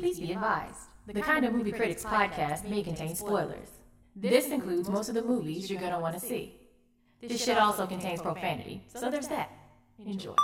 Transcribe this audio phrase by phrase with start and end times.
[0.00, 0.76] Please be advised.
[1.06, 3.68] The Kind of Movie Critics podcast may contain spoilers.
[4.16, 6.54] This includes most of the movies you're going to want to see.
[7.20, 9.50] This shit also contains profanity, so there's that.
[10.06, 10.34] Enjoy.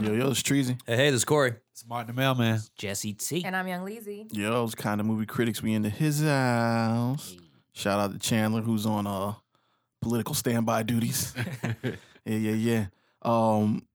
[0.00, 0.78] Yo, yo, it's Treasy.
[0.86, 1.54] Hey, hey, this is Corey.
[1.72, 2.60] It's Martin the Mailman.
[2.76, 3.44] Jesse T.
[3.44, 4.28] And I'm Young Leezy.
[4.30, 5.60] Yo, it's kind of movie critics.
[5.60, 7.36] We into his house.
[7.72, 9.34] Shout out to Chandler, who's on uh
[10.00, 11.34] political standby duties.
[12.24, 12.86] yeah, yeah, yeah.
[13.22, 13.87] Um,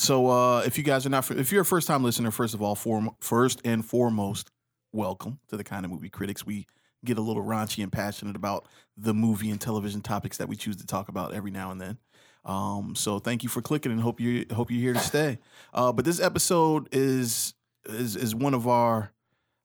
[0.00, 2.62] so uh, if you guys are not, if you're a first time listener, first of
[2.62, 4.50] all, form, first and foremost,
[4.92, 6.46] welcome to the kind of movie critics.
[6.46, 6.66] We
[7.04, 10.76] get a little raunchy and passionate about the movie and television topics that we choose
[10.76, 11.98] to talk about every now and then.
[12.46, 15.38] Um, so thank you for clicking and hope you hope you're here to stay.
[15.74, 17.52] Uh, but this episode is
[17.84, 19.12] is is one of our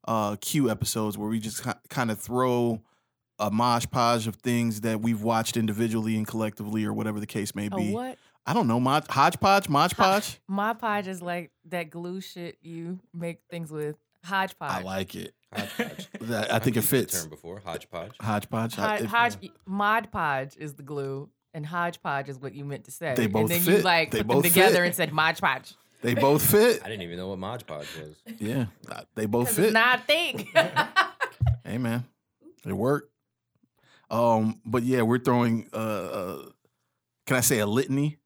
[0.05, 2.81] uh Q episodes where we just kind of throw
[3.40, 7.55] a mosh podge of things that we've watched individually and collectively or whatever the case
[7.55, 7.93] may be.
[8.45, 8.52] What?
[8.52, 10.40] I don't know, mod, hodgepodge, mosh podge.
[10.48, 13.95] Mod Podge is like that glue shit you make things with.
[14.23, 14.71] Hodgepodge.
[14.71, 15.34] I like it.
[15.54, 16.08] Hodgepodge.
[16.21, 17.21] That- I think it I've used fits.
[17.21, 17.62] term before.
[17.63, 18.13] Hodgepodge.
[18.20, 18.79] Hodgepodge.
[18.79, 22.85] I- Hodge, it- Hodge, Mod Podge is the glue, and Hodgepodge is what you meant
[22.85, 23.13] to say.
[23.15, 23.85] They both and then you fit.
[23.85, 24.85] like They put them both together fit.
[24.85, 25.76] and said Mod Podge.
[26.02, 26.82] They both fit.
[26.84, 28.15] I didn't even know what Mod Podge was.
[28.40, 29.65] Yeah, uh, they both 'Cause fit.
[29.65, 30.48] It's not a thing.
[31.63, 32.04] Hey man,
[32.65, 33.12] it worked.
[34.12, 36.46] Um, but yeah, we're throwing uh, uh
[37.26, 38.18] can I say a litany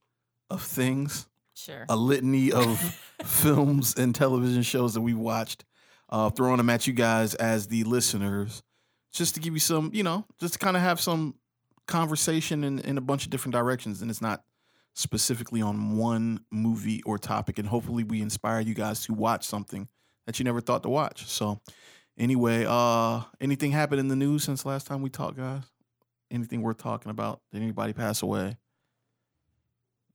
[0.50, 1.86] of things, sure.
[1.89, 2.80] a litany of
[3.23, 5.66] films and television shows that we watched,
[6.09, 8.64] uh, throwing them at you guys as the listeners,
[9.11, 11.36] just to give you some, you know, just to kind of have some
[11.88, 14.44] conversation in, in a bunch of different directions, and it's not
[14.94, 19.88] specifically on one movie or topic, and hopefully we inspire you guys to watch something
[20.25, 21.25] that you never thought to watch.
[21.25, 21.59] So
[22.17, 25.64] anyway, uh anything happened in the news since last time we talked, guys?
[26.31, 27.42] Anything worth talking about?
[27.52, 28.58] Did anybody pass away?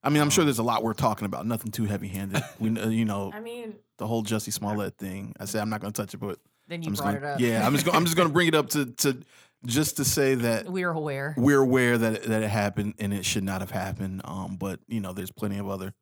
[0.05, 1.47] I mean, I'm sure there's a lot worth talking about.
[1.47, 2.43] Nothing too heavy-handed.
[2.61, 5.35] We, kn- you know, I mean, the whole Jussie Smollett thing.
[5.41, 6.39] I said I'm not going to touch it, but
[6.69, 7.41] then you I'm brought gonna, it up.
[7.41, 9.19] yeah, I'm just gonna, I'm just going to bring it up to to
[9.67, 11.35] just to say that We're aware.
[11.39, 14.21] we're aware that it, that it happened and it should not have happened.
[14.25, 15.95] Um, but you know, there's plenty of other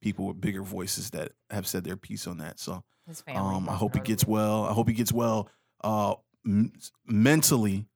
[0.00, 2.58] people with bigger voices that have said their piece on that.
[2.58, 4.64] So His um, I hope he gets well.
[4.64, 5.50] I hope he gets well
[5.84, 6.14] uh,
[6.46, 6.72] m-
[7.06, 7.86] mentally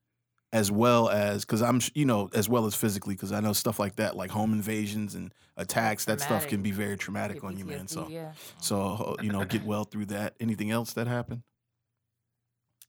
[0.54, 3.80] as well as because I'm you know as well as physically because I know stuff
[3.80, 7.64] like that like home invasions and attacks that stuff can be very traumatic on you,
[7.64, 7.88] man.
[7.88, 8.32] So yeah.
[8.60, 10.34] so you know get well through that.
[10.38, 11.42] Anything else that happened?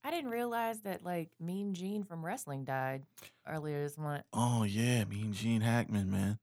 [0.03, 3.01] I didn't realize that like Mean Gene from wrestling died
[3.47, 4.23] earlier this month.
[4.31, 6.37] Oh yeah, Mean Gene Hackman, man.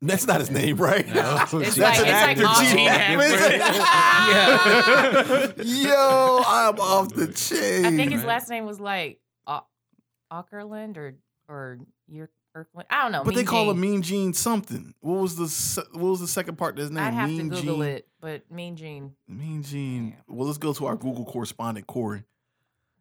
[0.00, 1.08] That's not his name, right?
[1.08, 1.44] No.
[1.54, 2.88] It's That's like an it's like actor, all Gene Gene
[5.48, 5.66] Hackman.
[5.66, 7.86] Yo, I'm off the chain.
[7.86, 9.18] I think his last name was like
[10.30, 11.14] Au- Auckerland or
[11.48, 11.78] or
[12.08, 12.84] Yer- Erkland.
[12.90, 13.22] I don't know.
[13.24, 13.74] But they call Gene.
[13.74, 14.94] him Mean Gene something.
[15.00, 17.04] What was the se- what was the second part of his name?
[17.04, 17.82] I'd have mean to Google Gene.
[17.82, 19.14] it, but Mean Gene.
[19.28, 20.16] Mean Gene.
[20.26, 22.24] Well, let's go to our Google correspondent, Corey.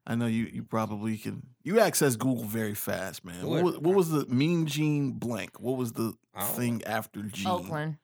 [0.08, 3.44] I know you you probably can you access Google very fast, man.
[3.48, 5.60] What was, what was the Mean Gene blank?
[5.60, 7.48] What was the I don't thing after Gene?
[7.48, 7.98] Oakland.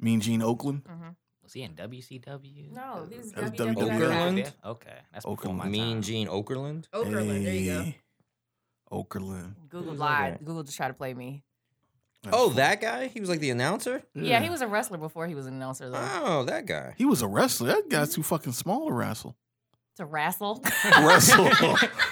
[0.00, 0.82] Mean Gene Oakland?
[0.88, 1.10] hmm
[1.44, 2.72] Was he in WCW?
[2.72, 4.52] No, he was That was Okerlund?
[4.64, 5.56] Okay, that's before Okerlund.
[5.58, 6.02] my Mean time.
[6.02, 6.88] Gene Okerlund.
[6.92, 7.44] Okerlund.
[7.44, 7.92] There you go.
[8.90, 8.96] Hey.
[8.96, 9.54] Okerlund.
[9.68, 10.38] Google Who's lied.
[10.44, 11.42] Google just tried to play me.
[12.22, 13.08] That's Oh, fu- that guy?
[13.08, 14.02] He was like the announcer?
[14.14, 14.40] Yeah.
[14.40, 16.08] he was a wrestler before he was an announcer though.
[16.22, 16.94] Oh, that guy.
[16.96, 17.68] He was a wrestler.
[17.68, 18.14] That guy's mm-hmm.
[18.16, 19.36] too fucking small to wrestle.
[19.96, 20.62] to wrestle.
[21.02, 21.44] Wrestle.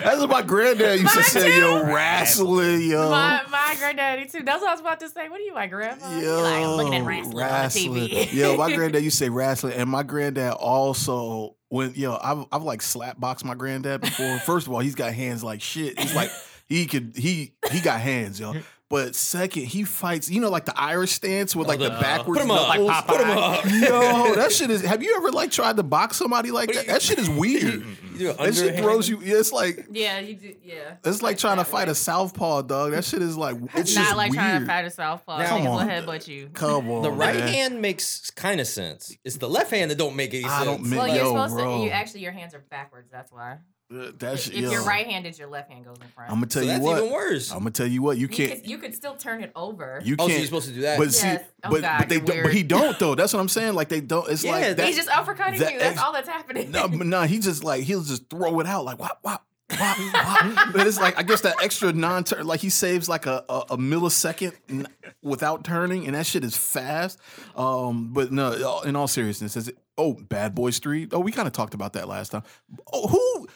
[0.03, 1.93] That's what my granddad used to Mine say, yo, too.
[1.95, 3.11] wrestling, yo.
[3.11, 4.43] my my granddaddy too.
[4.43, 5.29] That's what I was about to say.
[5.31, 6.07] What are you, my grandma?
[6.15, 7.89] He Yo, like, I'm looking at wrestling, wrestling.
[7.91, 8.33] on TV.
[8.35, 12.63] yo, my granddad used to say wrestling, and my granddad also when yo, I've I've
[12.65, 14.39] like slap boxed my granddad before.
[14.41, 15.99] First of all, he's got hands like shit.
[15.99, 16.31] He's like
[16.73, 18.55] he could he he got hands, yo.
[18.93, 20.29] But second, he fights.
[20.29, 22.51] You know, like the Irish stance with like the oh, the- uh, backwards Put him
[22.51, 22.69] up.
[22.69, 22.89] knuckles.
[22.89, 23.65] Like Put him up.
[23.65, 24.83] Yo, that shit is.
[24.83, 26.87] Have you ever like tried to box somebody like that?
[26.89, 27.63] That shit is weird.
[28.13, 29.19] You do That shit throws you.
[29.23, 30.55] It's like Yeah, you do.
[30.63, 30.97] Yeah.
[31.07, 32.91] it's like trying to fight a southpaw dog.
[32.93, 34.43] That shit is like it's It's just not like weird.
[34.45, 35.39] trying to fight a southpaw.
[35.39, 35.89] Now- Niggas Come will on.
[35.89, 36.51] headbutt you.
[36.53, 37.49] Come on, The right man.
[37.49, 39.17] hand makes kind of sense.
[39.25, 40.65] It's the left hand that don't make any I sense.
[40.67, 41.79] don't make- Well, you're Yo, supposed bro.
[41.79, 41.85] to.
[41.85, 43.09] You actually, your hands are backwards.
[43.11, 43.57] That's why.
[44.19, 44.71] That's if yo.
[44.71, 46.31] you're right-handed, your left hand goes in front.
[46.31, 46.99] I'm gonna tell so you that's what.
[46.99, 47.51] even worse.
[47.53, 48.17] I'm gonna tell you what.
[48.17, 48.51] You you can't.
[48.63, 50.01] could, you could still turn it over.
[50.05, 50.39] You oh, so can't.
[50.39, 50.99] you're supposed to do that?
[50.99, 51.45] but see, Yes.
[51.65, 52.43] Oh, but God, but they don't.
[52.43, 53.15] But he don't though.
[53.15, 53.75] That's what I'm saying.
[53.75, 54.29] Like they don't.
[54.31, 54.87] It's Yeah, like that.
[54.87, 55.79] He's just uppercutting that you.
[55.79, 56.71] That's ex- all that's happening.
[56.71, 59.45] no, but no, he just like he'll just throw it out like wop wop.
[59.71, 60.73] wop, wop.
[60.73, 63.77] but it's like I guess that extra non-turn, like he saves like a, a, a
[63.79, 64.87] millisecond n-
[65.23, 67.19] without turning, and that shit is fast.
[67.57, 69.79] Um, but no, in all seriousness, is it?
[69.97, 71.09] Oh, Bad Boys Three.
[71.13, 72.43] Oh, we kind of talked about that last time.
[72.93, 73.49] Oh, who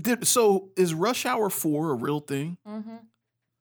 [0.00, 0.26] did?
[0.26, 2.56] So is Rush Hour Four a real thing?
[2.66, 2.96] mm-hmm.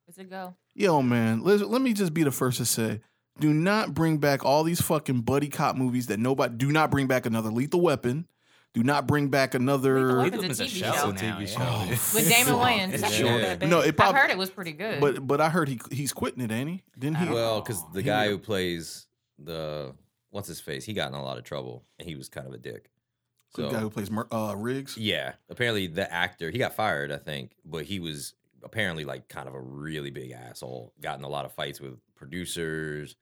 [0.05, 0.55] Where's it go?
[0.75, 2.99] Yo, man, let, let me just be the first to say,
[3.39, 6.53] do not bring back all these fucking buddy cop movies that nobody.
[6.55, 8.27] Do not bring back another Lethal Weapon.
[8.73, 9.95] Do not bring back another.
[9.99, 11.11] Lethal Lethal Weapon's Weapon's a a TV show show.
[11.11, 11.37] now.
[11.37, 11.45] TV yeah.
[11.45, 11.59] show.
[11.61, 12.53] Oh, With Damon.
[12.55, 12.91] Wayans.
[12.93, 13.31] It's That's short.
[13.31, 13.69] not that bad.
[13.69, 14.99] No, it I've heard it was pretty good.
[14.99, 16.83] But but I heard he he's quitting it, ain't he?
[16.99, 17.29] Didn't he?
[17.29, 19.07] Well, because the He- guy who plays
[19.39, 19.95] the
[20.29, 22.53] what's his face, he got in a lot of trouble, and he was kind of
[22.53, 22.89] a dick.
[23.55, 24.97] The guy who plays Mer- uh, Riggs.
[24.97, 29.47] yeah, apparently the actor he got fired, I think, but he was apparently like kind
[29.47, 30.93] of a really big asshole.
[31.01, 33.15] Got in a lot of fights with producers.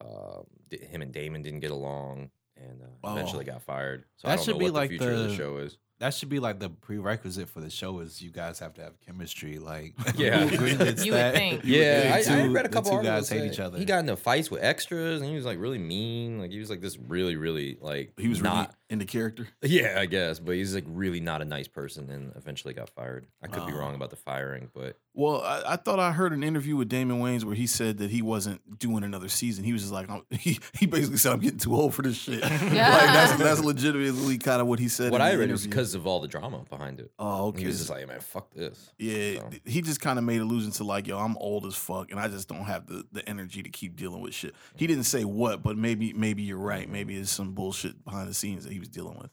[0.00, 3.52] Uh, him and Damon didn't get along, and uh, eventually Oh.
[3.54, 4.04] got fired.
[4.16, 5.56] So That I don't should know be what like the future of the the- show
[5.58, 5.78] is.
[5.98, 9.00] That should be like the prerequisite for the show is you guys have to have
[9.00, 9.58] chemistry.
[9.58, 10.44] Like, Yeah.
[10.44, 11.34] You would that?
[11.34, 11.62] think.
[11.62, 13.28] Would Yeah, think I, I two- read a the couple two articles.
[13.30, 13.78] guys hate each other.
[13.78, 16.38] He got into fights with extras, and he was like really mean.
[16.38, 18.56] Like he was like this really, really like He was not.
[18.66, 19.48] really in the character.
[19.62, 23.26] Yeah, I guess, but he's like really not a nice person, and eventually got fired.
[23.42, 26.42] I could be wrong about the firing, but Well, I, I thought I heard an
[26.42, 29.64] interview with Damon Wayans where he said that he wasn't doing another season.
[29.64, 32.18] He was just like, I'm- he, he basically said, I'm getting too old for this
[32.18, 32.42] shit.
[32.42, 35.10] like, that's, that's legitimately kind of what he said.
[35.12, 37.10] what in I the read was because of all the drama behind it.
[37.18, 37.62] Oh, okay.
[37.62, 38.92] He was just like, man, fuck this.
[38.98, 39.50] Yeah, So.
[39.64, 42.28] he just kind of made allusion to like, yo, I'm old as fuck, and I
[42.28, 44.54] just don't have the, the energy to keep dealing with shit.
[44.76, 46.90] He didn't say what, but maybe maybe you're right.
[46.90, 49.30] Maybe it's some bullshit behind the scenes that he was dealing with.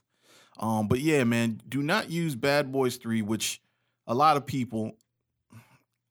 [0.59, 3.61] Um, but yeah, man, do not use Bad Boys Three, which
[4.07, 4.93] a lot of people.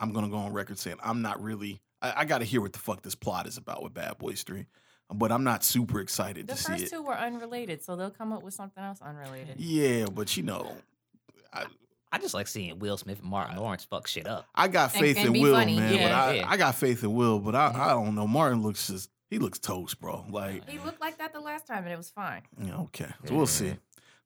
[0.03, 1.81] I'm gonna go on record saying I'm not really.
[2.03, 4.43] I, I got to hear what the fuck this plot is about with Bad Boys
[4.43, 4.67] Three,
[5.15, 6.75] but I'm not super excited the to see it.
[6.75, 6.97] The first it.
[6.97, 9.59] two were unrelated, so they'll come up with something else unrelated.
[9.59, 10.77] Yeah, but you know,
[12.13, 14.47] I just like seeing Will Smith and Martin Lawrence fuck shit up.
[14.55, 15.93] I got faith and in Will, funny, man.
[15.93, 16.25] But yeah.
[16.25, 16.51] I, Yeah.
[16.51, 18.27] I got faith in Will, but I, I don't know.
[18.27, 20.27] Martin looks just he looks toast, bro.
[20.29, 22.43] Like, He looked like that the last time, and it was fine.
[22.63, 23.09] yeah, okay.
[23.25, 23.75] So we'll see.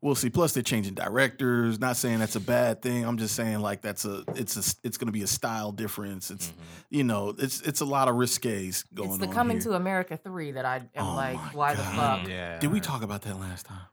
[0.02, 0.28] We'll see.
[0.28, 1.80] Plus, they're changing directors.
[1.80, 3.04] Not saying that's a bad thing.
[3.04, 6.30] I'm just saying like that's a it's a it's going to be a style difference.
[6.30, 6.60] It's mm-hmm.
[6.90, 9.14] you know it's it's a lot of risques going on.
[9.14, 9.70] it's the on Coming here.
[9.70, 12.20] to America three that I am Oh like, my why the fuck?
[12.20, 12.58] Mm, yeah.
[12.58, 13.86] Did we talk about that last time?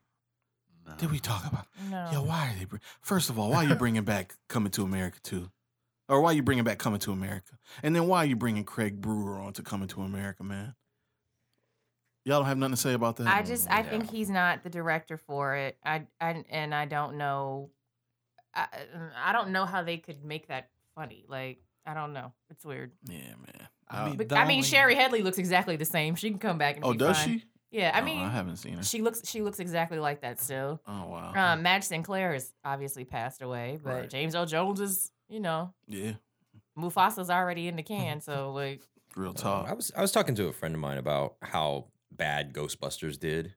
[0.86, 0.94] No.
[0.98, 1.68] Did we talk about?
[1.90, 2.10] No.
[2.12, 2.20] Yeah.
[2.20, 2.66] why are they?
[2.66, 5.50] Bring, first of all, why are you bringing back Coming to America too?
[6.10, 7.58] Or why are you bringing back Coming to America?
[7.82, 10.76] And then why are you bringing Craig Brewer on to Coming to America, man?
[12.26, 13.28] Y'all don't have nothing to say about that.
[13.28, 13.90] I just I Yeah.
[13.90, 15.78] think he's not the director for it.
[15.84, 17.70] I, I and I don't know.
[18.56, 18.68] I
[19.16, 21.26] I don't know how they could make that funny.
[21.28, 22.32] Like I don't know.
[22.50, 22.92] It's weird.
[23.10, 23.68] yeah, man.
[23.90, 26.16] I mean, But, I mean, only- Shari Headley looks exactly the same.
[26.16, 27.40] She can come back and Oh, be does fine.
[27.40, 27.46] she?
[27.72, 28.84] Yeah, I Oh, mean, I haven't seen her.
[28.84, 30.80] she looks she looks exactly like that still.
[30.88, 31.34] Oh wow.
[31.36, 34.10] Um, Madge Sinclair has obviously passed away, but Right.
[34.10, 36.14] James Earl Jones is you know yeah,
[36.78, 38.22] Mufasa's already in the can.
[38.22, 38.82] So like,
[39.16, 39.68] real Um, talk.
[39.68, 41.88] I was I was talking to a friend of mine about how
[42.18, 43.56] bad Ghostbusters did,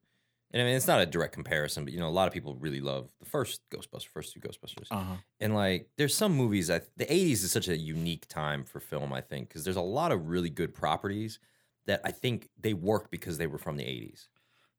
[0.52, 2.54] and I mean it's not a direct comparison, but you know a lot of people
[2.56, 5.16] really love the first Ghostbusters, first two Ghostbusters, Uh huh.
[5.40, 9.12] and like there's some movies that the 80s is such a unique time for film,
[9.12, 11.38] I think, because there's a lot of really good properties
[11.86, 14.28] that I think they work because they were from the 80s,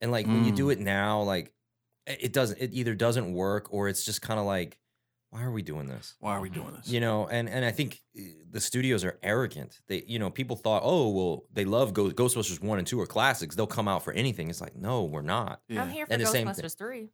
[0.01, 1.53] and like when you do it now, like
[2.05, 4.77] it doesn't, it either doesn't work or it's just kind of like,
[5.29, 6.15] why are we doing this?
[6.19, 6.87] Why are we doing this?
[6.89, 10.55] you know and and i think uh, the studios are arrogant they you know people
[10.55, 14.03] thought oh well they love Ghost, ghostbusters 1 and 2 are classics they'll come out
[14.03, 15.81] for anything it's like no we're not yeah.
[15.81, 16.63] I'm here for And the same thing.
[16.63, 17.09] Ghostbusters three,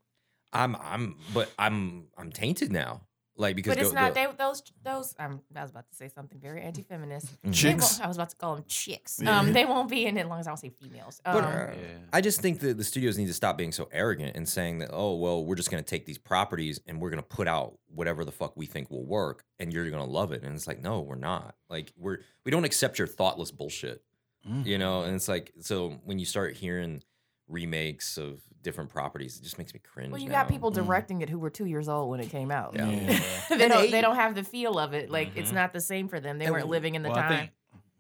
[0.54, 3.02] i'm i'm but i'm i'm tainted now
[3.36, 5.16] like because but it's Go- not the- they, those those.
[5.18, 7.28] Um, I was about to say something very anti-feminist.
[7.52, 8.00] Chicks.
[8.00, 9.20] I was about to call them chicks.
[9.24, 9.40] Yeah.
[9.40, 11.20] Um, they won't be in it as long as I don't say females.
[11.26, 11.74] Um, but uh, Yeah.
[12.12, 14.90] i just think that the studios need to stop being so arrogant and saying that
[14.94, 17.78] oh well we're just going to take these properties and we're going to put out
[17.94, 20.68] whatever the fuck we think will work and you're going to love it and it's
[20.68, 24.02] like no we're not like we're we don't accept your thoughtless bullshit
[24.48, 24.66] Mm.
[24.66, 27.02] you know and it's like so when you start hearing
[27.48, 30.42] remakes of different properties it just makes me cringe well, you now.
[30.44, 30.76] got people Mm.
[30.76, 32.74] directing it who were two years old when it came out.
[32.76, 32.90] Yeah.
[32.90, 33.20] Yeah.
[33.50, 33.82] they don't.
[33.84, 35.12] they- They don't have the feel of it.
[35.12, 35.56] Like it's Mhm.
[35.56, 36.40] not the same for them.
[36.40, 37.38] They And weren't living in the Well, I time.
[37.38, 37.52] think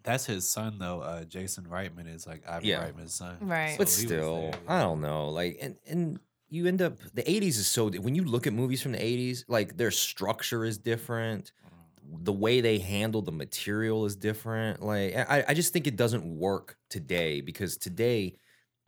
[0.03, 1.01] that's his son though.
[1.01, 2.83] Uh, Jason Reitman is like Ivan Yeah.
[2.89, 3.37] Reitman's son.
[3.41, 3.77] Right.
[3.77, 6.97] but So he was still there, i don't know like and and you end up
[7.13, 10.63] the 80s is so when you look at movies from the 80s like their structure
[10.65, 11.51] is different
[12.21, 16.23] the way they handle the material is different like i, I just think it doesn't
[16.37, 18.35] work today because today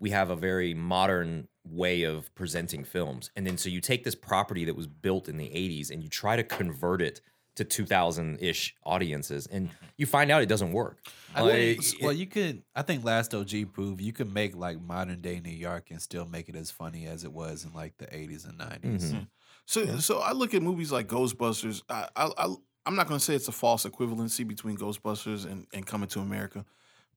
[0.05, 4.13] we have a very modern way of presenting films and then so you take this
[4.13, 7.21] property that was built in the 80s and you try to convert it
[7.55, 10.99] to 2000-ish audiences and you find out it doesn't work
[11.33, 12.61] I Like, well, you could.
[12.75, 16.25] I think Last OG proved you could make like modern day New York and still
[16.25, 19.11] make it as funny as it was in like the '80s and '90s.
[19.11, 19.27] Mhm.
[19.65, 21.81] So, so I look at movies like Ghostbusters.
[21.89, 25.67] I, I, I I'm not going to say it's a false equivalency between Ghostbusters and,
[25.73, 26.63] and Coming to America,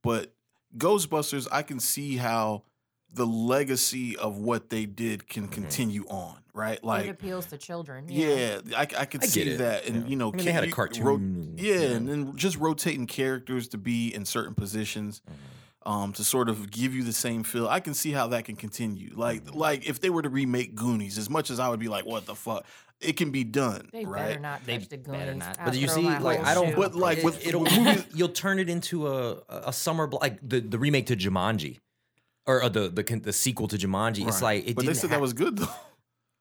[0.02, 0.34] but
[0.76, 2.64] Ghostbusters, I can see how
[3.12, 6.82] the legacy of what they did can continue on, right?
[6.84, 8.04] Like it appeals to children.
[8.08, 10.08] yeah, I, I could I get see it, that, and yeah.
[10.08, 11.20] you know, I mean, they had a cartoon ro-
[11.56, 11.86] yeah, yeah.
[11.96, 15.22] and then just rotating characters to be in certain positions.
[15.26, 15.90] Mm-hmm.
[15.90, 17.66] um, to sort of give you the same feel.
[17.66, 19.10] I can see how that can continue.
[19.14, 22.04] Like like if they were to remake Goonies, as much as I would be like,
[22.04, 22.66] what the fuck,
[23.00, 24.26] it can be done, They right?
[24.28, 25.56] better not They touch the better not.
[25.64, 26.70] But you see, like I don't.
[26.70, 26.76] shoe.
[26.76, 30.38] But, like, it, with- it'll with you'll turn it into a a summer blo- like
[30.46, 31.78] the, the remake to Jumanji,
[32.48, 34.26] or, uh, the the the sequel to Jumanji.
[34.26, 34.58] It's Right.
[34.60, 35.68] like it but they didn't said ha- that was good though.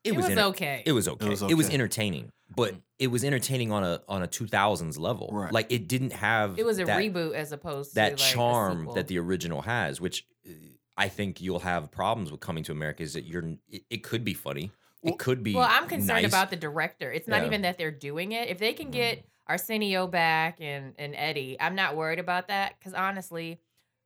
[0.03, 0.83] it, it was enter- okay.
[0.85, 1.29] It was okay.
[1.29, 1.73] was It was okay.
[1.75, 5.29] entertaining, but it was entertaining on a on a 2000s level.
[5.31, 5.51] Right.
[5.51, 8.23] Like it didn't have It was a that, reboot as opposed to that like, a
[8.23, 8.93] charm sequel.
[8.95, 10.51] that the original has, which uh,
[10.97, 13.03] I think you'll have problems with coming to America.
[13.03, 14.71] Is that you're it, it could be funny,
[15.03, 15.53] Well- it could be.
[15.55, 16.31] Well, I'm concerned nice.
[16.31, 17.11] about the director.
[17.11, 17.47] It's not Yeah.
[17.47, 18.47] even that they're doing it.
[18.49, 22.93] If they can get Arsenio back and and Eddie, I'm not worried about that because
[22.93, 23.59] honestly,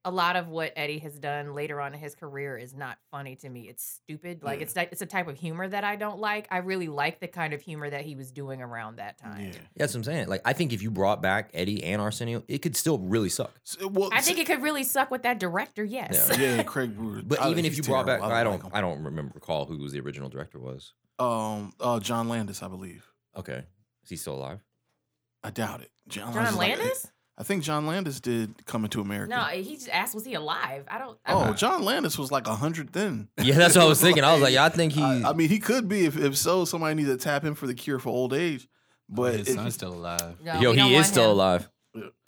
[0.04, 3.36] a lot of what Eddie has done later on in his career is not funny
[3.36, 3.70] to me.
[3.70, 4.42] It's stupid.
[4.42, 4.64] Like Yeah.
[4.64, 6.48] it's it's a type of humor that I don't like.
[6.50, 9.46] I really like the kind of humor that he was doing around that time.
[9.54, 9.60] Yeah.
[9.78, 10.28] That's what I'm saying.
[10.28, 13.52] Like I think if you brought back Eddie and Arsenio, it could still really suck.
[13.64, 15.84] So, well, I think it could really suck with that director.
[15.84, 16.30] Yes.
[16.32, 16.56] Yeah.
[16.56, 17.22] yeah, Craig Brewer.
[17.24, 18.28] But I- even if you brought terrible.
[18.28, 18.72] back, I like don't, him.
[18.74, 20.94] I don't remember recall who was the original director was.
[21.20, 23.06] Um, uh, John Landis, I believe.
[23.38, 23.64] Okay,
[24.04, 24.62] is he still alive?
[25.44, 25.92] I doubt it.
[26.08, 27.12] John, John is like- Landis?
[27.42, 29.32] I think John Landis did Coming to America.
[29.36, 30.86] No, he just asked, was he alive?
[30.88, 31.18] I don't.
[31.26, 33.30] I Oh, don't- John Landis was like hundred then.
[33.42, 34.24] Yeah, that's what I was thinking.
[34.24, 35.02] I was like, yeah, I think he.
[35.02, 36.06] I, I mean, he could be.
[36.06, 38.68] If, if so, somebody needs to tap him for the cure for old age.
[38.70, 40.36] Oh, but his it- son's still alive.
[40.44, 41.32] No, yo, he is still him.
[41.32, 41.70] alive.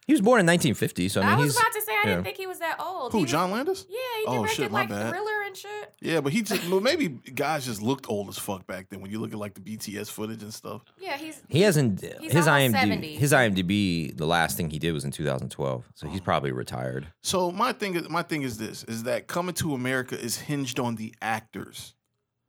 [0.05, 0.07] Yeah.
[0.07, 1.61] He was born in 1950, so I I, mean, was he's.
[1.61, 3.11] about to say I didn't think he was that old.
[3.11, 3.19] who?
[3.19, 3.85] He was- John Landis?
[3.89, 5.11] Yeah, he Oh, directed shit, my like bad.
[5.11, 5.93] Thriller and shit.
[6.01, 8.99] Yeah, but he just well, maybe guys just looked old as fuck back then.
[9.01, 10.81] When you look at like the BTS footage and stuff.
[10.99, 12.03] Yeah, he's He hasn't.
[12.19, 12.71] He's his IMDb.
[12.79, 13.15] 70.
[13.15, 14.15] His IMDb.
[14.17, 16.23] The last thing he did was in 2012, so he's oh.
[16.23, 17.07] probably retired.
[17.21, 20.79] So my thing is my thing is this: is that Coming to America is hinged
[20.79, 21.95] on the actors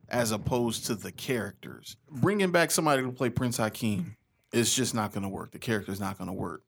[0.08, 1.96] as opposed to the characters.
[2.10, 4.16] Bringing back somebody to play Prince Hakeem
[4.52, 5.52] is just not going to work.
[5.52, 6.62] The character's not going to work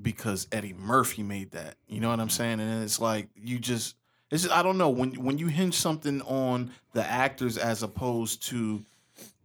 [0.00, 1.76] because Eddie Murphy made that.
[1.86, 2.60] You know what I'm saying?
[2.60, 3.96] And it's like you just
[4.30, 8.42] it's just, I don't know when when you hinge something on the actors as opposed
[8.48, 8.84] to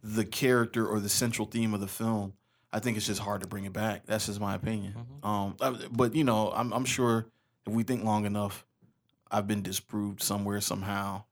[0.03, 2.33] the character or the central theme of the film.
[2.71, 4.05] I think it's just hard to bring it back.
[4.05, 4.93] That's just my opinion.
[5.23, 7.25] Um, uh, but you know, I'm I'm sure
[7.65, 8.65] if we think long enough,
[9.31, 11.23] I've been disproved somewhere somehow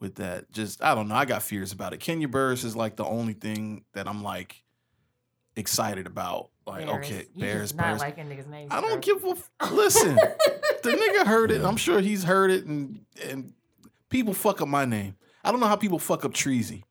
[0.00, 0.50] with that.
[0.52, 1.14] Just I don't know.
[1.14, 2.00] I got fears about it.
[2.00, 4.63] Kenya Burris is like the only thing that I'm like
[5.56, 6.50] excited about.
[6.66, 7.06] Like Bears.
[7.06, 8.00] okay, You Bears, just not Bears.
[8.00, 8.70] liking niggas' names.
[8.72, 9.00] I don't bro.
[9.00, 10.14] give a f- listen.
[10.16, 10.90] the
[11.22, 11.62] nigga heard it.
[11.62, 13.52] I'm sure he's heard it, and and
[14.08, 15.16] people fuck up my name.
[15.44, 16.84] I don't know how people fuck up Treasy.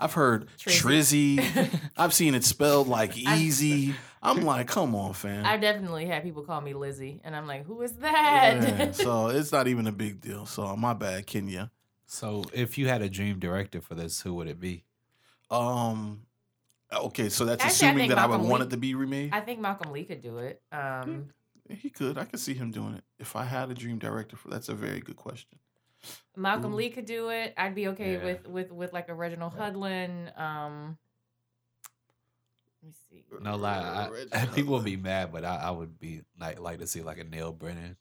[0.00, 1.38] I've heard Trizzy.
[1.38, 1.80] Trizzy.
[1.96, 3.94] I've seen it spelled like easy.
[4.22, 5.44] I'm like, come on, fam.
[5.46, 8.56] I definitely had people call me Lizzie, and I'm like, who is that?
[8.62, 10.44] Yeah, so it's not even a big deal.
[10.46, 11.70] So my bad, Kenya.
[12.06, 14.82] So if you had a dream director for this, who would it be?
[15.50, 16.22] Um,
[16.92, 19.30] okay, so that's Actually, assuming think that I would Malcolm want it to be remade.
[19.32, 20.60] I think Malcolm Lee could do it.
[20.72, 21.28] Um,
[21.68, 22.18] he could.
[22.18, 24.36] I could see him doing it if I had a dream director.
[24.36, 25.58] For that's a very good question.
[26.36, 26.76] Malcolm Ooh.
[26.76, 27.54] Lee could do it.
[27.56, 28.24] I'd be okay Yeah.
[28.24, 30.32] with with with like a Reginald Hudlin.
[30.40, 30.96] Um,
[32.82, 33.22] let me see.
[33.40, 36.86] No lie, I, people would be mad, but I, I would be like like to
[36.86, 37.96] see like a Neal Brennan,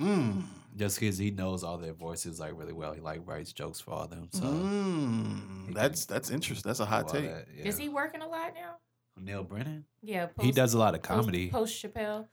[0.00, 0.44] Mm.
[0.76, 2.92] Just because he knows all their voices like really well.
[2.92, 4.28] He like writes jokes for all them.
[4.32, 5.74] So Mm.
[5.74, 6.68] That's that's interesting.
[6.68, 7.24] That's a hot take.
[7.24, 7.64] that, yeah.
[7.66, 8.76] Is he working a lot now?
[9.20, 9.84] Neal Brennan?
[10.02, 11.50] Yeah, post, he does a lot of comedy.
[11.50, 12.26] Post Chappelle.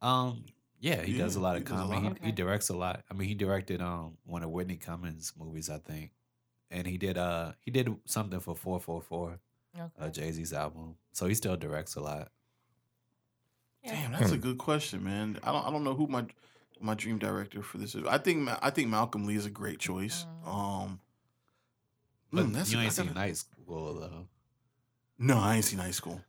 [0.00, 0.44] Um,
[0.80, 2.06] yeah, he does a lot of does comedy.
[2.08, 2.18] lot.
[2.20, 3.02] He, he directs a lot.
[3.10, 6.10] I mean, he directed um one of Whitney Cummings' movies, I think,
[6.70, 9.38] and he did uh he did something for Four Four Four,
[9.76, 9.88] Okay.
[9.98, 10.96] uh, Jay Z's album.
[11.12, 12.28] So he still directs a lot.
[13.82, 13.92] Yeah.
[13.94, 15.38] Damn, that's a good question, man.
[15.42, 16.24] I don't I don't know who my
[16.82, 18.04] my dream director for this is.
[18.06, 20.26] I think I think Malcolm Lee is a great choice.
[20.44, 20.48] Mm.
[20.54, 21.00] Um,
[22.32, 24.26] But mm, that's you ain't I seen gotta- Night School though.
[25.18, 26.20] No, I ain't seen high school.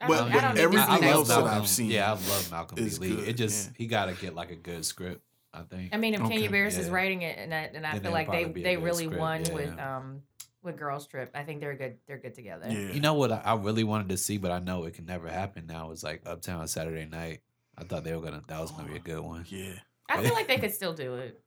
[0.00, 1.44] I But- don't, but I don't need to everything see I- I that else that.
[1.44, 3.16] I've seen Yeah, I love Malcolm is Lee.
[3.16, 3.72] good, It just yeah.
[3.78, 5.22] he got to get like a good script.
[5.52, 5.92] I think.
[5.94, 8.12] I mean, if Kenya Okay, Barris is writing it, and I, and I Then feel
[8.12, 9.52] like they probably be a they really script, won yeah.
[9.54, 10.22] with um
[10.62, 11.30] with Girls Trip.
[11.34, 11.98] I think they're good.
[12.06, 12.66] They're good together.
[12.68, 12.92] Yeah.
[12.92, 15.28] You know what I, I really wanted to see, but I know it can never
[15.28, 15.90] happen now.
[15.90, 17.40] Is like Uptown Saturday Night.
[17.78, 18.42] I thought they were gonna.
[18.48, 19.44] That was gonna be a good one.
[19.48, 19.74] Yeah.
[20.08, 21.40] I feel like they could still do it.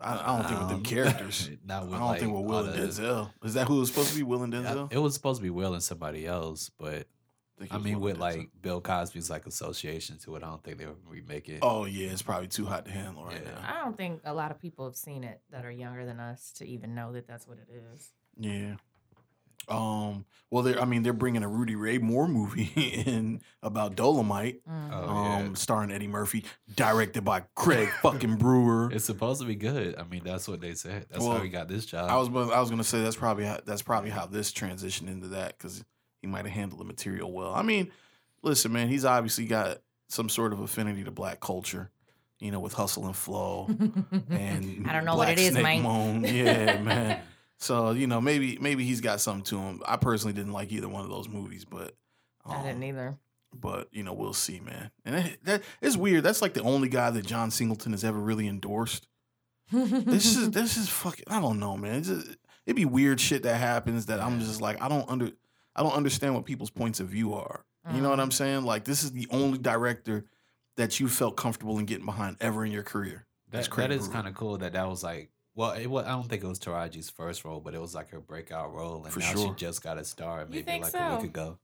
[0.00, 1.50] I, I don't think with them Um, characters.
[1.64, 3.30] Not I with don't like, think with Will all and the- Denzel.
[3.44, 4.22] Is that who it was supposed to be?
[4.22, 4.92] Will and Yeah, Denzel?
[4.92, 7.06] It was supposed to be Will and somebody else, but
[7.58, 8.62] think it I mean, with like Denzel.
[8.62, 11.60] Bill Cosby's like association to it, I don't think they would remake it.
[11.62, 13.52] Oh yeah, it's probably too hot to handle right Yeah.
[13.52, 13.74] now.
[13.80, 16.52] I don't think a lot of people have seen it that are younger than us
[16.56, 18.10] to even know that that's what it is.
[18.38, 18.74] Yeah.
[19.68, 20.24] Um.
[20.50, 20.80] Well, they're.
[20.80, 22.70] I mean, they're bringing a Rudy Ray Moore movie
[23.06, 24.90] in about Dolomite, Mm.
[24.92, 25.52] Oh, um, yeah.
[25.54, 28.90] starring Eddie Murphy, directed by Craig fucking Brewer.
[28.92, 29.96] It's supposed to be good.
[29.98, 31.06] I mean, that's what they said.
[31.10, 32.10] That's Well, how he got this job.
[32.10, 32.28] I was.
[32.50, 35.82] I was gonna say that's probably how, that's probably how this transitioned into that because
[36.20, 37.54] he might have handled the material well.
[37.54, 37.90] I mean,
[38.42, 39.78] listen, man, he's obviously got
[40.08, 41.90] some sort of affinity to black culture.
[42.40, 43.68] you know, with Hustle and Flow
[44.30, 45.82] and I don't know what it is, Snake Mike.
[45.82, 46.24] Moan.
[46.24, 47.20] Yeah, man.
[47.62, 49.82] So you know, maybe maybe he's got something to him.
[49.86, 51.94] I personally didn't like either one of those movies, but
[52.44, 53.16] I um, didn't either.
[53.54, 54.90] but you know, we'll see, man.
[55.04, 56.24] And that, that it's weird.
[56.24, 59.06] That's like the only guy that John Singleton has ever really endorsed.
[59.70, 61.26] This is this is fucking.
[61.28, 61.96] I don't know, man.
[61.96, 65.30] It's just, it'd be weird shit that happens that I'm just like I don't under
[65.76, 67.64] I don't understand what people's points of view are.
[67.92, 68.64] You know what I'm saying?
[68.64, 70.24] Like this is the only director
[70.76, 73.26] that you felt comfortable in getting behind ever in your career.
[73.50, 76.04] That's That, Craig that is kind of cool that that was like, well, it was,
[76.06, 79.04] I don't think it was Taraji's first role, but it was like her breakout role,
[79.04, 79.48] and For now sure.
[79.48, 81.16] she just got a star maybe think like a so?
[81.16, 81.58] week ago.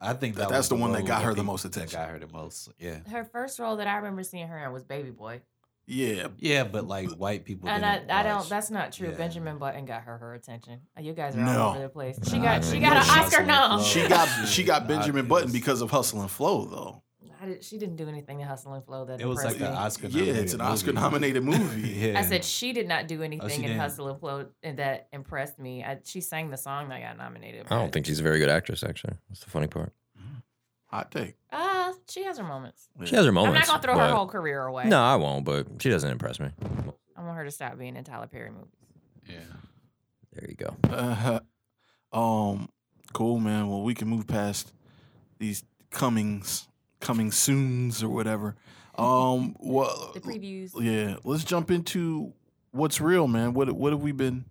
[0.00, 1.74] I think That- that, that's was the one that got her the people- most that
[1.76, 1.98] attention.
[1.98, 2.68] got her the most.
[2.78, 5.40] Yeah, Her first role that I remember seeing her in was Baby Boy,
[5.86, 7.68] Yeah, yeah, but like white people.
[7.70, 8.46] and I, didn't I don't.
[8.48, 9.08] That's not true.
[9.10, 9.16] Yeah.
[9.16, 10.80] Benjamin Button got her her attention.
[10.98, 11.58] Uh, you guys are No.
[11.62, 12.18] all over the place.
[12.28, 13.82] She Nah, got she got an Oscar hustled nom.
[13.82, 17.02] she got she got I- Benjamin Button because of Hustle and Flow, though.
[17.46, 19.70] I did, she didn't do anything to Hustle and Flow that It was like impressed
[19.70, 19.78] an me.
[19.78, 20.06] Oscar.
[20.08, 21.88] Yeah, it's an Oscar nominated movie.
[21.88, 22.18] yeah.
[22.18, 23.78] I said she did not do anything in didn't.
[23.78, 25.84] Hustle and Flow and that impressed me.
[25.84, 27.66] I, she sang the song that got nominated.
[27.70, 28.82] I don't think she's a very good actress.
[28.82, 29.92] Actually, that's the funny part.
[30.86, 31.34] Hot take.
[31.52, 32.88] Uh, she has her moments.
[33.04, 33.68] She has her moments.
[33.68, 34.84] I'm not gonna throw her whole career away.
[34.86, 35.44] No, I won't.
[35.44, 36.50] But she doesn't impress me.
[37.16, 38.74] I want her to stop being in Tyler Perry movies.
[39.28, 39.38] yeah.
[40.32, 40.76] There you go.
[40.90, 41.40] Uh,
[42.12, 42.68] um,
[43.14, 43.68] cool, man.
[43.68, 44.72] Well, we can move past
[45.38, 46.68] these comings,
[47.00, 48.56] coming soons or whatever.
[48.96, 50.72] Um, well, The previews.
[50.80, 51.16] yeah.
[51.24, 52.32] Let's jump into
[52.70, 53.52] what's real, man.
[53.54, 54.44] What what have we been?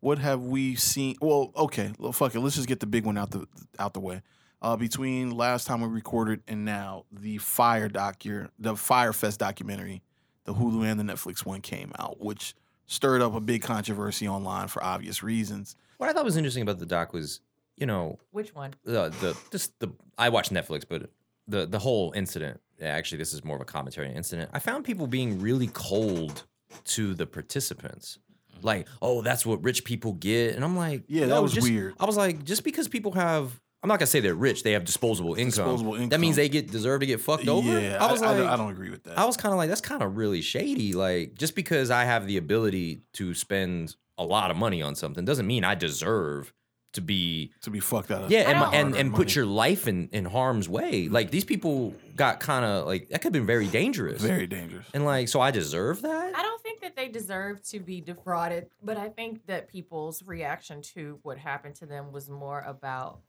[0.00, 1.16] What have we seen?
[1.20, 1.92] Well, okay.
[1.98, 2.40] Well, fuck it.
[2.40, 3.46] Let's just get the big one out the
[3.78, 4.22] out the way.
[4.60, 10.02] Uh, between last time we recorded and now, the Fyre Doc, docu, the Fyrefest documentary,
[10.44, 12.54] the Hulu and the Netflix one came out, which
[12.86, 15.74] stirred up a big controversy online for obvious reasons.
[15.96, 17.40] What I thought was interesting about the doc was,
[17.76, 18.74] you know, Which one?
[18.84, 19.88] the the just the
[20.18, 21.10] I watched Netflix, but
[21.48, 22.60] the the whole incident.
[22.80, 24.50] Actually, this is more of a commentary incident.
[24.52, 26.44] I found people being really cold
[26.86, 28.18] to the participants.
[28.56, 28.66] Mm-hmm.
[28.66, 31.94] Like, oh, that's what rich people get, and I'm like, Yeah, that was just- weird.
[32.00, 34.84] I was like, just because people have, I'm not gonna say they're rich, they have
[34.84, 35.76] disposable income.
[35.76, 37.78] Disposable That means they get deserve to get fucked over.
[37.80, 39.18] Yeah, I was I, like, I, don't agree with that.
[39.18, 40.92] I was kind of like, that's kind of really shady.
[40.92, 45.24] Like, just because I have the ability to spend a lot of money on something
[45.24, 46.52] doesn't mean I deserve
[46.92, 49.88] to be to be fucked out of yeah, and, don't- and and put your life
[49.88, 51.08] in in harm's way.
[51.08, 54.20] Like these people got kind of like that could have been very dangerous.
[54.22, 54.86] very dangerous.
[54.92, 56.36] and like, so I deserve that.
[56.36, 60.82] I don't think that they deserve to be defrauded, but I think that people's reaction
[60.94, 63.20] to what happened to them was more about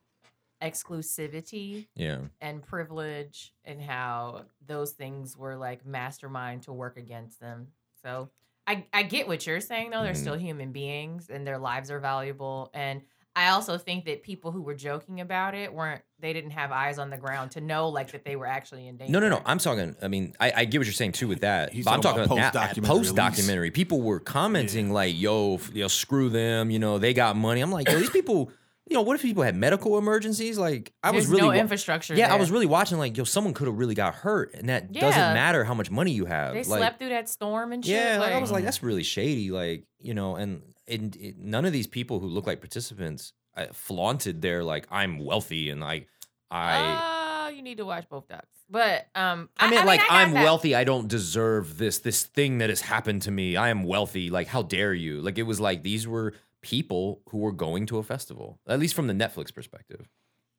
[0.62, 7.68] exclusivity Yeah, and privilege and how those things were like mastermind to work against them.
[8.02, 8.30] So
[8.66, 10.04] I, I get what you're saying though.
[10.04, 10.18] They're Mhm.
[10.18, 12.70] still human beings and their lives are valuable.
[12.74, 13.02] And
[13.36, 17.00] I also think that people who were joking about it weren't they didn't have eyes
[17.00, 19.12] on the ground to know like that they were actually in danger.
[19.12, 19.42] no, no, no.
[19.46, 19.96] I'm talking.
[20.02, 21.74] I mean, I, I get what you're saying too with that.
[21.74, 23.72] He's but I'm talking talking about about post-documentary post documentary.
[23.72, 27.62] People were commenting like, "Yo, f- yo, screw them." You know, they got money.
[27.62, 28.52] I'm like, yo, these people.
[28.86, 30.58] You know, what if people had medical emergencies?
[30.58, 32.16] Like, I was really no wa- infrastructure.
[32.16, 32.98] Yeah, I was really watching.
[32.98, 36.12] Like, yo, someone could have really got hurt, and that doesn't matter how much money
[36.12, 36.52] you have.
[36.54, 37.96] They like, slept through that storm and shit.
[37.96, 39.52] Yeah, like, I was like, that's really shady.
[39.52, 43.68] Like, you know, and and it, none of these people who look like participants uh,
[43.72, 46.08] flaunted their like I'm wealthy and like
[46.50, 47.46] I.
[47.46, 48.48] Oh, you need to watch both docs.
[48.70, 50.44] But um, I, mean, like I got I'm that.
[50.44, 50.74] wealthy.
[50.76, 52.00] I don't deserve this.
[52.00, 53.56] This thing that has happened to me.
[53.56, 54.30] I am wealthy.
[54.30, 55.22] Like, how dare you?
[55.22, 58.60] Like, it was like these were people who were going to a festival.
[58.68, 60.08] At least from the Netflix perspective.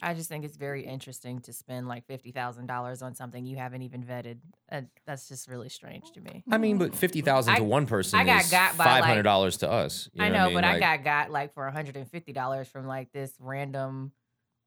[0.04, 3.56] I just think it's very interesting to spend like fifty thousand dollars on something you
[3.56, 4.38] haven't even vetted.
[4.70, 6.44] Uh, that's just really strange to me.
[6.50, 8.94] I mean, but fifty thousand I- to one person I got is got by, like-
[8.94, 10.08] five hundred dollars to us.
[10.12, 10.54] You I what know, mean?
[10.56, 14.12] but I got got like for one hundred and fifty dollars from like this random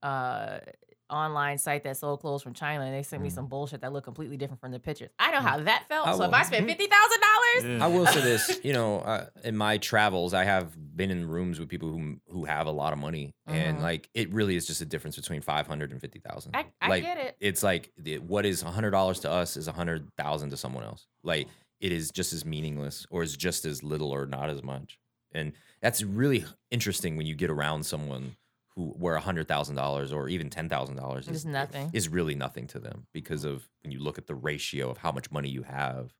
[0.03, 0.59] uh
[1.09, 3.33] online site that sold clothes from China, and they sent me Mm.
[3.33, 5.09] some bullshit that looked completely different from the pictures.
[5.19, 6.07] I know how that felt.
[6.07, 6.33] I so if.
[6.33, 10.33] I spent fifty thousand dollars, I will say this, you know, uh, in my travels,
[10.33, 13.77] I have been in rooms with people who who have a lot of money, and
[13.77, 13.81] Mhm.
[13.81, 16.55] like it really is just a difference between five hundred and fifty thousand.
[16.55, 17.35] I, I like get it.
[17.39, 20.57] it's like the, what is a hundred dollars to us is a hundred thousand to
[20.57, 21.07] someone else.
[21.23, 21.47] Like
[21.79, 24.99] it is just as meaningless, or is just as little, or not as much.
[25.33, 28.31] And that's really interesting when you get around someone who
[28.77, 31.89] where a hundred thousand dollars or even ten thousand dollars is nothing.
[31.93, 35.11] is really nothing to them because of when you look at the ratio of how
[35.11, 36.13] much money you have.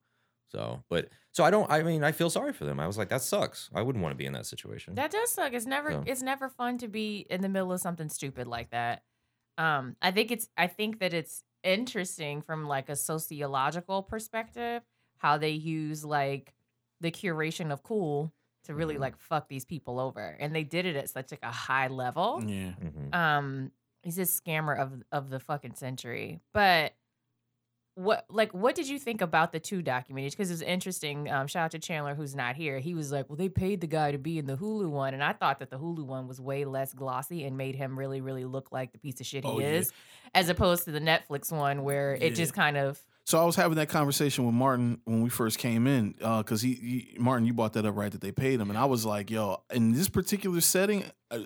[0.50, 1.70] So, but so I don't.
[1.70, 2.80] I mean, I feel sorry for them.
[2.80, 3.70] I was like, that sucks.
[3.76, 4.96] I wouldn't want to be in that situation.
[4.96, 5.54] That does suck.
[5.54, 8.70] It's never So- it's never fun to be in the middle of something stupid like
[8.72, 9.04] that.
[9.58, 14.84] Um, I think it's I think that it's interesting from like a sociological perspective
[15.18, 16.54] how they use like
[17.02, 18.32] the curation of cool
[18.68, 19.00] to really Mhm.
[19.00, 22.42] like fuck these people over, and they did it at such like a high level.
[22.46, 22.74] Yeah.
[22.82, 23.14] Mhm.
[23.16, 23.72] Um,
[24.04, 26.94] he's a scammer of of the fucking century, but
[27.96, 30.32] what like what did you think about the two documentaries?
[30.32, 31.32] Because it's interesting.
[31.32, 32.78] Um, shout out to Chandler who's not here.
[32.78, 35.24] He was like, "Well, they paid the guy to be in the Hulu one," and
[35.24, 38.46] I thought that the Hulu one was way less glossy and made him really, really
[38.46, 39.68] look like the piece of shit he Oh, yeah.
[39.70, 39.92] is,
[40.36, 42.30] as opposed to the Netflix one where it Yeah.
[42.36, 45.86] just kind of So I was having that conversation with Martin when we first came
[45.86, 48.70] in, uh, because he, he, Martin, you brought that up right that they paid him,
[48.70, 51.40] and I was like, yo, in this particular setting, uh,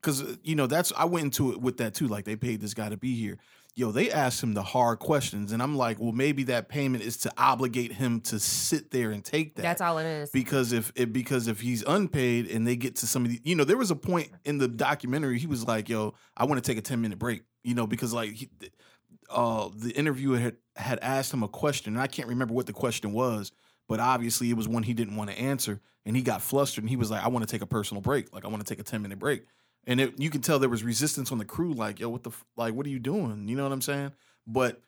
[0.00, 2.62] because uh, you know that's I went into it with that too, like they paid
[2.62, 3.36] this guy to be here.
[3.74, 7.18] Yo, they asked him the hard questions, and I'm like, well, maybe that payment is
[7.18, 9.62] to obligate him to sit there and take that.
[9.62, 10.30] that's all it is.
[10.30, 13.54] because if it because if he's unpaid and they get to some of the you
[13.54, 16.66] know there was a point in the documentary he was like yo i want to
[16.66, 18.48] take a 10 minute break you know because like he,
[19.30, 22.72] uh the interviewer had had asked him a question and i can't remember what the
[22.72, 23.52] question was
[23.88, 26.90] but obviously it was one he didn't want to answer and he got flustered and
[26.90, 28.80] he was like i want to take a personal break like i want to take
[28.80, 29.44] a 10 minute break.
[29.86, 32.30] And it, you can tell there was resistance on the crew like yo what the
[32.30, 33.48] f- like what are you doing?
[33.48, 34.12] You know what i'm saying?
[34.46, 34.82] But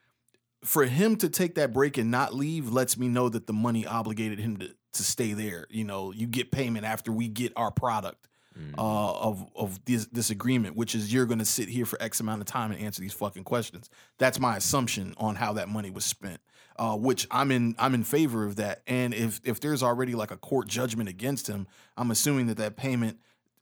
[0.64, 3.86] for him to take that break and not leave lets me know that the money
[3.86, 5.66] obligated him to, to stay there.
[5.70, 8.74] You know, you get payment after we get our product Mm.
[8.76, 12.18] uh, of of this this agreement, which is you're going to sit here for X
[12.18, 13.88] amount of time and answer these fucking questions.
[14.18, 16.40] That's my assumption on how that money was spent.
[16.76, 18.82] Uh, which I'm in I'm in favor of that.
[18.86, 22.76] And if if there's already like a court judgment against him, I'm assuming that that
[22.76, 23.18] payment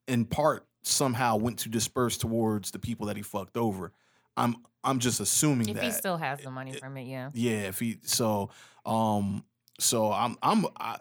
[0.06, 3.92] in part somehow went to disperse towards the people that he fucked over.
[4.36, 7.30] I'm I'm just assuming if that he still has the money from it, yeah.
[7.34, 8.50] yeah, if he so
[8.86, 9.44] um
[9.78, 10.98] so I'm I'm I,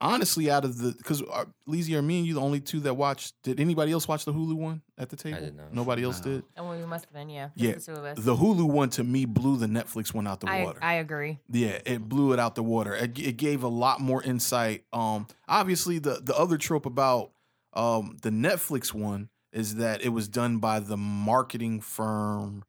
[0.00, 2.94] honestly out of the because uh, Lizzie are me and you the only two that
[2.94, 3.34] watched.
[3.42, 5.40] Did anybody else watch the Hulu one at the table?
[5.40, 5.72] did not.
[5.72, 6.32] Nobody else No.
[6.32, 6.44] did.
[6.56, 7.48] And we must have been, yeah.
[7.54, 8.18] Yeah, the two of us.
[8.18, 10.78] The Hulu one to me blew the Netflix one out the I, water.
[10.82, 11.38] I agree.
[11.50, 12.94] yeah, it blew it out the water.
[12.94, 14.84] It, it gave a lot more insight.
[14.92, 17.30] Um, obviously the the other trope about
[17.72, 22.64] um the Netflix one is that it was done by the marketing firm,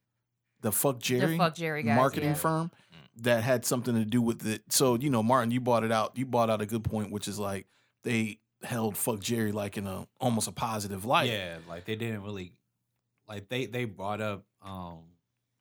[0.61, 1.95] the FuckJerry, the FuckJerry guys.
[1.97, 2.35] marketing yeah.
[2.35, 2.71] firm
[3.23, 4.61] that had something to do with it.
[4.69, 6.17] So, you know, Martin, you brought it out.
[6.17, 7.67] You brought out a good point, which is like
[8.03, 11.29] they held FuckJerry like in a almost a positive light.
[11.29, 12.53] yeah, like they didn't really
[13.27, 14.99] like they they brought up um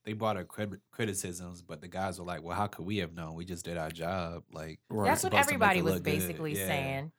[0.05, 3.13] they brought up crit- criticisms, but the guys were like, "Well, how could we have
[3.13, 3.35] known?
[3.35, 5.09] We just did our job." Like Right.
[5.09, 6.67] That's what supposed to make everybody was basically Yeah.
[6.67, 7.13] saying.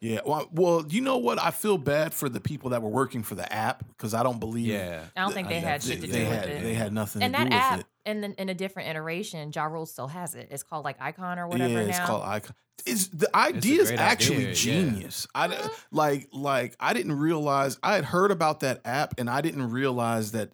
[0.00, 0.20] Yeah.
[0.24, 1.40] Well, well, you know what?
[1.40, 4.40] I feel bad for the people that were working for the app because I don't
[4.40, 4.66] believe.
[4.66, 5.90] yeah, I don't think they I had know.
[5.90, 6.62] shit to they, do with had it.
[6.62, 9.52] they had nothing and to do that app with in the, in a different iteration,
[9.54, 10.48] Ja Rule still has it.
[10.50, 11.48] It's called like Icon or it.
[11.48, 11.88] whatever yeah, now.
[11.88, 12.54] it's called icon.
[12.86, 14.54] It's the idea is actually idea, yeah.
[14.54, 15.26] genius.
[15.34, 15.68] I mm-hmm.
[15.92, 20.32] like like I didn't realize I had heard about that app and I didn't realize
[20.32, 20.52] that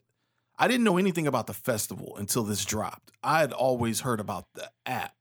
[0.58, 3.12] I didn't know anything about the festival until this dropped.
[3.22, 5.14] I had always heard about the app.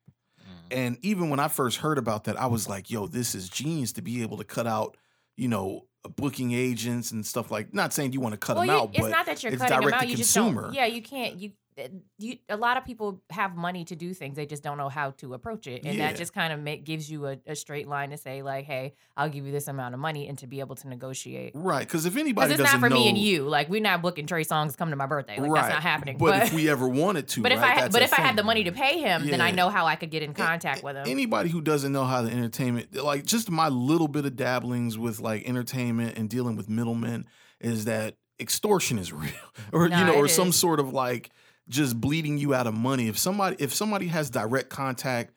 [0.76, 3.94] And even when I first heard about that, I was like, yo, this is genius
[3.94, 4.98] to be able to cut out,
[5.38, 5.86] you know,
[6.18, 8.90] booking agents and stuff like not saying you want to cut well, them you, out,
[8.92, 10.02] it's but not that you're it's cutting them out.
[10.02, 10.64] to You just consumer.
[10.64, 10.74] don't.
[10.74, 11.38] Yeah, you can't.
[11.38, 12.38] You, uh, Eh, you.
[12.50, 14.36] A lot of people have money to do things.
[14.38, 16.08] They just don't know how to approach it, and Yeah.
[16.10, 18.94] that just kind of make, gives you a, a straight line to say like, "Hey,
[19.18, 21.52] I'll give you this amount of money," and to be able to negotiate.
[21.54, 21.80] right.
[21.86, 23.44] Because if Because anybody it's doesn't not for know, me and you.
[23.44, 25.38] Like we're not booking Trey Songz to come to my birthday.
[25.40, 26.18] Like right, that's not happening.
[26.18, 28.38] But, if we ever wanted to, but if I had, but the if I had
[28.38, 30.86] the money to pay him, then I know how I could get in contact a-
[30.86, 31.04] with him.
[31.08, 35.20] Anybody who doesn't know how the entertainment, like just my little bit of dabblings with
[35.20, 37.26] like entertainment and dealing with middlemen,
[37.60, 39.32] is that extortion is real,
[39.74, 41.32] or Nah, you know, or it some sort of like
[41.69, 43.08] just bleeding you out of money.
[43.08, 45.32] If somebody, if somebody has direct contact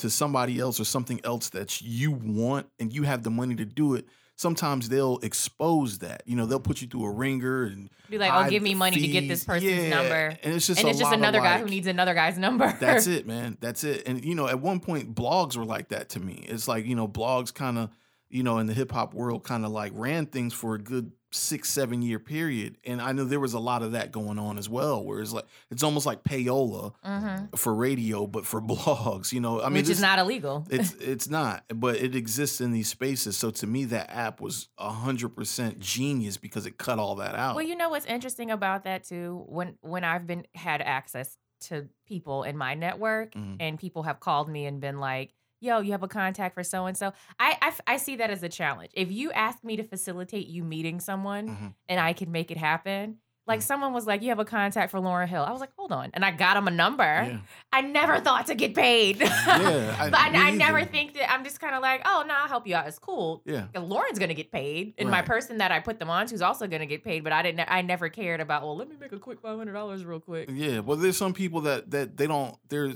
[0.00, 3.64] to somebody else or something else that you want, and you have the money to
[3.64, 4.06] do it.
[4.36, 6.22] Sometimes they'll expose that.
[6.24, 8.98] You know, they'll put you through a ringer and Be like, "Oh, give me money
[8.98, 11.66] to get this person's Yeah, number," and it's just and it's just another guy who
[11.66, 12.74] needs another guy's number.
[12.80, 13.58] that's it, man.
[13.60, 14.04] That's it.
[14.08, 16.46] And you know, at one point, blogs were like that to me.
[16.48, 17.90] It's like you know, blogs kind of,
[18.30, 21.12] you know, in the hip hop world, kind of like ran things for a good
[21.32, 22.76] six, seven year period.
[22.84, 25.32] And I know there was a lot of that going on as well, where it's
[25.32, 27.56] like it's almost like payola Mhm.
[27.58, 29.32] for radio, but for blogs.
[29.32, 30.66] You know, I mean, which is not illegal.
[30.70, 33.36] it's it's not, but it exists in these spaces.
[33.36, 37.54] So to me, that app was hundred percent genius because it cut all that out.
[37.56, 39.44] Well, you know what's interesting about that too?
[39.48, 43.56] When when I've been had access to people in my network Mhm.
[43.60, 46.86] and people have called me and been like, "Yo, you have a contact for so
[46.86, 48.90] and so." I I see that as a challenge.
[48.94, 51.74] If you ask me to facilitate you meeting someone Mhm.
[51.88, 53.18] and I can make it happen.
[53.46, 53.64] Like Mhm.
[53.64, 56.10] someone was like, "You have a contact for Lauryn Hill." I was like, "Hold on,"
[56.14, 57.02] and I got him a number.
[57.02, 57.38] yeah,
[57.72, 59.18] I never thought to get paid.
[59.18, 59.26] Yeah,
[59.98, 61.32] I- but I, I never think that.
[61.32, 62.86] I'm just kind of like, "Oh no, I'll help you out.
[62.86, 63.66] It's cool." yeah.
[63.74, 66.68] Lauryn's gonna get paid, and my person that I put them on to is also
[66.68, 67.24] gonna get paid.
[67.24, 67.60] But I didn't.
[67.66, 68.62] I never cared about.
[68.62, 70.48] Well, let me make a quick five hundred dollars real quick.
[70.52, 72.54] Yeah, well, there's some people that that they don't.
[72.68, 72.92] They're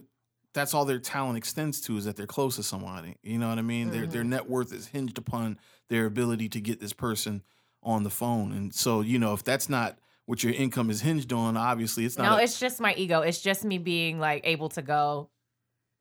[0.55, 3.17] that's all their talent extends to is that they're close to somebody.
[3.23, 3.91] You know what I mean?
[3.91, 4.31] Their their mm-hmm.
[4.31, 7.43] net worth is hinged upon their ability to get this person
[7.83, 11.33] on the phone, and so you know if that's not what your income is hinged
[11.33, 11.57] on.
[11.57, 12.25] Obviously, it's not.
[12.25, 13.21] No, a- it's just my ego.
[13.21, 15.29] It's just me being like able to go.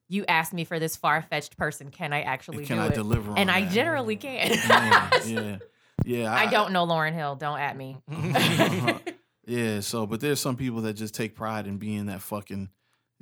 [0.09, 1.89] You asked me for this far fetched person.
[1.89, 2.93] Can I actually can do I it?
[2.93, 3.31] deliver?
[3.31, 4.51] on and I generally can.
[4.51, 5.57] yeah, yeah,
[6.05, 6.33] yeah.
[6.33, 7.35] I don't know Lauryn Hill.
[7.35, 7.97] Don't at me.
[9.45, 12.69] Yeah, so but there's some people that just take pride in being that fucking.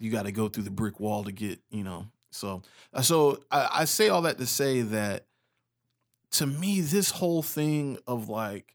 [0.02, 2.08] You got to go through the brick wall to get, you know.
[2.32, 2.62] So,
[2.94, 5.26] uh, so I, I say all that to say that,
[6.32, 8.74] to me, this whole thing of like,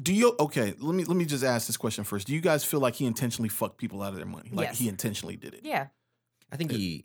[0.00, 0.74] do you okay?
[0.78, 2.26] Let me let me just ask this question first.
[2.26, 4.50] Do you guys feel like he intentionally fucked people out of their money?
[4.52, 4.78] Like Yes.
[4.78, 5.60] he intentionally did it?
[5.64, 5.88] yeah.
[6.50, 7.04] I think he,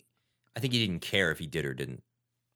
[0.56, 2.02] I think he didn't care if he did or didn't.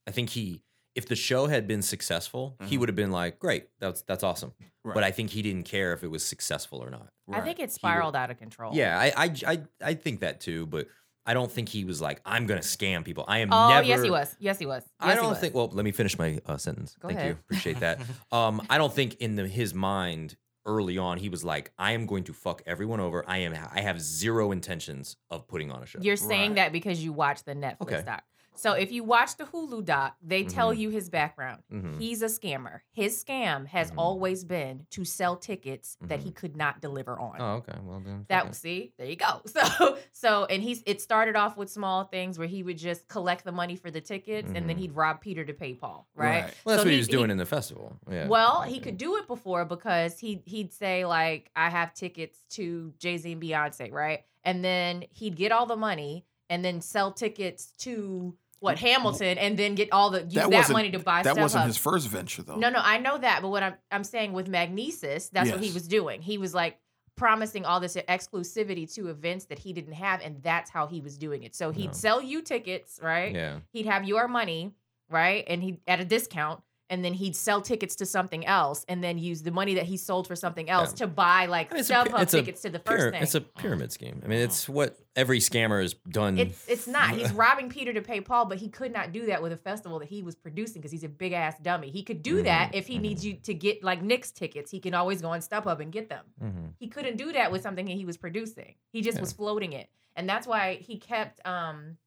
[0.07, 0.61] I think he,
[0.97, 2.79] if the show had been successful, he Mhm.
[2.79, 4.93] would have been like, "Great, that's that's awesome." Right.
[4.95, 7.09] But I think he didn't care if it was successful or not.
[7.31, 8.73] I think it spiraled out of control.
[8.75, 10.65] Yeah, I, I, I, I think that too.
[10.65, 10.87] But
[11.25, 13.85] I don't think he was like, "I'm gonna scam people." I am Oh never.
[13.85, 14.35] yes, he was.
[14.39, 14.83] Yes, he was.
[15.01, 15.39] Yes, I don't was.
[15.39, 15.53] think.
[15.53, 16.95] Well, let me finish my uh, sentence.
[16.99, 17.29] Go Thank ahead.
[17.31, 17.39] you.
[17.41, 17.99] Appreciate that.
[18.31, 22.05] um, I don't think in the, his mind early on he was like, "I am
[22.07, 23.23] going to fuck everyone over.
[23.27, 23.53] I am.
[23.71, 26.55] I have zero intentions of putting on a show." You're saying Right.
[26.55, 28.03] that because you watch the Netflix Okay.
[28.05, 28.23] doc.
[28.57, 30.77] So if you watch the Hulu doc, they tell Mhm.
[30.77, 31.63] you his background.
[31.71, 31.99] Mhm.
[31.99, 32.81] He's a scammer.
[32.93, 33.95] His scam has Mhm.
[33.97, 36.35] always been to sell tickets that he Mhm.
[36.35, 37.37] could not deliver on.
[37.39, 37.77] Oh, okay.
[37.83, 38.25] Well then.
[38.29, 38.55] That it.
[38.55, 39.41] see, there you go.
[39.57, 43.43] So so and he's it started off with small things where he would just collect
[43.43, 44.79] the money for the tickets and then Mhm.
[44.79, 46.27] he'd rob Peter to pay Paul, right?
[46.27, 46.53] Right.
[46.65, 47.97] Well, that's So what he he- was doing in the festival.
[48.09, 48.27] Yeah.
[48.27, 52.93] Well, he could do it before because he he'd say like I have tickets to
[52.99, 54.23] Jay Z and Beyonce, right?
[54.43, 59.57] And then he'd get all the money and then sell tickets to what Hamilton and
[59.57, 61.35] then get all the use that, wasn't- money to buy stuff.
[61.35, 61.67] That wasn't up.
[61.67, 62.55] his first venture though.
[62.55, 65.71] No, no, I know that, but what I'm I'm saying with Magnises, that's what he
[65.71, 66.21] was doing.
[66.21, 66.79] He was like
[67.15, 71.17] promising all this exclusivity to events that he didn't have, and that's how he was
[71.17, 71.55] doing it.
[71.55, 71.93] So he'd No.
[71.93, 73.33] sell you tickets, right?
[73.33, 73.59] Yeah.
[73.71, 74.73] He'd have your money,
[75.09, 75.43] right?
[75.47, 79.17] And he at a discount, and then he'd sell tickets to something else, and then
[79.17, 81.05] use the money that he sold for something else Yeah.
[81.05, 83.23] to buy like I mean, it's a pi- StubHub tickets to the first Pyra- thing.
[83.23, 84.21] It's a pyramid scheme.
[84.23, 86.37] I mean, it's what every scammer has done.
[86.37, 87.15] It's it's not.
[87.15, 89.99] He's robbing Peter to pay Paul, but he could not do that with a festival
[89.99, 91.89] that he was producing because he's a big ass dummy.
[91.89, 93.01] He could do that Mhm, if he mhm.
[93.01, 94.71] needs you to get like Knicks tickets.
[94.71, 96.25] He can always go on StubHub and get them.
[96.41, 96.73] Mhm.
[96.79, 98.75] He couldn't do that with something that he was producing.
[98.93, 99.21] He just Yeah.
[99.21, 101.97] was floating it, and that's why he kept um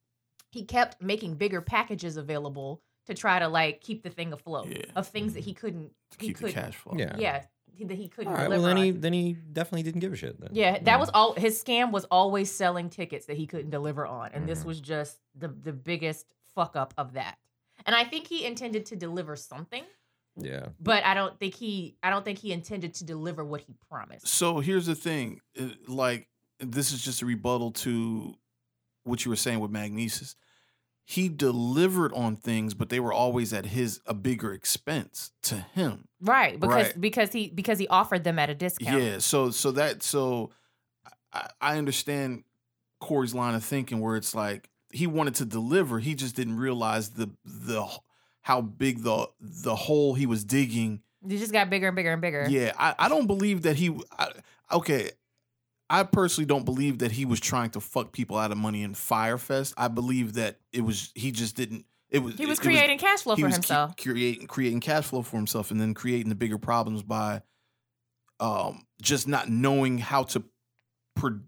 [0.53, 4.83] he kept making bigger packages available to try to like keep the thing afloat Yeah.
[4.97, 6.95] of things that he couldn't to he keep the couldn't cash flow.
[6.97, 7.17] Yeah.
[7.19, 8.45] yeah he- that he couldn't All right.
[8.45, 8.85] deliver Well, then on.
[8.85, 10.39] he then he definitely didn't give a shit.
[10.41, 10.51] Then.
[10.53, 10.97] Yeah, that Yeah.
[10.97, 14.31] was all his scam was always selling tickets that he couldn't deliver on.
[14.33, 14.67] And this Mhm.
[14.67, 17.39] was just the the biggest fuck up of that.
[17.87, 19.85] And I think he intended to deliver something,
[20.37, 20.69] Yeah.
[20.79, 24.27] but I don't think he I don't think he intended to deliver what he promised.
[24.29, 25.41] So here's the thing,
[25.87, 28.35] like this is just a rebuttal to
[29.05, 30.35] what you were saying with Magnises.
[31.11, 36.07] He delivered on things, but they were always at his a bigger expense to him.
[36.21, 37.01] Right, because Right.
[37.01, 39.03] because he because he offered them at a discount.
[39.03, 39.19] Yeah.
[39.19, 40.51] So so that so
[41.33, 42.45] I, I understand
[43.01, 47.11] Corey's line of thinking where it's like he wanted to deliver, he just didn't realize
[47.11, 47.85] the the
[48.43, 52.23] how big the the hole he was digging It just got bigger and bigger and
[52.23, 52.47] bigger.
[52.49, 53.99] Yeah, I, I don't believe that he.
[54.17, 54.31] I,
[54.71, 55.11] okay,
[55.91, 58.95] I personally don't believe that he was trying to fuck people out of money in
[58.95, 59.75] Fyrefest.
[59.77, 61.85] I believe that it was he just didn't.
[62.09, 63.97] It was He was it creating cash flow for was himself.
[63.97, 67.43] creating creating cash flow for himself, and then creating the bigger problems by,
[68.39, 70.45] um, just not knowing how to,
[71.17, 71.41] pro-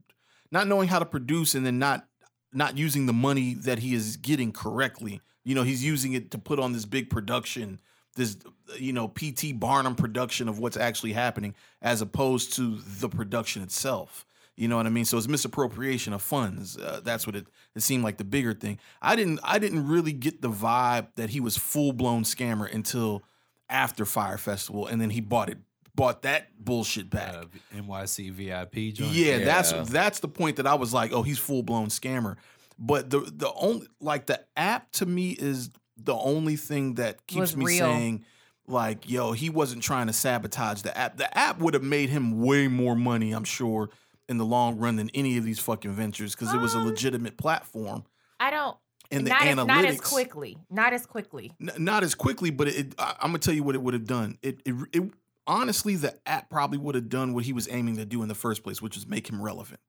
[0.51, 2.07] not knowing how to produce, and then not
[2.53, 5.21] not using the money that he is getting correctly.
[5.45, 7.81] You know, he's using it to put on this big production,
[8.17, 8.37] this
[8.77, 14.27] you know PT Barnum production of what's actually happening, as opposed to the production itself.
[14.57, 15.05] You know what I mean?
[15.07, 16.77] So it's misappropriation of funds.
[16.77, 18.79] Uh, that's what it, it seemed like the bigger thing.
[19.01, 23.23] I didn't I didn't really get the vibe that he was full blown scammer until
[23.71, 25.59] after Fyre Festival, and then he bought it
[25.95, 27.35] bought that bullshit back.
[27.35, 27.45] Uh,
[27.77, 29.13] NYC VIP joint.
[29.13, 29.85] Yeah, that's Yeah.
[29.87, 32.37] that's the point that I was like, oh, he's full blown scammer.
[32.79, 37.57] But the the only like the app to me is the only thing that keeps
[37.57, 37.79] me real.
[37.79, 38.25] saying
[38.67, 41.17] like, yo, he wasn't trying to sabotage the app.
[41.17, 43.91] The app would have made him way more money, I'm sure,
[44.33, 46.87] in the long run than any of these fucking ventures because it was a Um,
[46.87, 48.05] legitimate platform.
[48.41, 48.77] I don't
[49.13, 50.59] And the not as, analytics, not as quickly.
[50.71, 51.53] Not as quickly.
[51.61, 54.07] N- not as quickly, but it, I, I'm gonna tell you what it would have
[54.07, 54.39] done.
[54.43, 55.11] It, it, it
[55.47, 58.35] honestly, the app probably would have done what he was aiming to do in the
[58.35, 59.81] first place, which is make him relevant,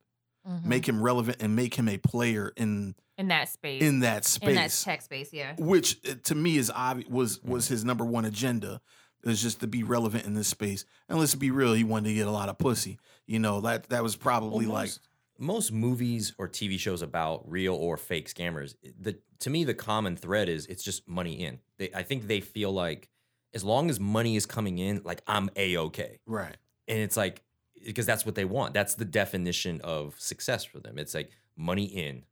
[0.47, 0.65] Mhm.
[0.65, 3.81] make him relevant, and make him a player in in that space.
[3.81, 4.49] in that space.
[4.49, 5.55] in that tech space, yeah.
[5.57, 7.51] which uh, to me is obvious was Mm-hmm.
[7.51, 8.81] was his number one agenda
[9.23, 10.85] is just to be relevant in this space.
[11.07, 12.99] And let's be real, he wanted to get a lot of pussy.
[13.25, 14.99] You know that that was probably like most,
[15.39, 18.75] most movies or TV shows about real or fake scammers.
[18.99, 21.59] The to me, the common thread is it's just money in.
[21.77, 23.09] They, I think they feel like
[23.53, 26.19] as long as money is coming in, like I'm a okay.
[26.25, 26.57] right.
[26.87, 27.43] and it's like
[27.85, 28.73] because that's what they want.
[28.73, 30.97] That's the definition of success for them.
[30.97, 32.23] It's like money in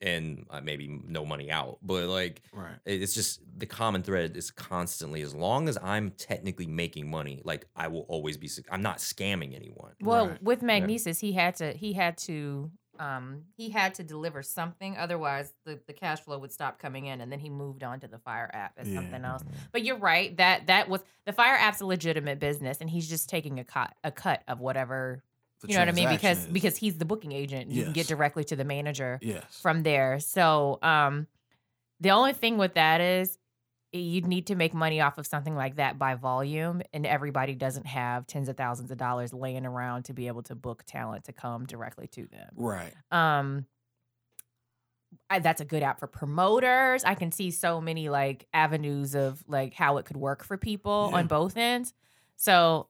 [0.00, 2.76] and uh, maybe no money out, but like Right.
[2.86, 7.66] it's just the common thread is constantly as long as I'm technically making money, like
[7.76, 8.48] I will always be.
[8.70, 9.92] I'm not scamming anyone.
[10.00, 10.42] Well, Right.
[10.42, 15.54] with Magnises, he had to he had to um he had to deliver something, otherwise
[15.64, 18.18] the, the cash flow would stop coming in, and then he moved on to the
[18.18, 18.96] Fyre app as Yeah.
[18.96, 19.42] something else.
[19.72, 23.28] But you're right that that was the Fyre app's a legitimate business, and he's just
[23.28, 25.29] taking a cut a cut of whatever The
[25.68, 26.46] you know what I mean because is.
[26.46, 27.70] because he's the booking agent.
[27.70, 29.44] You can get directly to the manager yes.
[29.60, 30.20] from there.
[30.20, 31.26] So um
[32.00, 33.36] the only thing with that is
[33.92, 37.86] you'd need to make money off of something like that by volume and everybody doesn't
[37.86, 41.32] have tens of thousands of dollars laying around to be able to book talent to
[41.32, 42.50] come directly to them.
[42.56, 42.94] right.
[43.10, 43.66] Um
[45.28, 47.02] I, that's a good app for promoters.
[47.04, 51.08] I can see so many like avenues of like how it could work for people
[51.10, 51.18] Yeah.
[51.18, 51.92] on both ends.
[52.36, 52.86] So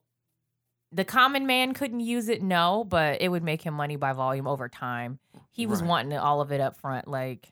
[0.91, 4.47] the common man couldn't use it, no, but it would make him money by volume
[4.47, 5.19] over time.
[5.51, 5.89] He was Right.
[5.89, 7.49] wanting all of it up front, like.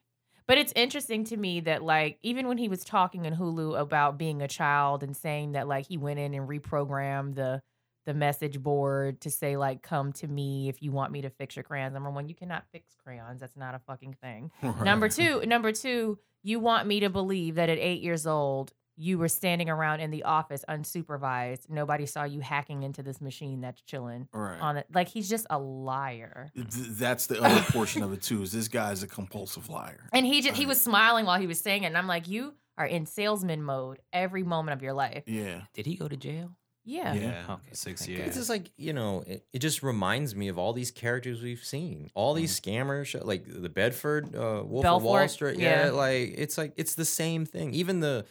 [0.47, 4.17] But it's interesting to me that like even when he was talking in Hulu about
[4.17, 7.61] being a child and saying that like he went in and reprogrammed the
[8.05, 11.55] the message board to say like come to me if you want me to fix
[11.55, 11.93] your crayons.
[11.93, 13.39] Number one, you cannot fix crayons.
[13.41, 14.49] That's not a fucking thing.
[14.83, 19.17] Number two, number two, you want me to believe that at eight years old, you
[19.17, 21.69] were standing around in the office unsupervised.
[21.69, 24.59] Nobody saw you hacking into this machine that's chilling Right.
[24.59, 24.87] on it.
[24.93, 26.51] Like he's just a liar.
[26.55, 28.41] Th- That's the other portion of it too.
[28.43, 30.09] Is this guy's a compulsive liar?
[30.13, 31.87] And he just he was smiling while he was saying it.
[31.87, 35.23] And I'm like, you are in salesman mode every moment of your life.
[35.27, 35.61] Yeah.
[35.73, 36.51] Did he go to jail?
[36.85, 37.13] Yeah.
[37.13, 37.43] Yeah.
[37.49, 38.27] Okay, six years.
[38.27, 41.63] It's just like you know, it, it just reminds me of all these characters we've
[41.63, 45.59] seen, all these scammers, show- like the Belfort uh, Wolf of Wall Street.
[45.59, 45.85] yeah.
[45.85, 47.73] Yeah, like it's like it's the same thing.
[47.73, 48.25] Even the,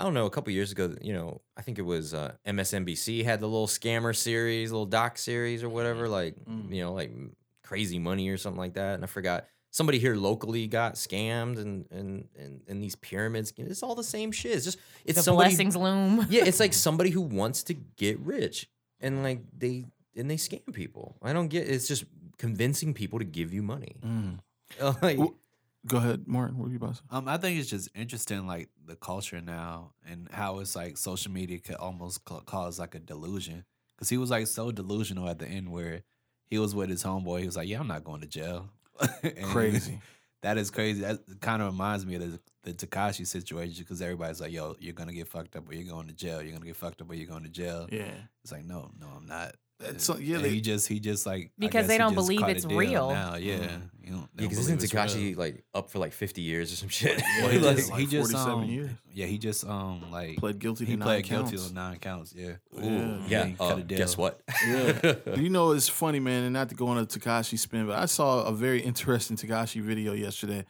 [0.00, 3.22] I don't know, a couple years ago, you know, I think it was uh, MSNBC
[3.24, 6.74] had the little scammer series, little doc series or whatever, like Mm.
[6.74, 7.12] you know, like
[7.62, 8.94] Crazy Money or something like that.
[8.94, 13.52] And I forgot somebody here locally got scammed, and and and, and these pyramids.
[13.56, 14.52] It's all the same shit.
[14.52, 16.26] It's just it's the somebody blessings loom.
[16.30, 18.68] yeah, it's like somebody who wants to get rich
[19.00, 19.84] and like they
[20.16, 21.16] and they scam people.
[21.22, 22.04] I don't get it's just
[22.38, 23.96] convincing people to give you money.
[24.02, 24.38] Mm.
[25.02, 25.18] like,
[25.86, 26.58] Go ahead, Martin.
[26.58, 27.02] What were you about to say?
[27.10, 31.32] Um, I think it's just interesting, like the culture now and how it's like social
[31.32, 33.64] media could almost ca- cause like a delusion.
[33.98, 36.02] Cause he was like so delusional at the end where
[36.48, 37.40] he was with his homeboy.
[37.40, 38.70] He was like, "Yeah, I'm not going to jail."
[39.22, 40.00] And Crazy.
[40.42, 41.02] That is crazy.
[41.02, 44.94] That kind of reminds me of the, the Tekashi situation because everybody's like, "Yo, you're
[44.94, 46.40] gonna get fucked up or you're going to jail.
[46.40, 48.14] You're gonna get fucked up or you're going to jail." Yeah.
[48.42, 49.54] It's like, no, no, I'm not.
[49.80, 52.64] That's so- yeah, And they- he just he just like Because they don't believe it's
[52.66, 53.10] real.
[53.10, 53.36] now.
[53.36, 53.80] Yeah, Mhm.
[54.04, 54.80] you don't, they yeah, because isn't.
[54.80, 57.20] Tekashi like up for like fifty years or some shit?
[57.40, 58.90] Well, he Like- just, he like just 47 um, years.
[59.14, 61.68] yeah, he just um like Pled guilty he to nine pled guilty counts.
[61.68, 62.34] to nine counts.
[62.36, 63.18] Yeah, Yeah.
[63.26, 63.46] yeah.
[63.46, 64.40] he uh, cut a guess what?
[64.68, 65.14] Yeah.
[65.36, 68.04] you know, it's funny, man, and not to go on a Tekashi spin, but I
[68.04, 70.66] saw a very interesting Tekashi video yesterday.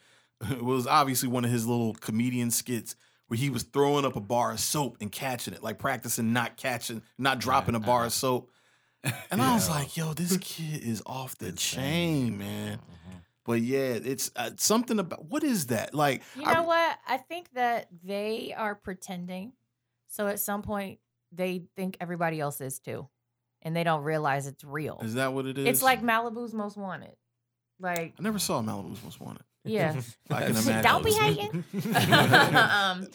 [0.51, 2.95] It was obviously one of his little comedian skits
[3.27, 6.57] where he was throwing up a bar of soap and catching it, like practicing not
[6.57, 8.51] catching, not dropping a bar of soap.
[9.31, 12.81] And I was like, yo, this kid is off the chain, man.
[13.47, 15.95] But yeah, it's uh, something about what is that?
[15.95, 16.99] Like, You I- know what?
[17.07, 19.53] I think that they are pretending.
[20.09, 20.99] So at some point,
[21.33, 23.09] they think everybody else is too.
[23.63, 24.99] And they don't realize it's real.
[25.03, 25.67] is that what it is?
[25.67, 27.15] It's like Malibu's Most Wanted.
[27.79, 29.43] Like, I never saw Malibu's Most Wanted.
[29.65, 30.01] yeah.
[30.31, 30.83] I can imagine.
[30.83, 31.65] Don't be hating.
[32.55, 33.07] um,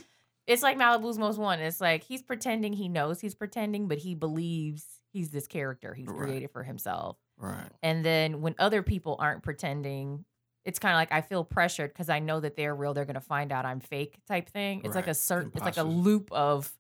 [0.47, 1.65] it's like Malibu's Most Wanted.
[1.65, 6.07] It's like he's pretending he knows he's pretending, but he believes he's this character he's
[6.07, 6.17] Right.
[6.17, 7.17] created for himself.
[7.37, 7.69] Right.
[7.81, 10.25] And then when other people aren't pretending,
[10.63, 12.93] it's kind of like I feel pressured because I know that they're real.
[12.93, 14.81] They're gonna find out I'm fake type thing.
[14.83, 15.15] It's like a Right.
[15.17, 15.51] certain.
[15.55, 16.71] It's like a loop of.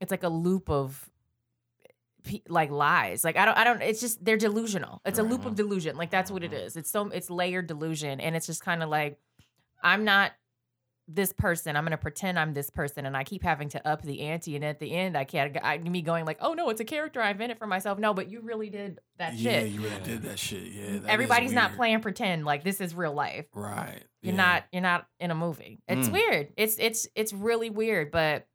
[0.00, 1.08] It's like a loop of.
[2.48, 3.82] Like lies, like I don't, I don't.
[3.82, 5.02] It's just they're delusional.
[5.04, 5.94] It's a loop of delusion.
[5.96, 6.74] Like that's what it Mhm.
[6.78, 9.18] It's so it's layered delusion, and it's just kind of like,
[9.82, 10.32] I'm not
[11.06, 11.76] this person.
[11.76, 14.56] I'm gonna pretend I'm this person, and I keep having to up the ante.
[14.56, 15.56] And at the end, I can't.
[15.62, 17.98] I, me going like, oh no, it's a character I invented for myself.
[17.98, 19.68] No, but you really did that yeah, shit.
[19.70, 20.62] you really did that shit.
[20.72, 20.98] Yeah.
[21.00, 23.46] that Everybody's not playing pretend like this is real life.
[23.54, 24.02] Right.
[24.22, 24.36] You're yeah.
[24.42, 25.80] not you're not in a movie.
[25.86, 26.12] It's Mm.
[26.12, 26.52] weird.
[26.56, 28.46] It's it's it's really weird, but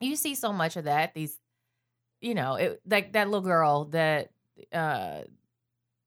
[0.00, 1.38] you see so much of that these
[2.20, 4.30] you know, it like that little girl that
[4.72, 5.22] uh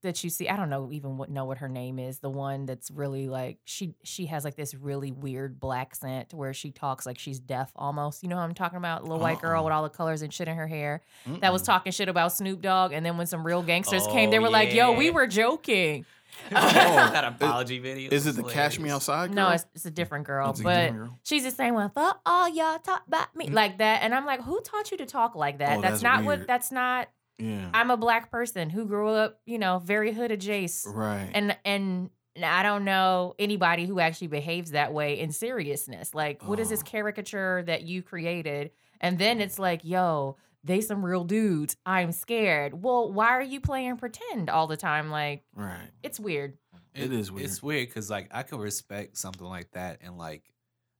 [0.06, 2.20] that you see, I don't know even what know what her name is.
[2.20, 6.54] The one that's really like she she has like this really weird black scent where
[6.54, 8.24] she talks like she's deaf almost.
[8.24, 9.04] You know what I'm talking about?
[9.04, 9.66] Little white girl Uh-uh.
[9.66, 11.02] with all the colors and shit in her hair
[11.42, 14.40] that was talking shit about Snoop Dogg, and then when some real gangsters came, they
[14.40, 16.06] Oh, were like, "Yo, we were joking."
[16.50, 18.10] that apology video.
[18.12, 19.08] Is it was the Cash Me hilarious.
[19.08, 19.34] Outside?
[19.34, 21.20] No, it's, it's a different girl, It's a but different girl?
[21.24, 21.90] she's the same one.
[21.92, 23.54] Fuck all y'all talk about me Mm.
[23.54, 25.78] like that, and I'm like, who taught you to talk like that?
[25.78, 26.40] Oh, that's, that's not weird.
[26.42, 26.48] what.
[26.48, 27.08] That's not.
[27.38, 27.70] Yeah.
[27.74, 30.96] I'm a black person who grew up, you know, very hood adjacent.
[30.96, 31.30] right.
[31.34, 32.10] And and
[32.42, 36.14] I don't know anybody who actually behaves that way in seriousness.
[36.14, 36.86] Like, what is this Oh.
[36.86, 38.72] caricature that you created?
[39.00, 41.78] And then it's like, yo, they some real dudes.
[41.86, 42.82] I'm scared.
[42.84, 45.10] Well, why are you playing pretend all the time?
[45.12, 45.90] Like, right.
[46.04, 46.58] it's weird.
[46.94, 47.46] It is weird.
[47.46, 50.44] It's weird because like I could respect something like that and like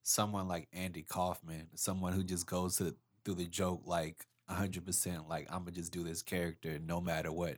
[0.04, 5.28] someone like Andy Kaufman, someone who just goes to through the joke like hundred percent,
[5.30, 7.58] like I'm gonna just do this character no matter what,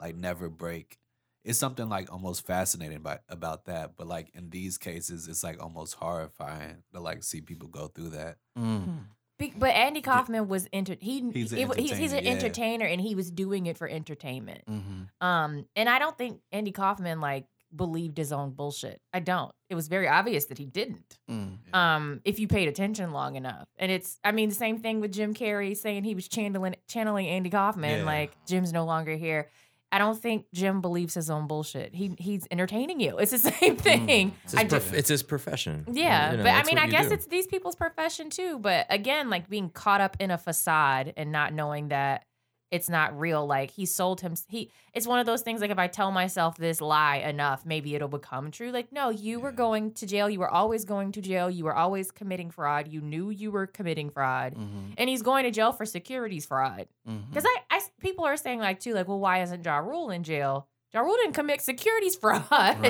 [0.00, 0.98] like never break.
[1.44, 5.62] It's something like almost fascinating about about that, but like in these cases, it's like
[5.62, 8.38] almost horrifying to like see people go through that.
[8.58, 9.04] Mm.
[9.38, 12.24] Be- But Andy Kaufman was enter- he He's an it wa- he's, he's an entertainer,
[12.24, 12.30] yeah.
[12.32, 14.62] entertainer and he was doing it for entertainment.
[14.66, 17.46] hmm Um, and I don't think Andy Kaufman like
[17.76, 19.00] believed his own bullshit.
[19.12, 19.52] I don't.
[19.68, 21.18] It was very obvious that he didn't.
[21.30, 21.58] Mm.
[21.74, 25.12] Um, if you paid attention long enough, and it's I mean the same thing with
[25.12, 28.00] Jim Carrey saying he was channeling channeling Andy Kaufman.
[28.00, 28.04] Yeah.
[28.04, 29.48] Like Jim's no longer here.
[29.92, 31.94] I don't think Jim believes his own bullshit.
[31.94, 33.18] He he's entertaining you.
[33.18, 34.34] It's the same thing.
[34.44, 35.84] It's I his, prof- it's his profession.
[35.92, 37.14] yeah, You know, but I mean, I guess do.
[37.14, 38.58] it's these people's profession too.
[38.58, 42.24] But again, like being caught up in a facade and not knowing that
[42.70, 43.46] it's not real.
[43.46, 44.34] Like he sold him.
[44.48, 44.70] He.
[44.92, 45.60] It's one of those things.
[45.60, 48.70] Like if I tell myself this lie enough, maybe it'll become true.
[48.72, 50.28] Like no, you were going to jail.
[50.28, 51.48] You were always going to jail.
[51.50, 52.88] You were always committing fraud.
[52.88, 54.54] You knew you were committing fraud.
[54.54, 56.86] hmm And he's going to jail for securities fraud.
[57.30, 60.22] Because I, I, people are saying like too, like, well, why isn't Ja Rule in
[60.24, 60.66] jail?
[60.96, 62.42] Ja Rule didn't commit securities fraud.
[62.50, 62.82] Right.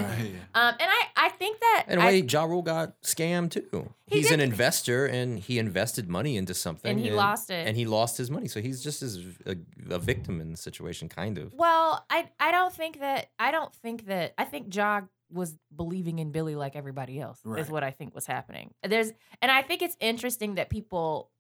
[0.55, 3.93] Um, and I, I think that In a I- way, Ja Rule got scammed too.
[4.07, 6.93] He He's an investor and he invested money into something.
[6.93, 7.67] and he lost it.
[7.67, 8.47] And he lost his money.
[8.47, 9.57] So he's just as a,
[9.91, 11.53] a victim in the situation, kind of.
[11.55, 15.01] Well, I I don't think that I don't think that I think Ja
[15.33, 17.61] was believing in Billy like everybody else Right.
[17.61, 18.73] is what I think was happening.
[18.89, 19.11] There's
[19.43, 21.33] and I think it's interesting that people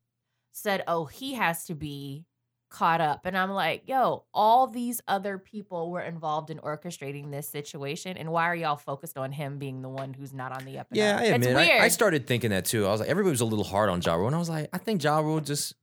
[0.53, 2.25] said, "Oh, he has to be
[2.69, 7.49] caught up." And I'm like, "Yo, all these other people were involved in orchestrating this
[7.49, 10.79] situation and why are y'all focused on him being the one who's not on the
[10.79, 11.55] up and Yeah, up?" I It's admit.
[11.57, 11.81] weird.
[11.81, 12.87] I, I started thinking that too.
[12.87, 14.69] I was like, everybody was a little hard on Ja Rule, and I was like,
[14.73, 15.75] I think Ja Rule just,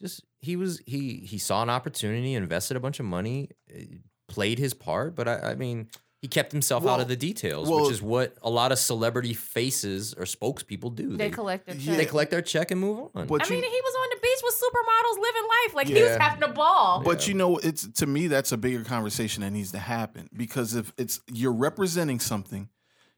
[0.00, 3.84] just he was he he saw an opportunity, invested a bunch of money, eh,
[4.28, 5.88] played his part, but I, I mean,
[6.20, 9.32] he kept himself out of the details, well- which is what a lot of celebrity
[9.32, 11.16] faces or spokespeople do.
[11.16, 11.86] they collect their Yeah.
[11.86, 11.96] check.
[11.96, 13.26] they collect their check and move on.
[13.26, 15.74] But I you, mean, he was on the beach with supermodels living life.
[15.74, 17.02] Like he was having a ball.
[17.02, 20.74] But you know, it's to me that's a bigger conversation that needs to happen because
[20.74, 22.68] if it's you're representing something,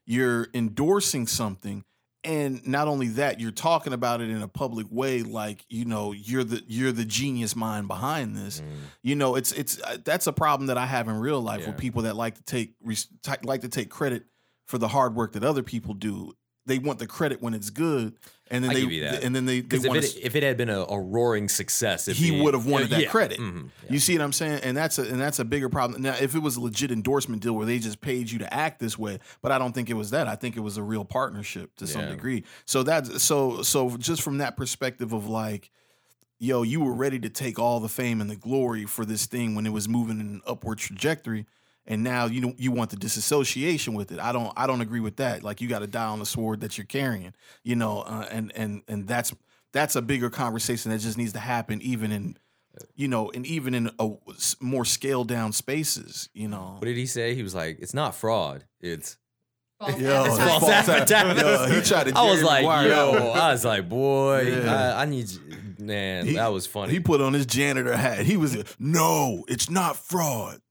[0.05, 1.83] you're endorsing something,
[2.23, 6.11] and not only that, you're talking about it in a public way, like you know
[6.11, 8.61] you're the you're the genius mind behind this.
[8.61, 8.65] Mm.
[9.01, 11.77] You know, it's it's uh, that's a problem that I have in real life with
[11.77, 12.75] people that like to take
[13.43, 14.23] like to take credit
[14.67, 16.33] for the hard work that other people do.
[16.65, 18.13] They want the credit when it's good,
[18.49, 19.21] and then I they give you that.
[19.21, 21.49] and then they they if want it, to if it had been a, a roaring
[21.49, 23.37] success, if he would have wanted that yeah, credit.
[23.37, 24.61] mhm, You see what I'm saying?
[24.63, 26.01] And that's a and that's a bigger problem.
[26.01, 28.79] Now, if it was a legit endorsement deal where they just paid you to act
[28.79, 30.29] this way, but I don't think it was that.
[30.29, 32.45] I think it was a real partnership to some degree.
[32.65, 35.69] So that's so so just from that perspective of like,
[36.39, 39.53] yo, you were ready to take all the fame and the glory for this thing
[39.53, 41.45] when it was moving in an upward trajectory.
[41.85, 44.19] And now you know you want the disassociation with it.
[44.19, 44.53] I don't.
[44.55, 45.43] I don't agree with that.
[45.43, 47.33] Like you got to die on the sword that you're carrying.
[47.63, 49.33] You know, uh, and and and that's
[49.73, 52.37] that's a bigger conversation that just needs to happen, even in
[52.95, 56.75] you know, and even in a s- more scaled down spaces, you know.
[56.79, 57.35] What did he say?
[57.35, 58.63] He was like, "It's not fraud.
[58.79, 59.17] It's
[59.81, 63.51] Yo, it's false false advertising." Yo, he tried to I was like, Maguire "Yo," I
[63.51, 64.95] was like, "Boy, Yeah.
[64.95, 65.41] I, I need." You.
[65.79, 66.93] Man, He- that was funny.
[66.93, 68.25] He put on his janitor hat.
[68.25, 70.61] He was no, it's not fraud.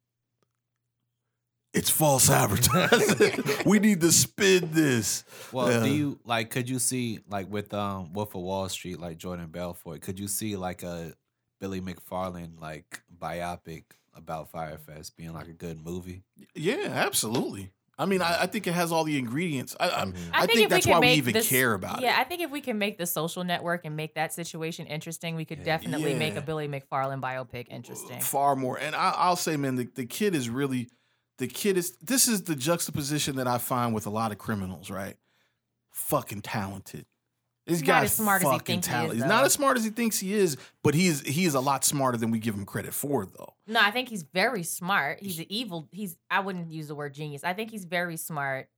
[1.74, 3.42] It's false advertising.
[3.66, 5.24] we need to spin this.
[5.52, 5.80] Well, Yeah.
[5.84, 6.50] do you like?
[6.50, 10.02] Could you see like with um Wolf of Wall Street, like Jordan Belfort?
[10.02, 11.14] Could you see like a
[11.60, 16.22] Billy McFarland like biopic about Fyrefest being like a good movie?
[16.54, 17.70] Yeah, absolutely.
[17.98, 19.76] I mean, I, I think it has all the ingredients.
[19.78, 20.16] I, I, Mhm.
[20.32, 22.10] I, think, if that's can why we even this- care about yeah, it.
[22.12, 25.36] Yeah, I think if we can make the social network and make that situation interesting,
[25.36, 28.20] we could definitely make a Billy McFarland biopic interesting.
[28.20, 28.78] Far more.
[28.78, 30.88] And I, I'll say, man, the, the kid is really,
[31.42, 34.90] the kid is, this is the juxtaposition that I find with a lot of criminals,
[34.90, 35.16] right?
[35.90, 37.04] Fucking talented.
[37.66, 39.12] This He's not guy's as smart as he fucking thinks he is.
[39.14, 41.60] He's not as smart as he thinks he is, but he is, he is a
[41.60, 43.54] lot smarter than we give him credit for, though.
[43.66, 45.18] No, I think he's very smart.
[45.20, 45.88] He's an evil.
[45.90, 47.42] He's I wouldn't use the word genius.
[47.42, 48.68] I think he's very smart.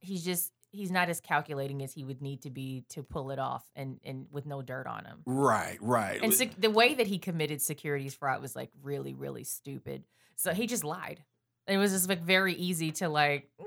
[0.00, 3.38] He's just he's not as calculating as he would need to be to pull it
[3.38, 5.22] off and and with no dirt on him.
[5.24, 6.20] Right, right.
[6.20, 10.04] And sec- the way that he committed securities fraud was like really really stupid.
[10.34, 11.24] So he just lied.
[11.68, 13.64] It was just like very easy to like mm,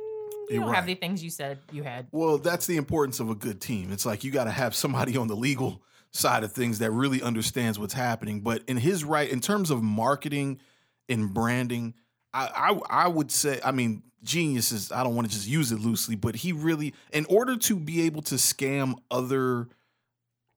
[0.49, 2.07] you don't have the things you said you had.
[2.11, 3.91] Well, that's the importance of a good team.
[3.91, 5.81] It's like you got to have somebody on the legal
[6.11, 8.41] side of things that really understands what's happening.
[8.41, 10.59] But in his right, in terms of marketing
[11.11, 11.93] and branding.
[12.33, 12.47] I,
[12.89, 15.79] I I would say, I mean, genius is I don't want to just use it
[15.79, 19.67] loosely, but he really, in order to be able to scam other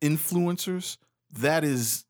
[0.00, 0.96] influencers,
[1.38, 2.04] that is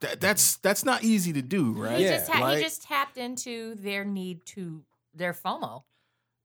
[0.00, 1.98] that that's that's not easy to do, right?
[1.98, 2.18] He Yeah.
[2.18, 4.84] just ha- Like- he just tapped into their need to
[5.14, 5.82] their FOMO.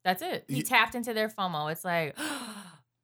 [0.04, 0.45] That's it.
[0.47, 1.72] He Ye- tapped into their FOMO.
[1.72, 2.18] It's like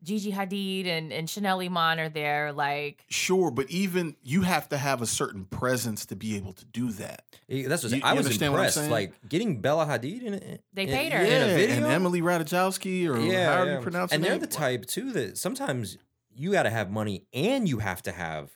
[0.02, 2.54] Gigi Hadid and and Chanel Iman are there.
[2.54, 6.66] Like Sure, but even you have to have a certain presence to be able to
[6.66, 7.24] do that.
[7.50, 8.76] Eh, That's what You- I was understand what I'm impressed.
[8.78, 8.92] saying?
[8.92, 10.64] Like getting Bella Hadid in it.
[10.74, 11.20] They in- paid her.
[11.24, 11.76] in a video.
[11.76, 15.38] and Emily Ratajkowski, or yeah, however you pronounce and her they're the type too that
[15.38, 15.98] sometimes
[16.34, 18.52] you got to have money and you have to have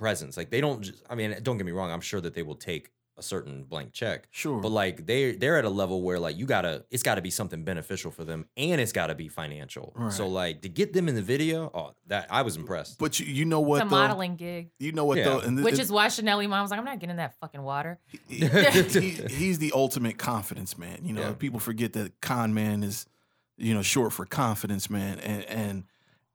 [0.00, 0.36] presence.
[0.36, 1.02] Like they don't just.
[1.08, 1.90] I mean, don't get me wrong.
[1.92, 5.58] I'm sure that they will take a certain blank check, Sure, but like they they're
[5.58, 8.46] at a level where like you gotta it's got to be something beneficial for them
[8.56, 9.94] and it's got to be financial.
[10.10, 12.98] So like to get them in the video, oh, that I was impressed.
[12.98, 13.82] but you, you know what?
[13.82, 13.96] it's a though?
[14.00, 15.24] modeling gig, You know what Yeah.
[15.24, 15.40] though?
[15.40, 17.98] And th- which is why Chanel Iman was like, I'm not getting that fucking water.
[18.26, 21.00] he- he- he's the ultimate confidence man.
[21.04, 21.32] You know, Yeah.
[21.34, 23.04] people forget that con man is,
[23.58, 25.84] you know, short for confidence man, and and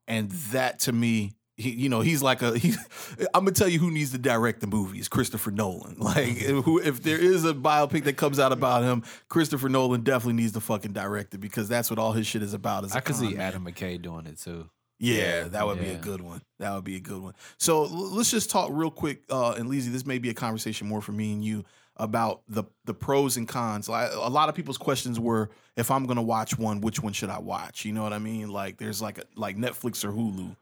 [0.07, 2.57] and that to me, he, you know, he's like a.
[2.57, 2.73] He,
[3.33, 5.95] I'm gonna tell you who needs to direct the movie is Christopher Nolan.
[6.05, 10.41] Like, who if there is a biopic that comes out about him, Christopher Nolan definitely
[10.41, 12.83] needs to fucking direct it because that's what all his shit is about.
[12.83, 13.37] Is a I could con see.
[13.37, 14.69] Adam McKay doing it too.
[14.99, 16.41] Yeah, Yeah, that would be a good one.
[16.59, 17.33] That would be a good one.
[17.57, 19.23] So l- let's just talk real quick.
[19.29, 21.65] Uh, and Lizzie, this may be a conversation more for me and you
[21.97, 23.87] about the the pros and cons.
[23.89, 27.29] Like a lot of people's questions were, if I'm gonna watch one, which one should
[27.29, 27.83] I watch?
[27.85, 28.49] You know what I mean?
[28.49, 30.55] Like there's like a, like Netflix or Hulu.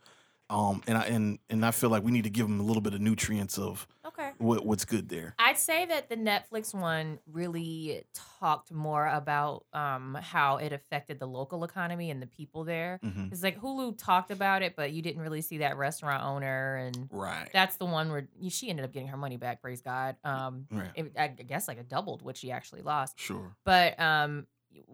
[0.54, 2.82] Um, and I and and I feel like we need to give them a little
[2.82, 4.32] bit of nutrients of Okay.
[4.38, 5.34] what what's good there.
[5.40, 8.04] I'd say that the Netflix one really
[8.40, 13.00] talked more about um, how it affected the local economy and the people there.
[13.04, 13.32] Mhm.
[13.32, 17.10] It's like Hulu talked about it, but you didn't really see that restaurant owner, and
[17.12, 17.50] Right.
[17.52, 19.60] that's the one where she ended up getting her money back.
[19.62, 20.18] Praise God.
[20.24, 20.92] Um, Right.
[20.94, 23.20] it, I guess like it doubled what she actually lost.
[23.20, 23.56] Sure.
[23.66, 24.46] But um,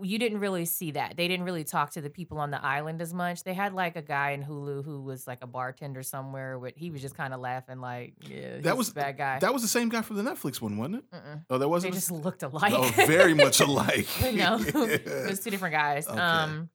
[0.01, 1.17] you didn't really see that.
[1.17, 3.43] They didn't really talk to the people on the island as much.
[3.43, 6.91] They had like a guy in Hulu who was like a bartender somewhere, but he
[6.91, 9.39] was just kind of laughing like, yeah, That was a bad guy.
[9.39, 11.11] That was the same guy for the Netflix one, wasn't it?
[11.11, 11.45] Mm-mm.
[11.49, 11.93] Oh, that wasn't.
[11.93, 12.73] They just looked alike.
[12.75, 14.07] oh, very much alike.
[14.33, 16.07] No, it was two different guys.
[16.07, 16.17] Okay.
[16.19, 16.69] Um,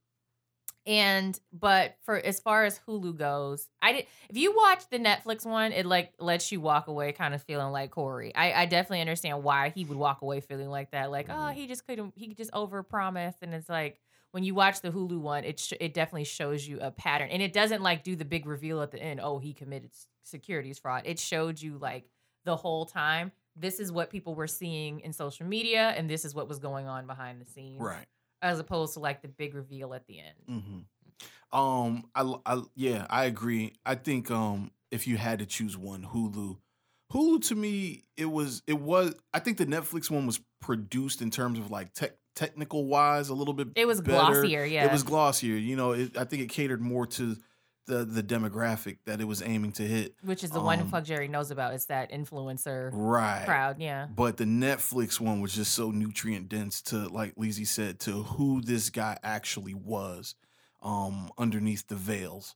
[0.86, 4.06] and but for as far as Hulu goes, I did.
[4.28, 7.72] If you watch the Netflix one, it like lets you walk away kind of feeling
[7.72, 8.34] like Corey.
[8.34, 11.10] I, I definitely understand why he would walk away feeling like that.
[11.10, 11.58] Like, oh, mm-hmm.
[11.58, 12.12] he just couldn't.
[12.16, 14.00] He just overpromised, and it's like
[14.32, 17.40] when you watch the Hulu one, it sh- it definitely shows you a pattern, and
[17.40, 19.20] it doesn't like do the big reveal at the end.
[19.22, 21.02] Oh, he committed s- securities fraud.
[21.06, 22.04] It showed you like
[22.44, 23.32] the whole time.
[23.56, 26.88] This is what people were seeing in social media, and this is what was going
[26.88, 28.06] on behind the scenes right.
[28.44, 30.62] As opposed to like the big reveal at the end.
[30.62, 33.72] hmm Um, I, I, yeah, I agree.
[33.86, 36.58] I think um, if you had to choose one, Hulu,
[37.12, 39.14] Hulu to me, it was, it was.
[39.32, 43.34] I think the Netflix one was produced in terms of like tech, technical wise, a
[43.34, 43.68] little bit.
[43.76, 44.32] It was better.
[44.42, 44.86] glossier, yeah.
[44.86, 45.56] It was glossier.
[45.56, 47.36] You know, it, I think it catered more to
[47.86, 50.14] the the demographic that it was aiming to hit.
[50.22, 51.74] Which is the one um, FuckJerry knows about.
[51.74, 53.44] It's that influencer Right.
[53.44, 54.06] crowd, yeah.
[54.14, 58.60] But the Netflix one was just so nutrient dense to, like Lizzie said, to who
[58.60, 60.34] this guy actually was
[60.82, 62.54] um, underneath the veils,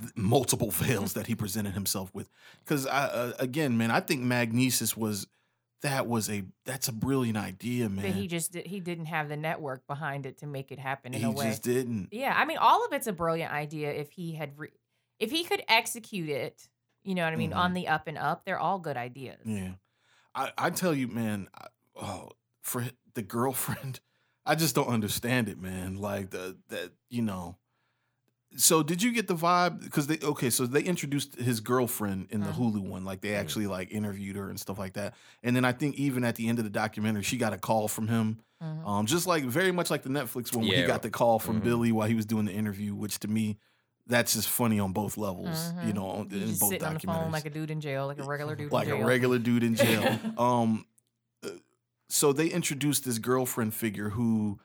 [0.00, 2.28] th- multiple veils that he presented himself with.
[2.64, 5.26] Because uh, again, man, I think Magnises was
[5.82, 8.04] that was a that's a brilliant idea, man.
[8.04, 11.14] But he just did, he didn't have the network behind it to make it happen
[11.14, 11.46] in He a way.
[11.46, 12.08] just didn't.
[12.10, 14.72] Yeah, I mean, all of it's a brilliant idea if he had, re-
[15.18, 16.68] if he could execute it.
[17.04, 17.52] You know what I mean?
[17.52, 17.56] Mhm.
[17.56, 19.38] On the up and up, they're all good ideas.
[19.44, 19.72] Yeah,
[20.34, 21.48] I I tell you, man.
[21.54, 21.66] I,
[21.96, 22.30] oh,
[22.62, 24.00] for the girlfriend,
[24.44, 25.96] I just don't understand it, man.
[25.96, 27.56] Like the that you know.
[28.56, 29.80] So did you get the vibe?
[29.82, 32.72] Because they okay, so they introduced his girlfriend in the Mhm.
[32.72, 35.14] Hulu one, like they actually like interviewed her and stuff like that.
[35.42, 37.88] And then I think even at the end of the documentary, she got a call
[37.88, 38.86] from him, Mhm.
[38.88, 41.60] um, just like very much like the Netflix one, where he got the call from
[41.60, 41.64] Mhm.
[41.64, 43.58] Billy while he was doing the interview, which to me,
[44.06, 45.94] that's just funny on both levels, you Mhm.
[45.94, 47.80] know, on- You in just both sitting on the documentaries phone like a dude in
[47.82, 50.18] jail, like a regular dude like in a regular dude in jail.
[50.38, 50.86] um,
[51.44, 51.50] uh,
[52.08, 54.58] so they introduced this girlfriend figure who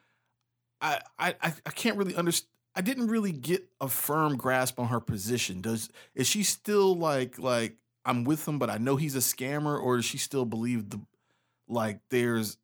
[0.79, 2.49] I I I I can't really understand.
[2.75, 5.61] I didn't really get a firm grasp on her position.
[5.61, 9.81] Does is she still like like I'm with him, but I know he's a scammer,
[9.81, 10.99] or does she still believe the
[11.67, 12.57] like there's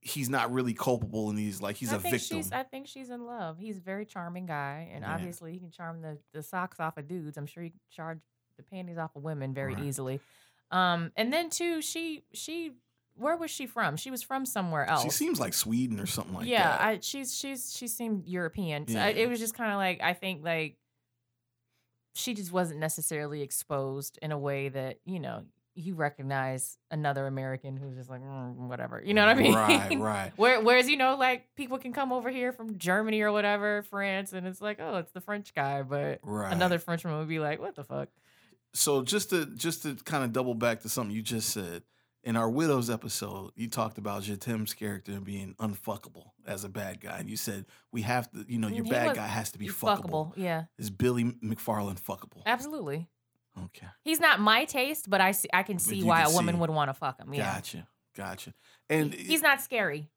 [0.00, 2.42] he's not really culpable and he's like he's I a think victim.
[2.52, 3.58] I think she's in love.
[3.58, 7.08] He's a very charming guy, and obviously he can charm the, the socks off of
[7.08, 7.36] dudes.
[7.36, 8.18] I'm sure he can charge
[8.56, 9.84] the panties off of women very Right.
[9.84, 10.20] easily.
[10.70, 12.72] Um, and then too, she she
[13.16, 13.96] where was she from?
[13.96, 15.02] She was from somewhere else.
[15.02, 16.50] she seems like Sweden or something like that.
[16.50, 16.80] yeah, that.
[16.80, 18.86] I, she's she's she seemed European.
[18.88, 20.76] So I, it was just kind of like I think like
[22.14, 25.44] she just wasn't necessarily exposed in a way that you know
[25.76, 29.02] you recognize another American who's just like "Mm, whatever.
[29.04, 29.54] You know what I mean?
[29.54, 30.32] Right, right.
[30.36, 34.32] Where, whereas you know, like people can come over here from Germany or whatever, France,
[34.32, 36.52] and it's like, oh, it's the French guy, but Right.
[36.52, 38.08] another Frenchman would be like, what the fuck?
[38.72, 41.82] So just to just to kind of double back to something you just said
[42.24, 47.18] in our widows episode, you talked about Jatim's character being unfuckable as a bad guy,
[47.18, 49.52] and you said we have to, you know, mm, your He bad was guy has
[49.52, 50.30] to be fuckable.
[50.30, 50.32] fuckable.
[50.36, 52.42] Yeah, Is Billy McFarland fuckable?
[52.46, 53.08] absolutely.
[53.66, 56.54] Okay, He's not my taste, but I see, I can see why can a woman
[56.56, 56.60] see.
[56.60, 57.32] would want to fuck him.
[57.32, 58.52] Yeah, gotcha, gotcha.
[58.90, 60.10] And he's not scary.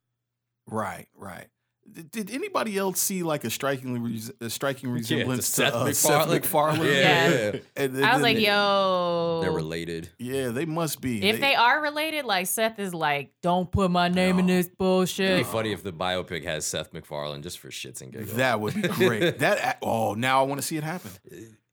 [0.66, 1.48] right, right.
[1.92, 5.74] Did, did anybody else see like a striking res- a striking to resemblance to, Seth
[5.74, 6.80] uh, Seth MacFarlane.
[6.80, 6.94] MacFarlane?
[6.94, 7.30] Yeah.
[7.54, 7.60] yeah.
[7.76, 10.10] And I was like, they- yo, They're related.
[10.20, 11.28] Yeah, they must be.
[11.28, 14.54] If they are related, like Seth is like, don't put my name in No.
[14.56, 15.38] this It'd bullshit.
[15.38, 18.34] be funny if the biopic has Seth MacFarlane just for shits and giggles.
[18.34, 19.40] that would be great.
[19.40, 21.12] that oh, now I want to see it happen.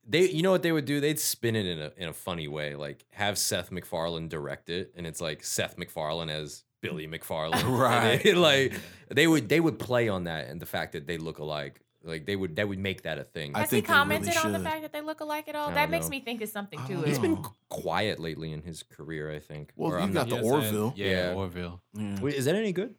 [0.06, 1.00] they, you know what they would do?
[1.00, 4.92] They'd spin it in a in a funny way, like have Seth MacFarlane direct it,
[4.96, 8.36] and it's like Seth MacFarlane as Billy McFarlane, Right.
[8.50, 8.74] like
[9.08, 11.80] they would they would play on that and the fact that they look alike.
[12.06, 13.52] Like they would that would make that a thing.
[13.54, 14.64] I Has he think they really commented on the should.
[14.66, 15.70] fact that they look alike at all?
[15.70, 16.10] I That don't makes know.
[16.10, 17.08] me think it's something I to don't it.
[17.08, 19.72] He's been qu- quiet lately in his career, I think.
[19.74, 20.92] Well, Or you I'm got not- the Yes, I- Orville.
[20.96, 21.32] Yeah, Yeah.
[21.32, 21.80] Orville.
[21.94, 22.20] Yeah.
[22.20, 22.94] Wait, is that any good?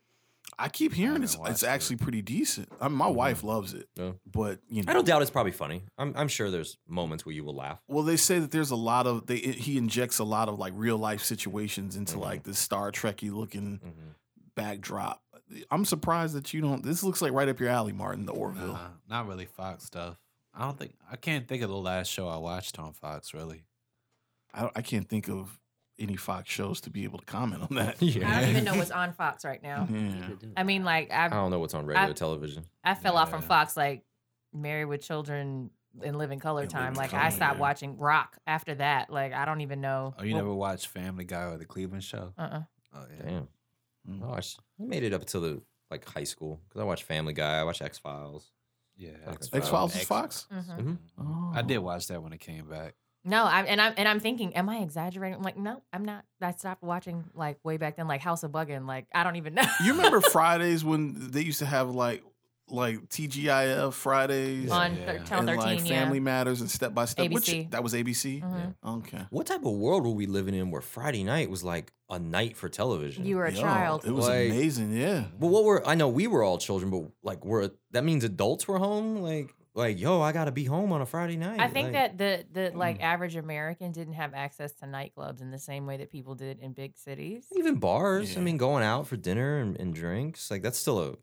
[0.58, 1.68] I keep hearing haven't it's watched it's it.
[1.68, 2.70] actually pretty decent.
[2.80, 4.16] I mean, my wife loves it, No.
[4.26, 5.84] but you know, I don't doubt it's probably funny.
[5.98, 7.80] I'm I'm sure there's moments where you will laugh.
[7.88, 10.74] Well, they say that there's a lot of they he injects a lot of like
[10.76, 12.22] real life situations into Mhm.
[12.22, 14.14] like this Star Trekky looking Mhm.
[14.56, 15.22] backdrop.
[15.70, 16.84] I'm surprised that you don't.
[16.84, 18.26] This looks like right up your alley, Martin.
[18.26, 18.74] The Orville.
[18.74, 20.18] Nah, not really Fox stuff.
[20.54, 23.34] I don't think I can't think of the last show I watched on Fox.
[23.34, 23.64] Really,
[24.54, 25.60] I, don't- I can't think of
[25.98, 27.96] any Fox shows to be able to comment on that.
[28.02, 28.30] Yeah.
[28.30, 29.88] I don't even know what's on Fox right now.
[29.92, 30.28] Yeah.
[30.58, 32.66] I mean, like I I don't know what's on regular I- television.
[32.84, 34.04] I fell off from Fox like
[34.54, 35.70] Married with Children
[36.04, 36.84] and Living Color In time.
[36.94, 37.62] Living Like Color, I stopped yeah.
[37.62, 39.10] watching Rock after that.
[39.10, 40.14] Like I don't even know.
[40.20, 42.34] oh, you never watched Family Guy or the Cleveland Show?
[42.38, 42.62] Uh uh
[42.96, 43.30] Oh yeah.
[43.30, 43.48] Damn.
[44.10, 44.24] Mm.
[44.24, 44.60] I watched.
[44.80, 47.60] I made it up until the like high school because I watched Family Guy.
[47.60, 48.52] I watched X Files.
[48.98, 49.12] Yeah.
[49.28, 50.48] X- X Files is X- Fox.
[50.52, 51.52] hmm Oh.
[51.54, 52.96] I did watch that when it came back.
[53.26, 55.36] No, I and I'm and I'm thinking, am I exaggerating?
[55.38, 56.24] I'm like, no, I'm not.
[56.42, 58.86] I stopped watching like way back then, like House of Buggin.
[58.88, 59.64] Like I don't even know.
[59.84, 62.24] You remember Fridays when they used to have like
[62.70, 65.06] like TGIF Fridays on Yeah.
[65.06, 65.78] thir- Channel and 13?
[65.78, 66.00] like yeah.
[66.02, 67.32] Family Matters and Step by Step.
[67.32, 68.42] Which, that was ABC.
[68.44, 68.76] Mhm.
[69.00, 69.26] Okay.
[69.30, 72.58] What type of world were we living in where Friday night was like a night
[72.58, 73.26] for television?
[73.26, 74.06] You were a Yo, child.
[74.06, 74.94] It was Like- amazing.
[74.94, 75.26] Yeah.
[75.40, 78.68] But what were I know we were all children, but like we're that means adults
[78.68, 79.18] were home.
[79.18, 81.60] Like like yo, I gotta be home on a Friday night.
[81.60, 83.04] I think like, that the the like mm.
[83.04, 86.74] average American didn't have access to nightclubs in the same way that people did in
[86.74, 87.46] big cities.
[87.56, 88.34] even bars.
[88.34, 88.40] Yeah.
[88.40, 91.16] I mean, going out for dinner and, and drinks like that's still a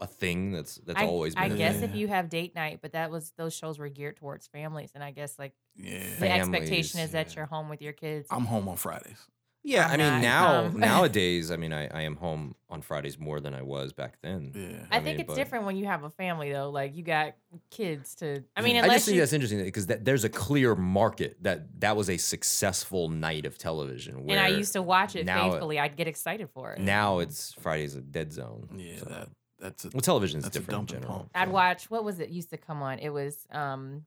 [0.00, 1.44] a thing that's that's I, always been.
[1.44, 1.90] I a guess thing.
[1.90, 5.02] if you have date night, but that was those shows were geared towards families, and
[5.02, 6.04] I guess like Yeah.
[6.18, 8.28] the expectation Families, is that you're home with your kids.
[8.30, 9.26] I'm home on Fridays.
[9.64, 12.80] Yeah, I'm I mean not, now um, nowadays, I mean I, I am home on
[12.80, 14.52] Fridays more than I was back then.
[14.54, 14.86] Yeah.
[14.90, 16.70] I, I think mean, it's but- different when you have a family though.
[16.70, 17.34] Like you got
[17.70, 18.44] kids to.
[18.56, 21.80] I mean, I just think you, that's interesting because that, there's a clear market that
[21.80, 24.24] that was a successful night of television.
[24.28, 25.78] and I used to watch it now- faithfully.
[25.78, 26.80] I'd get excited for it.
[26.80, 28.68] Now it's Friday's a dead zone.
[28.76, 28.98] Yeah.
[28.98, 29.28] So- That
[29.60, 31.12] that's a, well, television is different in general.
[31.18, 31.30] pump.
[31.34, 33.00] I'd watch what was it used to come on?
[33.00, 34.04] It was um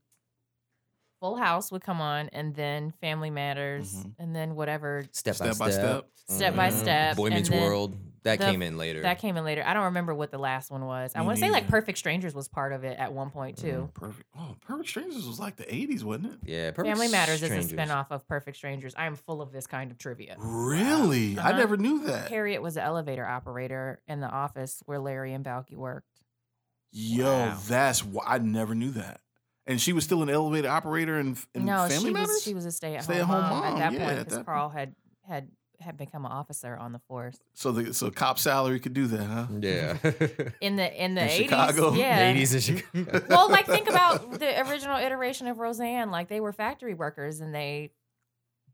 [1.22, 4.16] Full House would come on and then Family Matters Mhm.
[4.20, 5.84] and then whatever Step, Step by by step.
[6.26, 6.36] step.
[6.38, 6.80] Step by Mhm.
[6.80, 7.96] Step, Boy and Meets then World.
[8.24, 9.02] That the- came in later.
[9.02, 9.64] that came in later.
[9.66, 11.12] I don't remember what the last one was.
[11.16, 11.72] I Me want to say like neither.
[11.72, 13.90] Perfect Strangers was part of it at one point too.
[13.96, 14.28] Perfect.
[14.38, 16.40] Oh, Perfect Strangers was like the 80s, wasn't it?
[16.44, 17.66] yeah, Perfect Family Matters Strangers.
[17.66, 18.94] is a spinoff of Perfect Strangers.
[18.96, 20.36] I am full of this kind of trivia.
[20.40, 21.38] Really?
[21.38, 21.58] I Uh-huh.
[21.58, 22.30] never knew that.
[22.30, 26.22] Harriet was the elevator operator in the office where Larry and Balky worked.
[26.92, 27.58] Yo, Wow.
[27.68, 29.22] that's why I never knew that.
[29.68, 32.28] And she was still an elevator operator in, in no, Family she Matters.
[32.30, 34.44] was she was a stay at home Stay-at-home mom, mom, at that yeah, point because
[34.44, 34.96] Carl had
[35.28, 35.50] had
[35.80, 39.24] had become an officer on the force so the so cop salary could do that,
[39.24, 39.46] huh?
[39.60, 39.98] Yeah.
[40.62, 41.36] in the in the In 80s.
[41.38, 41.94] Chicago?
[41.94, 42.34] Yeah.
[42.34, 42.60] 80s in
[43.02, 43.26] Chicago.
[43.30, 46.12] well, like think about the original iteration of Roseanne.
[46.12, 47.92] Like they were factory workers and they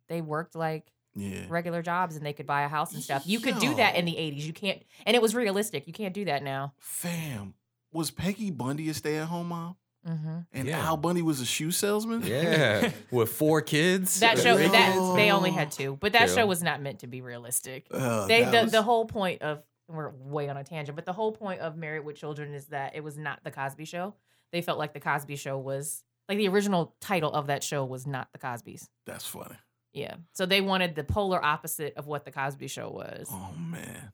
[0.09, 1.45] they worked like Yeah.
[1.49, 3.23] regular jobs and they could buy a house and stuff.
[3.25, 4.13] You could do that in Yo.
[4.13, 4.41] the 80s.
[4.45, 5.85] You can't and it was realistic.
[5.87, 6.73] You can't do that now.
[6.79, 7.53] Fam,
[7.93, 9.75] was Peggy Bundy a stay-at-home mom?
[10.07, 10.79] Hmm And Yeah.
[10.85, 12.25] Al Bundy was a shoe salesman?
[12.25, 12.91] yeah.
[13.11, 14.19] With four kids.
[14.21, 14.69] That show Yo.
[14.69, 16.35] that they only had two, but that Two.
[16.35, 17.85] show was not meant to be realistic.
[17.91, 21.05] Uh, They that the, was- the whole point of we're way on a tangent, but
[21.05, 24.13] the whole point of Married with Children is that it was not the Cosby Show.
[24.51, 28.05] They felt like the Cosby Show was like the original title of that show was
[28.05, 28.89] not the Cosby's.
[29.05, 29.55] That's funny.
[29.93, 33.27] Yeah, so they wanted the polar opposite of what the Cosby Show was.
[33.31, 34.11] Oh man.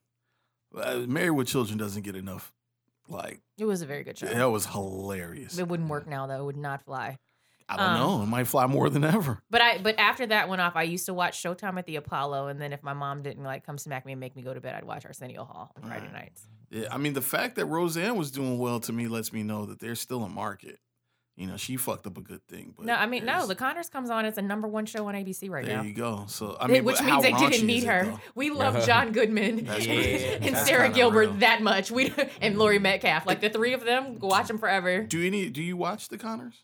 [0.76, 2.52] Uh, Married with Children doesn't get enough
[3.10, 4.28] like It was a very good show.
[4.28, 5.58] that was hilarious.
[5.58, 6.42] It wouldn't work now though.
[6.42, 7.18] It would not fly.
[7.70, 8.24] I don't Um, know.
[8.24, 9.42] It might fly more than ever.
[9.50, 12.48] But I but after that went off, I used to watch Showtime at the Apollo,
[12.48, 14.60] and then if my mom didn't like come smack me and make me go to
[14.62, 16.14] bed, I'd watch Arsenio Hall on Friday Right.
[16.14, 16.48] nights.
[16.70, 19.66] Yeah, I mean, the fact that Roseanne was doing well to me lets me know
[19.68, 20.80] that there's still a market.
[21.36, 22.74] You know, she fucked up a good thing.
[22.78, 23.48] But no, I mean no.
[23.48, 25.82] The Connors comes on as a number one show on ABC right there now.
[25.82, 26.26] There you go.
[26.28, 28.06] So I They- mean, which but means how they didn't need her.
[28.06, 28.20] though?
[28.36, 31.34] We love John Goodman That's and Sara Gilbert real.
[31.40, 31.90] that much.
[31.90, 35.02] We and Laurie Metcalf, like the three of them, watch them forever.
[35.04, 35.50] Do any?
[35.50, 36.64] Do you watch the Connors?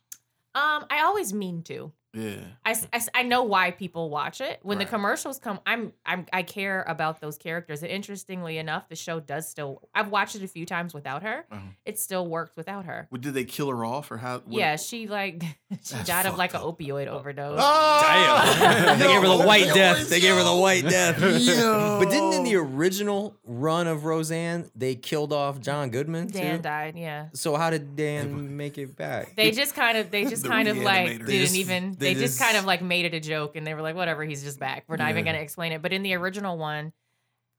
[0.53, 1.91] Um, I always mean to.
[2.14, 2.38] Yeah.
[2.66, 2.76] I
[3.14, 4.60] I know why people watch it.
[4.64, 4.88] When Right.
[4.88, 7.84] the commercials come, I'm I'm I care about those characters.
[7.84, 9.88] And interestingly enough, the show does still.
[9.93, 11.45] I've watched it a few times without her.
[11.51, 11.62] Uh-huh.
[11.86, 13.07] It still works without her.
[13.12, 14.39] Well, did they kill her off or how?
[14.39, 15.43] what- yeah, she like
[15.84, 17.60] she That's died of like an opioid overdose.
[17.62, 20.10] Oh, they gave her the white death.
[20.10, 21.20] They gave her the white death.
[21.99, 26.39] But didn't in the original run of Roseanne, they killed off John Goodman too?
[26.39, 26.95] Dan died.
[26.97, 27.28] Yeah.
[27.34, 29.36] So how did Dan make it back?
[29.36, 31.26] They just kind of, they just The kind of like reanimator.
[31.26, 33.82] didn't just- even, they just, kind of like made it a joke, and they were
[33.82, 34.86] like, whatever, he's just back.
[34.88, 35.82] We're not even gonna explain it.
[35.82, 36.93] But in the original one,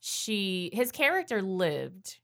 [0.01, 2.18] she, his character lived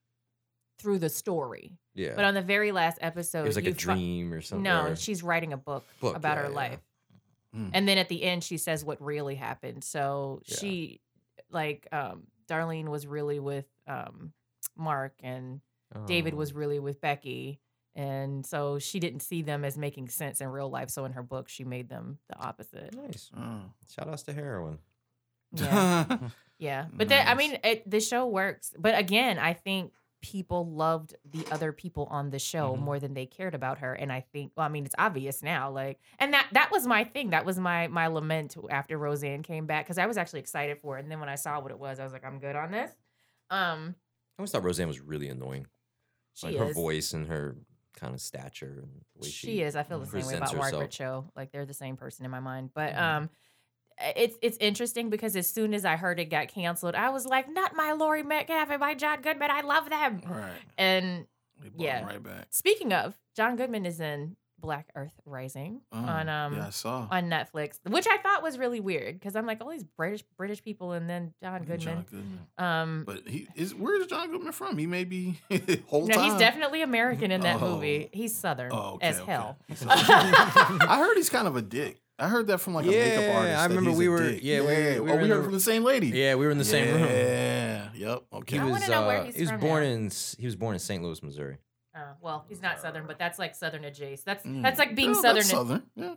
[0.78, 2.12] through the story, yeah.
[2.16, 4.62] but on the very last episode, it was like a you fi- dream or something.
[4.62, 6.54] No, she's writing a book, Book, about yeah, her yeah.
[6.54, 6.80] life.
[7.56, 7.70] Mm.
[7.72, 9.84] And then at the end she says what really happened.
[9.84, 10.56] So Yeah.
[10.58, 11.00] she
[11.50, 14.32] like um Darlene was really with um
[14.76, 15.60] Mark and
[16.06, 16.36] David Oh.
[16.36, 17.60] was really with Becky.
[17.96, 20.90] And so she didn't see them as making sense in real life.
[20.90, 22.94] So in her book she made them the opposite.
[22.94, 23.30] nice.
[23.36, 23.60] Oh.
[23.92, 24.78] Shout outs to heroin.
[25.52, 26.18] Yeah.
[26.58, 26.86] Yeah.
[26.90, 28.72] But that I mean it, the show works.
[28.78, 29.92] But again, I think
[30.22, 32.78] people loved the other people on the show Mhm.
[32.80, 35.70] more than they cared about her and I think well I mean it's obvious now
[35.70, 39.66] like and that that was my thing that was my my lament after Roseanne came
[39.66, 41.78] back cuz I was actually excited for it and then when I saw what it
[41.78, 42.90] was I was like I'm good on this
[43.50, 43.94] um
[44.38, 45.66] I always thought Roseanne was really annoying.
[46.34, 47.54] she like is her voice and her
[47.96, 50.52] kind of stature and the way she, she is I feel the same way presents
[50.52, 50.90] about Margaret.
[50.90, 53.00] Cho like they're the same person in my mind but Mhm.
[53.00, 53.30] um
[54.16, 57.48] it's it's interesting because as soon as I heard it got canceled I was like
[57.50, 60.52] not my Laurie Metcalf and my John Goodman I love them Right.
[60.76, 61.26] and
[61.62, 62.04] They Yeah.
[62.04, 62.48] right back.
[62.50, 67.06] Speaking of, John Goodman is in Black Earth Rising Oh, on um yeah, I saw.
[67.10, 70.62] on Netflix, which I thought was really weird because I'm like all these British British
[70.62, 71.78] people and then John Goodman.
[71.80, 72.38] John Goodman.
[72.58, 73.74] Um, But he is.
[73.74, 74.78] Where's John Goodman from?
[74.78, 75.38] He may be
[75.86, 76.24] whole no, time.
[76.30, 77.74] he's definitely American in that Oh.
[77.76, 78.08] movie.
[78.12, 79.32] He's Southern Oh, okay, as okay.
[79.32, 79.58] hell.
[79.88, 82.00] I heard he's kind of a dick.
[82.18, 83.26] I heard that from like a makeup artist.
[83.28, 83.58] Yeah, artist.
[83.58, 84.40] I that remember he's we were- dick.
[84.42, 86.08] yeah, we- we oh, were we in heard the- from the same lady.
[86.08, 87.02] Yeah, we were in the same room.
[87.04, 87.88] Yeah.
[87.94, 88.22] Yep.
[88.32, 88.56] Okay.
[88.56, 89.88] He I was wanna know where uh, he's he was from born now.
[89.90, 91.02] in he was born in St.
[91.02, 91.58] Louis, Missouri.
[91.96, 94.26] Uh, well, he's not Southern, but that's like Southern adjacent.
[94.26, 94.62] That's Mm.
[94.62, 95.34] that's like being Yeah, Southern.
[95.36, 95.82] that's in- Southern.
[95.96, 96.14] Yeah.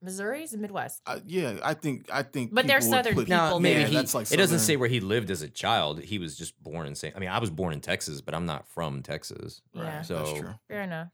[0.00, 1.02] Missouri's the Midwest.
[1.06, 1.58] I, yeah.
[1.62, 2.08] I think.
[2.12, 2.54] I think.
[2.54, 3.88] But they're Southern put- people Now, maybe there.
[3.88, 6.00] he, that's like it doesn't say where he lived as a child.
[6.00, 7.14] He was just born in St.
[7.16, 9.60] I mean, I was born in Texas, but I'm not from Texas.
[9.74, 10.54] Yeah, So That's true.
[10.68, 11.08] fair enough.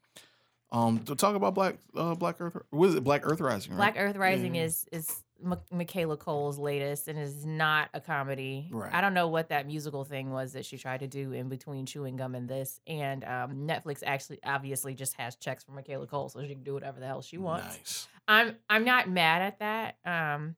[0.71, 2.57] Um, to talk about Black uh, Black Earth.
[2.69, 3.03] What is it?
[3.03, 3.71] Black Earth Rising.
[3.73, 3.77] Right?
[3.77, 4.63] Black Earth Rising Yeah.
[4.65, 8.69] is is M- Michaela Coel's latest and is not a comedy.
[8.71, 8.93] Right.
[8.93, 11.85] I don't know what that musical thing was that she tried to do in between
[11.85, 12.79] chewing gum and this.
[12.87, 16.73] And um, Netflix actually obviously just has checks for Michaela Coel, so she can do
[16.73, 17.65] whatever the hell she wants.
[17.65, 18.07] Nice.
[18.27, 19.97] I'm I'm not mad at that.
[20.05, 20.55] Um,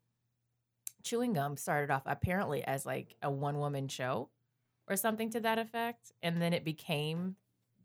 [1.04, 4.30] chewing gum started off apparently as like a one woman show
[4.88, 7.36] or something to that effect, and then it became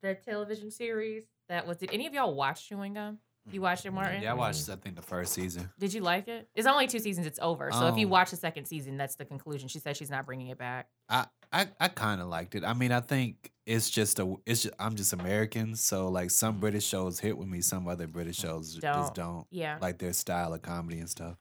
[0.03, 1.78] the television series that was.
[1.78, 3.18] Did any of y'all watch Chewing Gum?
[3.51, 4.22] You watched it, Martin?
[4.22, 5.68] Yeah, I watched I think the first season.
[5.78, 6.49] Did you like it?
[6.55, 7.26] It's only two seasons.
[7.26, 7.70] It's over.
[7.72, 9.68] So if you Um, watch the second season, that's the conclusion.
[9.68, 10.88] She said she's not bringing it back.
[11.09, 12.64] I I, I kind of liked it.
[12.64, 16.61] I mean, I think it's just a it's just, I'm just American, so like some
[16.61, 18.95] British shows hit with me, some other British shows Don't.
[18.95, 19.47] just don't.
[19.51, 19.76] Yeah.
[19.80, 21.36] Like their style of comedy and stuff.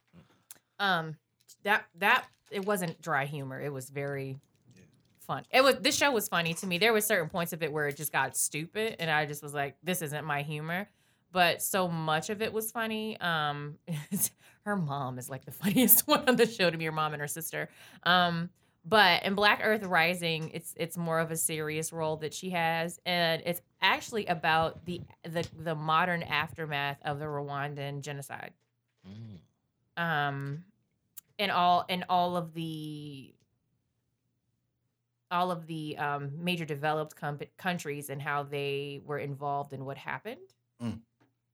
[0.80, 1.18] Um,
[1.64, 3.62] that that it wasn't dry humor.
[3.62, 4.40] It was very
[5.20, 5.46] fun.
[5.52, 6.80] It was this show was funny to me.
[6.80, 9.54] There were certain points of it where it just got stupid, and I just was
[9.54, 10.90] like, "This isn't my humor."
[11.32, 13.20] But so much of it was funny.
[13.20, 13.78] Um,
[14.66, 16.86] her mom is like the funniest one on the show to me.
[16.86, 17.70] Her mom and her sister.
[18.04, 18.50] Um,
[18.84, 23.00] but in Black Earth Rising, it's it's more of a serious role that she has,
[23.06, 28.52] and it's actually about the the the modern aftermath of the Rwandan genocide
[29.08, 29.40] Mm.
[30.04, 30.64] um
[31.40, 33.34] and all and all of the
[35.32, 39.98] all of the um, major developed com- countries and how they were involved in what
[39.98, 40.38] happened
[40.82, 41.00] Mm.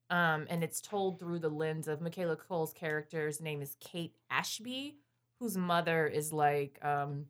[0.09, 4.95] Um, and it's told through the lens of michaela coel's character's name is kate ashby
[5.39, 7.25] whose mother is like um,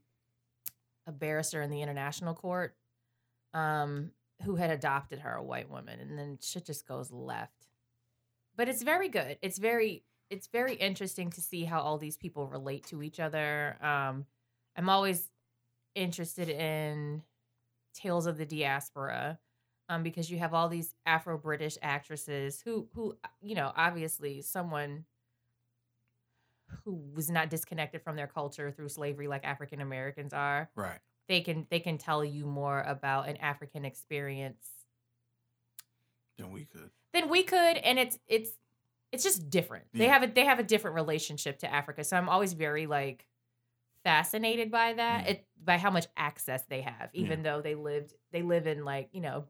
[1.08, 2.76] a barrister in the international court
[3.54, 4.12] um,
[4.44, 7.68] who had adopted her a white woman and then shit just goes left.
[8.56, 9.38] But it's very good.
[9.42, 13.78] It's very it's very interesting to see how all these people relate to each other.
[13.82, 14.26] Um,
[14.76, 15.30] i'm always
[15.96, 17.24] interested in
[17.96, 19.40] tales of the diaspora
[19.90, 25.06] um, because you have all these Afro British actresses who who you know obviously someone
[26.84, 30.70] who was not disconnected from their culture through slavery like African Americans are.
[30.76, 31.00] Right.
[31.28, 34.66] They can they can tell you more about an African experience
[36.38, 36.90] Then we could.
[37.14, 38.52] than we could, and it's it's
[39.12, 39.86] it's just different.
[39.94, 43.26] They have a they have a different relationship to Africa, so I'm always very like
[44.04, 45.26] fascinated by that.
[45.26, 45.32] Yeah.
[45.32, 49.10] It by how much access they have, even though they lived they live in like
[49.12, 49.46] you know,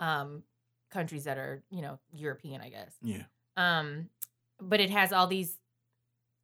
[0.00, 0.42] um,
[0.90, 2.92] countries that are you know European, I guess.
[3.02, 3.22] Yeah.
[3.56, 4.08] Um,
[4.60, 5.56] but it has all these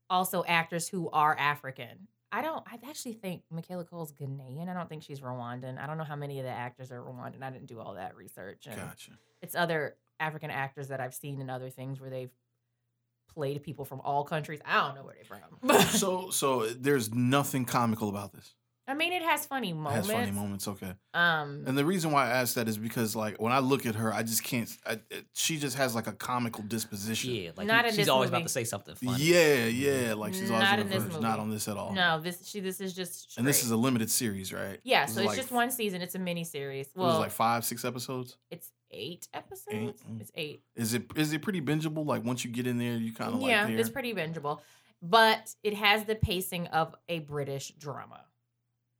[0.09, 2.09] also actors who are African.
[2.32, 2.64] I don't.
[2.66, 4.68] I actually think Michaela Coel's Ghanaian.
[4.68, 5.78] I don't think she's Rwandan.
[5.78, 7.42] I don't know how many of the actors are Rwandan.
[7.42, 8.66] I didn't do all that research.
[8.66, 9.12] And Gotcha.
[9.42, 12.32] it's other African actors that I've seen in other things where they've
[13.32, 14.61] played people from all countries.
[14.64, 15.88] I don't know where they're from.
[15.98, 18.54] so so there's nothing comical about this.
[18.89, 20.07] I mean, it has funny It moments.
[20.09, 20.68] has funny moments.
[20.68, 20.93] Okay.
[21.12, 23.97] Um, And the reason why I asked that is because like when I look at
[23.97, 24.70] her, I just can't.
[24.87, 25.01] I,
[25.34, 27.32] she just has like a comical disposition.
[27.34, 28.43] Yeah, like Not he- in she's this always movie.
[28.43, 29.22] about to say something funny.
[29.24, 30.14] Yeah, yeah.
[30.14, 31.93] Like she's always Not looking in this for- Not on this at all.
[31.95, 34.78] no, this she this is just And this is a limited series, right?
[34.84, 35.07] yeah.
[35.07, 36.01] This So it's like- just one season.
[36.03, 36.87] It's a mini series.
[36.87, 38.37] It was Well, like five, six episodes.
[38.51, 40.01] it's eight episodes.
[40.05, 40.20] Mm.
[40.20, 40.62] It's eight.
[40.76, 42.07] Is it is it pretty bingeable?
[42.07, 43.78] Like once you get in there, you kind of like yeah, there?
[43.78, 44.61] it's pretty bingeable,
[45.03, 48.20] but it has the pacing of a British drama,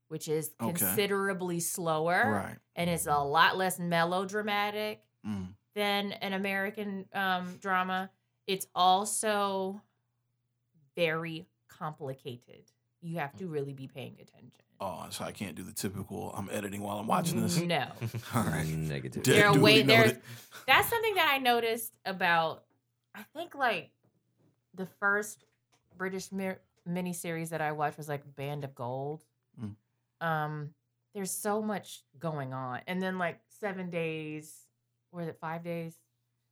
[0.09, 0.73] which is Okay.
[0.73, 2.57] considerably slower right.
[2.77, 5.55] and it's a lot less melodramatic Mm.
[5.75, 8.11] than an American um, drama.
[8.47, 9.83] It's also
[10.95, 12.71] very complicated.
[13.03, 14.53] You have to really be paying attention.
[14.81, 16.33] Oh, so I can't do the typical.
[16.37, 17.59] I'm editing while I'm watching this.
[17.59, 17.87] No,
[18.35, 18.67] All right.
[18.67, 19.23] Negative.
[19.23, 20.17] Du- There are duly way- there's-
[20.67, 22.65] that's something that I noticed about.
[23.15, 23.91] I think like
[24.75, 25.45] the first
[25.97, 26.55] British mi-
[26.89, 29.25] miniseries that I watched was like Band of Gold.
[29.61, 29.75] Mm.
[30.21, 30.71] Um,
[31.15, 34.55] there's so much going on, and then like Seven Days,
[35.13, 35.95] or is it Five Days?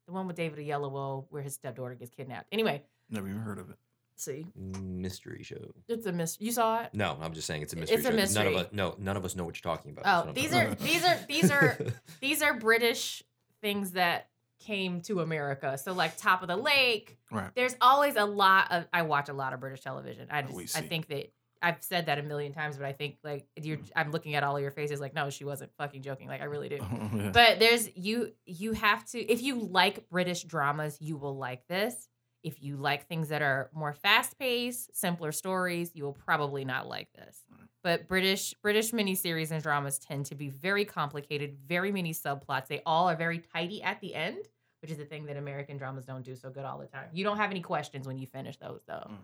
[0.07, 2.47] The one with David Oyelowo where his stepdaughter gets kidnapped.
[2.53, 3.77] Anyway, Never even heard of it.
[4.17, 4.47] see,
[4.83, 5.57] Mystery show.
[5.89, 6.47] it's a mystery.
[6.47, 6.91] You saw it?
[6.93, 7.97] No, I'm just saying it's a mystery.
[7.99, 8.23] It's mystery.
[8.23, 8.35] a show.
[8.35, 8.67] None of mystery.
[8.69, 10.05] us, no, none of us know what you're talking about.
[10.07, 11.79] Oh, That's what I'm these are these are these are
[12.21, 13.23] these are British
[13.63, 14.29] things that
[14.61, 15.77] came to America.
[15.79, 17.19] So like Top of the Lake.
[17.31, 17.51] Right.
[17.55, 20.29] There's always a lot of I watch a lot of British television.
[20.31, 21.33] I We just I think that
[21.65, 24.55] I've said that a million times, but I think like you're I'm looking at all
[24.55, 26.29] of your faces like, no, she wasn't fucking joking.
[26.29, 26.79] Like I really do.
[27.15, 27.31] Yeah.
[27.33, 32.09] But there's you you have to if you like British dramas, you will like this.
[32.43, 36.89] If you like things that are more fast paced, simpler stories, you will probably not
[36.89, 37.45] like this.
[37.83, 42.67] But British British miniseries and dramas tend to be very complicated, very many subplots.
[42.67, 44.49] They all are very tidy at the end,
[44.83, 47.09] which is the thing that American dramas don't do so good all the time.
[47.13, 49.09] You don't have any questions when you finish those though.
[49.11, 49.17] Mm.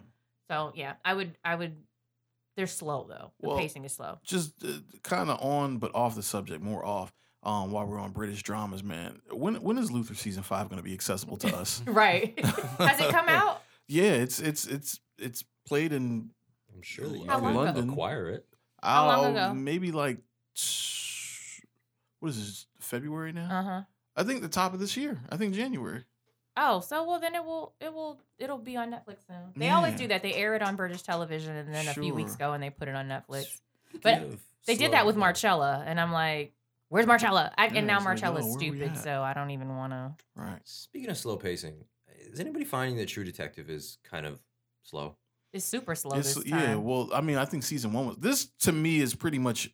[0.48, 1.76] So yeah, I would I would
[2.56, 3.32] they're slow though.
[3.40, 4.18] The Well, pacing is slow.
[4.24, 4.68] just uh,
[5.02, 7.12] kind of on but off the subject, more off.
[7.42, 10.82] Um, while we're on British dramas, man, when when is Luther season five going to
[10.82, 11.82] be accessible to us?
[11.86, 12.38] Right.
[12.44, 13.62] Has it come out?
[13.88, 16.30] Yeah, it's it's it's it's played in
[16.74, 17.62] I'm sure that you How long ago?
[17.62, 17.90] London.
[17.90, 18.46] acquire it.
[18.82, 19.54] How long uh, ago?
[19.54, 20.18] Maybe like
[22.20, 22.66] what is this?
[22.80, 23.48] February now?
[23.60, 23.82] Uh-huh.
[24.16, 25.20] I think the top of this year.
[25.30, 26.04] I think January.
[26.56, 29.52] Oh, so well then it will it will it'll be on Netflix soon.
[29.56, 30.22] They always do that.
[30.22, 32.36] They air it on British television and then a few weeks Sure.
[32.48, 33.60] ago and they put it on Netflix.
[34.02, 36.52] But of They did that with Marcella and I'm like,
[36.88, 37.52] where's Marcella?
[37.56, 39.68] I, Yeah, and now it's like, Marcella's yo, where we stupid, so I don't even
[39.76, 40.14] want to.
[40.34, 40.60] Right.
[40.64, 41.84] Speaking of slow pacing,
[42.18, 44.40] is anybody finding that True Detective is kind of
[44.82, 45.16] slow?
[45.52, 46.74] It's super slow It's- this yeah.
[46.76, 49.70] Well, I mean, I think season one was this to me is pretty much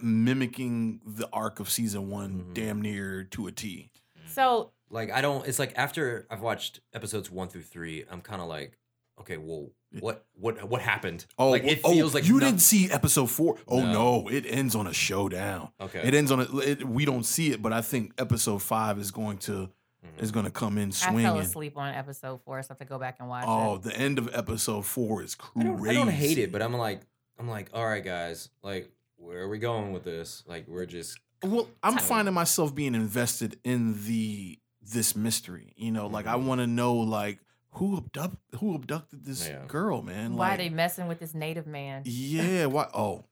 [0.00, 2.54] mimicking the arc of season one, Mhm.
[2.54, 3.90] damn near to a T.
[4.26, 5.46] So Like I don't.
[5.46, 8.78] It's like after I've watched episodes one through three, I'm kind of like,
[9.20, 9.70] okay, well,
[10.00, 11.26] what what what happened?
[11.38, 13.56] Oh, like it oh, feels like you no- didn't see episode four.
[13.66, 13.92] Oh No.
[14.22, 15.70] no, it ends on a showdown.
[15.80, 16.00] Okay.
[16.04, 16.58] It ends on a.
[16.58, 19.70] It, we don't see it, but I think episode five is going to
[20.04, 20.22] Mhm.
[20.22, 21.20] is going to come in swinging.
[21.20, 21.48] I fell swinging.
[21.50, 23.82] asleep on episode four, so I have to go back and watch Oh, it.
[23.82, 25.68] the end of episode four is I crazy.
[25.68, 27.00] don't, I don't hate it, but I'm like,
[27.40, 30.44] I'm like, all right, guys, like, where are we going with this?
[30.46, 34.58] Like, we're just Well, I'm finding myself being invested in the
[34.92, 35.72] this mystery.
[35.76, 36.44] You know, like I Mhm.
[36.46, 37.38] want to know like
[37.72, 39.64] who abduct who abducted this Yeah.
[39.66, 40.36] girl, man.
[40.36, 42.02] Why like, they messing with this native man?
[42.06, 42.66] Yeah.
[42.66, 42.88] Why?
[42.94, 43.24] Oh,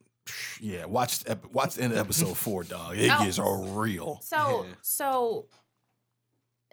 [0.61, 0.85] yeah.
[0.85, 2.97] Watch watch the end of episode four, dog.
[2.99, 3.25] It Oh.
[3.25, 4.21] gets real.
[4.23, 4.75] So Yeah.
[4.83, 5.47] so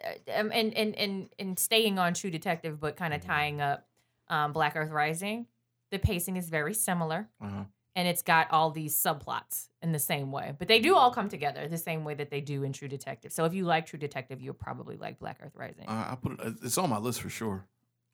[0.04, 3.30] uh, um, and and and and staying on True Detective, but kind of Mm-hmm.
[3.30, 3.86] tying up
[4.28, 5.46] um, Black Earth Rising,
[5.90, 7.64] the pacing is very similar, Uh-huh.
[7.94, 11.28] And it's got all these subplots in the same way, but they do all come
[11.28, 13.32] together the same way that they do in True Detective.
[13.32, 15.84] So if you like True Detective, you'll probably like Black Earth Rising.
[15.88, 16.54] I, I put it.
[16.62, 17.66] It's on my list for sure.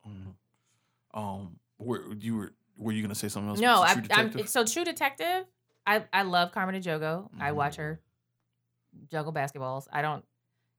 [0.05, 0.35] Um,
[1.14, 2.53] um where you were?
[2.76, 3.61] Were you gonna say something else?
[3.61, 5.45] no, with I, True I'm so True Detective.
[5.87, 7.29] I I love Carmen Ejogo.
[7.41, 7.79] I watch Mhm.
[7.79, 8.01] her
[9.11, 9.87] juggle basketballs.
[9.93, 10.24] I don't.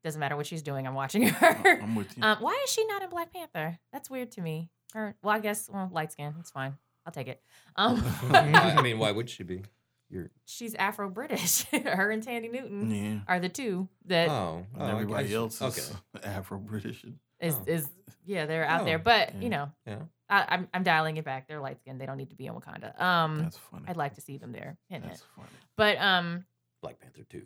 [0.04, 0.88] Doesn't matter what she's doing.
[0.88, 1.80] I'm watching her.
[1.82, 2.24] I'm with you.
[2.24, 3.80] Um, why is she not in Black Panther?
[3.92, 4.70] That's weird to me.
[4.94, 6.34] Her, well, I guess well, light skin.
[6.40, 6.78] It's fine.
[7.06, 7.42] I'll take it.
[7.76, 9.64] Um, I I mean, why would she be?
[10.10, 11.64] You're she's Afro British.
[11.72, 13.20] Her and Thandie Newton yeah.
[13.28, 16.28] are the two that oh, oh And everybody guess- else is Okay.
[16.28, 17.06] Afro British.
[17.40, 17.64] is Oh.
[17.68, 17.88] is
[18.26, 18.98] yeah they're out there.
[18.98, 19.42] Oh, But yeah.
[19.42, 20.00] you know, Yeah.
[20.30, 21.48] I, I'm I'm dialing it back.
[21.48, 22.02] They're light skinned.
[22.02, 23.00] They don't need to be in Wakanda.
[23.00, 23.86] Um, That's funny.
[23.88, 24.78] I'd like to see them there.
[24.90, 25.14] Hint, hint.
[25.14, 25.48] That's funny.
[25.78, 26.44] But um,
[26.82, 27.44] Black Panther too.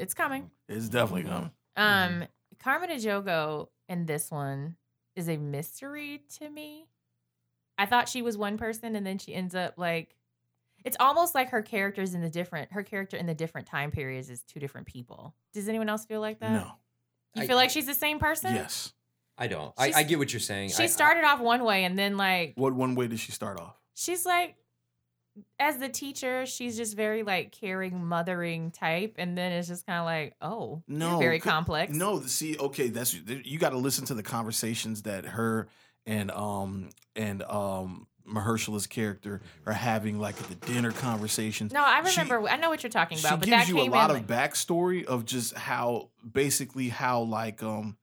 [0.00, 0.50] it's coming.
[0.68, 1.50] it's definitely coming.
[1.76, 2.24] Um,
[2.62, 4.76] Carmen Jogo in this one
[5.14, 6.86] is a mystery to me.
[7.78, 10.14] I thought she was one person, and then she ends up like,
[10.84, 14.30] it's almost like her characters in the different her character in the different time periods
[14.30, 15.34] is two different people.
[15.52, 16.52] Does anyone else feel like that?
[16.52, 16.72] No.
[17.34, 18.54] You I- feel like she's the same person?
[18.54, 18.92] Yes.
[19.38, 19.74] I don't.
[19.76, 20.70] I, I get what you're saying.
[20.70, 23.60] She I- started off one way, and then like What one way did she start
[23.60, 23.74] off?
[23.94, 24.54] she's like
[25.58, 29.98] as the teacher she's just very like caring mothering type and then it's just kind
[29.98, 33.76] of like oh you're No, very c- complex No, see, okay, that's you got to
[33.78, 35.68] listen to the conversations that her
[36.06, 41.72] and um and um Mahershala's character are having, like at the dinner conversations.
[41.72, 43.84] no i She- remember i know what you're talking she about but gives you a
[43.88, 47.96] lot of like, backstory of just how basically how like um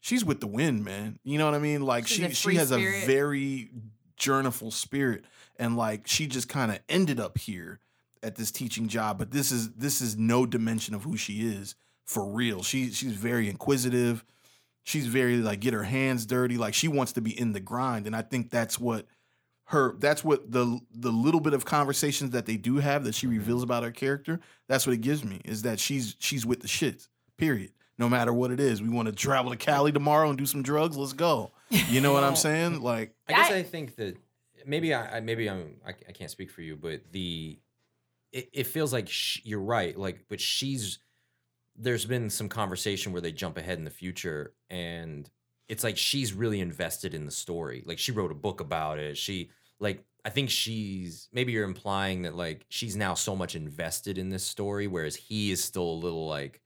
[0.00, 1.18] she's with the wind, man.
[1.24, 1.80] You know what I mean?
[1.82, 3.04] Like She's she she has spirit.
[3.04, 3.70] a very
[4.18, 5.24] journeyful spirit,
[5.58, 7.80] and like she just kind of ended up here
[8.22, 9.16] at this teaching job.
[9.18, 11.74] But this is this is no dimension of who she is
[12.04, 12.62] for real.
[12.62, 14.24] She she's very inquisitive.
[14.84, 16.56] She's very like get her hands dirty.
[16.56, 19.06] Like she wants to be in the grind, and I think that's what
[19.66, 23.26] her that's what the the little bit of conversations that they do have that she
[23.26, 23.70] reveals mm-hmm.
[23.70, 27.08] about her character that's what it gives me is that she's she's with the shits
[27.38, 30.44] period no matter what it is we want to travel to cali tomorrow and do
[30.44, 33.96] some drugs let's go you know what i'm saying like I guess I- I, think
[33.96, 34.18] that
[34.66, 37.58] maybe I, I maybe I'm I, I can't speak for you, but the
[38.32, 39.96] it, it feels like sh- you're right.
[39.96, 40.98] Like, but she's
[41.76, 45.28] there's been some conversation where they jump ahead in the future, and
[45.68, 47.82] it's like she's really invested in the story.
[47.86, 49.16] Like, she wrote a book about it.
[49.16, 49.50] She
[49.80, 54.30] like I think she's maybe you're implying that like she's now so much invested in
[54.30, 56.60] this story, whereas he is still a little like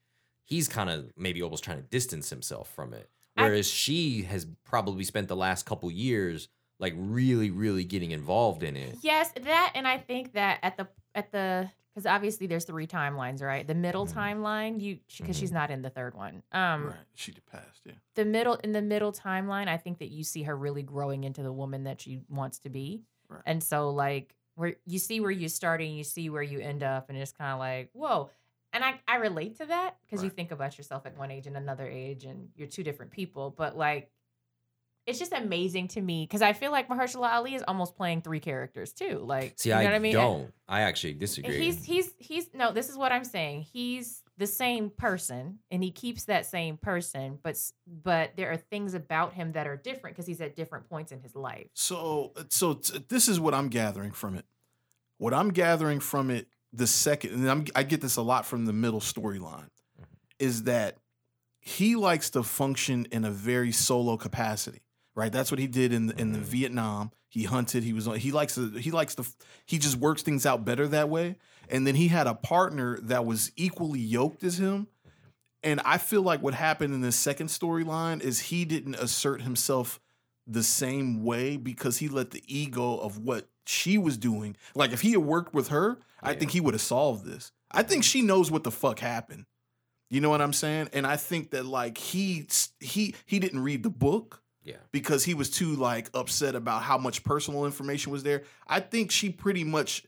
[0.44, 3.08] he's kind of maybe almost trying to distance himself from it.
[3.36, 6.48] I- Whereas she has probably spent the last couple years
[6.80, 8.96] like really, really getting involved in it.
[9.02, 13.42] yes that and i think that at the at the because obviously there's three timelines
[13.42, 14.12] right the middle Mhm.
[14.14, 15.40] timeline you because Mhm.
[15.40, 18.82] she's not in the third one um right she passed yeah the middle in the
[18.82, 22.20] middle timeline i think that you see her really growing into the woman that she
[22.28, 23.42] wants to be Right.
[23.46, 26.82] and so like where you see where you start and you see where you end
[26.82, 28.30] up and it's kind of like whoa
[28.72, 31.56] and i i relate to that because you think about yourself at one age and
[31.56, 34.10] another age and you're two different people but like
[35.08, 38.40] it's just amazing to me because i feel like mahershala ali is almost playing three
[38.40, 40.52] characters too like See, you know I, what i mean don't.
[40.68, 41.58] I actually disagree.
[41.58, 42.72] He's he's he's no.
[42.72, 43.62] This is what I'm saying.
[43.72, 47.56] He's the same person, and he keeps that same person, but
[47.86, 51.20] but there are things about him that are different because he's at different points in
[51.22, 51.68] his life.
[51.72, 54.44] so so t- this is what i'm gathering from it
[55.16, 58.66] what i'm gathering from it the second and I'm, i get this a lot from
[58.66, 60.04] the middle storyline mm-hmm.
[60.38, 60.98] is that
[61.60, 64.82] he likes to function in a very solo capacity
[65.18, 65.32] right?
[65.32, 66.42] That's what he did in the, in the Mhm.
[66.44, 67.10] vietnam.
[67.28, 67.82] He hunted.
[67.82, 69.24] He was on he likes to he likes to
[69.66, 71.36] he just works things out better that way.
[71.68, 74.86] And then he had a partner that was equally yoked as him.
[75.62, 79.98] And i feel like what happened in the second storyline is he didn't assert himself
[80.46, 85.00] the same way because he let the ego of what she was doing like if
[85.02, 87.50] he had worked with her i think he would have solved this.
[87.70, 89.44] I think she knows what the fuck happened.
[90.08, 90.88] You know what i'm saying?
[90.94, 92.46] And i think that like he
[92.80, 94.76] he he didn't read the book yeah.
[94.92, 98.44] because he was too like upset about how much personal information was there.
[98.66, 100.04] I think she pretty much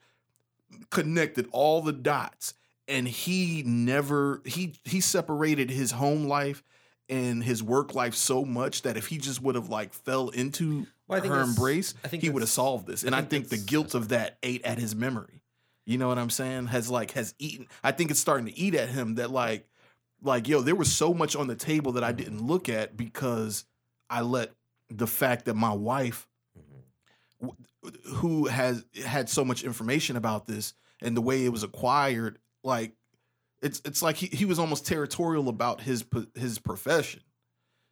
[0.90, 2.54] connected all the dots
[2.86, 6.62] and he never he he separated his home life
[7.08, 10.86] and his work life so much that if he just would have like fell into
[11.08, 13.02] Well, her embrace, I think he would have solved this.
[13.02, 15.42] And I think think, the guilt of that ate at his memory.
[15.86, 16.66] You know what I'm saying?
[16.66, 17.66] Has like has eaten.
[17.82, 19.66] I think it's starting to eat at him that like
[20.22, 23.64] like yo, there was so much on the table that I didn't look at because
[24.10, 24.50] I let
[24.90, 26.26] the fact that my wife
[27.42, 27.54] Mhm.
[28.16, 32.94] who has had so much information about this and the way it was acquired like
[33.62, 36.04] it's it's like he, he was almost territorial about his
[36.34, 37.22] his profession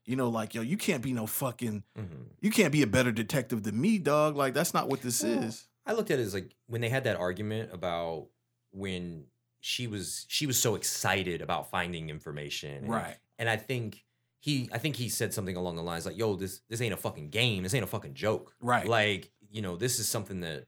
[0.05, 2.27] you know like yo you can't be no fucking Mhm.
[2.41, 5.43] you can't be a better detective than me dog like that's not what this Well,
[5.45, 8.29] is I looked at it as like when they had that argument about
[8.73, 9.25] when
[9.61, 12.85] she was she was so excited about finding information.
[12.93, 14.05] and- And I think
[14.41, 16.99] he I think he said something along the lines like, yo, this this ain't a
[16.99, 17.63] fucking game.
[17.63, 18.55] This ain't a fucking joke.
[18.61, 18.87] Right.
[18.87, 20.67] Like, you know, this is something that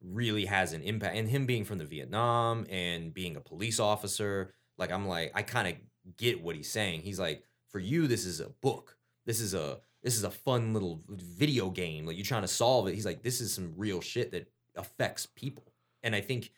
[0.00, 1.16] really has an impact.
[1.16, 5.42] And him being from the Vietnam and being a police officer, Like I'm like I
[5.42, 5.74] kind of
[6.16, 7.02] get what he's saying.
[7.02, 8.96] He's like, for you, this is a book.
[9.26, 12.06] This is a this is a fun little video game.
[12.06, 12.94] Like you're trying to solve it.
[12.94, 15.72] He's like, this is some real shit that affects people.
[16.02, 16.52] And I think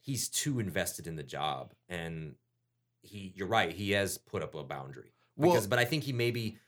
[0.00, 1.72] he's too invested in the job.
[1.88, 2.34] And
[3.02, 5.12] he, you're right, he has put up a boundary.
[5.40, 6.58] Well- Because, but I think he maybe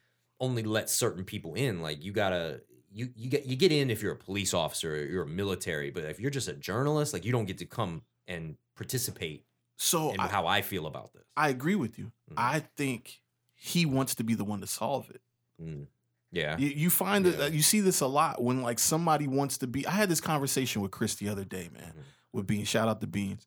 [0.40, 1.80] only lets certain people in.
[1.82, 2.62] Like you gotta,
[2.92, 5.90] you you get you get in if you're a police officer, or you're a military.
[5.90, 9.44] But if you're just a journalist, like you don't get to come and participate
[9.76, 11.22] So in I, how I feel about this.
[11.36, 12.06] I agree with you.
[12.30, 12.34] Mm.
[12.36, 13.20] I think
[13.54, 15.20] he wants to be the one to solve it.
[15.62, 15.86] Mm.
[16.32, 16.56] Yeah.
[16.58, 17.36] You, you find that Yeah.
[17.38, 19.86] that you see this a lot when like somebody wants to be.
[19.86, 21.92] I had this conversation with Chris the other day, man.
[21.96, 22.02] Mhm.
[22.32, 23.46] With Beans, shout out to Beans.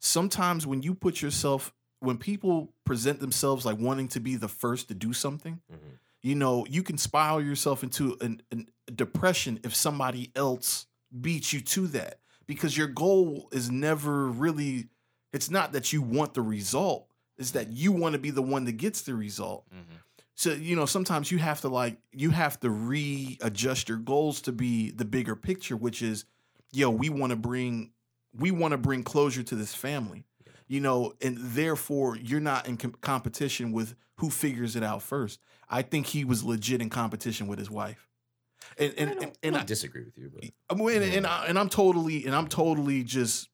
[0.00, 1.72] Sometimes when you put yourself,
[2.02, 5.98] when people present themselves like wanting to be the first to do something, Mhm.
[6.20, 10.86] you know, you can spiral yourself into an, an, a depression if somebody else
[11.20, 14.88] beats you to that because your goal is never really.
[15.32, 18.64] It's not that you want the result; it's that you want to be the one
[18.66, 19.66] that gets the result
[20.34, 24.52] so you know sometimes you have to like you have to readjust your goals to
[24.52, 26.24] be the bigger picture which is
[26.72, 27.90] yo we want to bring
[28.34, 30.24] we want to bring closure to this family
[30.72, 35.38] you know and therefore you're not in com- competition with who figures it out first
[35.68, 38.08] i think he was legit in competition with his wife
[38.78, 40.88] and and I and, don't, and I I, don't disagree with you, but I'm and,
[40.88, 41.18] Yeah.
[41.18, 43.48] and, I, and I'm totally and I'm totally just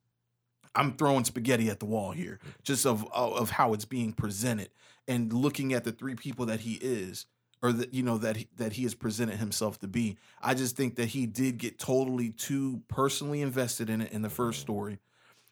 [0.75, 4.71] I'm throwing spaghetti at the wall here, just of of of how it's being presented
[5.09, 7.27] and looking at the three people that he is,
[7.63, 10.19] or that you know that he, that he has presented himself to be.
[10.41, 14.31] I just think that he did get totally too personally invested in it in the
[14.31, 14.99] first story.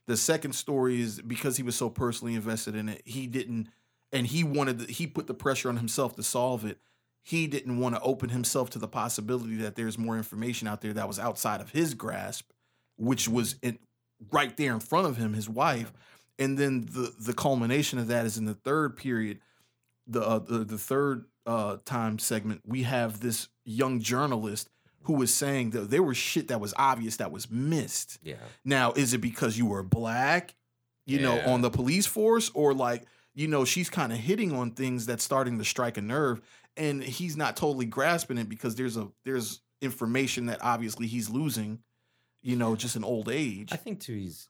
[0.07, 3.69] The second story is because he was so personally invested in it, he didn't,
[4.13, 6.79] and he wanted he put the pressure on himself to solve it.
[7.25, 10.93] He didn't want to open himself to the possibility that there's more information out there
[10.93, 12.53] that was outside of his grasp,
[12.97, 13.81] which was in,
[14.31, 15.93] right there in front of him, his wife.
[16.39, 19.41] And then the the culmination of that is in the third period,
[20.07, 22.61] the uh, the, the third uh, time segment.
[22.65, 24.71] We have this young journalist
[25.07, 28.19] who was saying that there was shit that was obvious that was missed.
[28.23, 28.35] yeah.
[28.65, 30.55] Now, is it because you were black,
[31.07, 33.05] you know, on the police force, or like,
[33.35, 36.41] you know, she's kind of hitting on things that's starting to strike a nerve,
[36.77, 41.79] and he's not totally grasping it because there's a there's information that obviously he's losing,
[42.43, 43.69] you know, just in old age.
[43.73, 44.49] I think too he's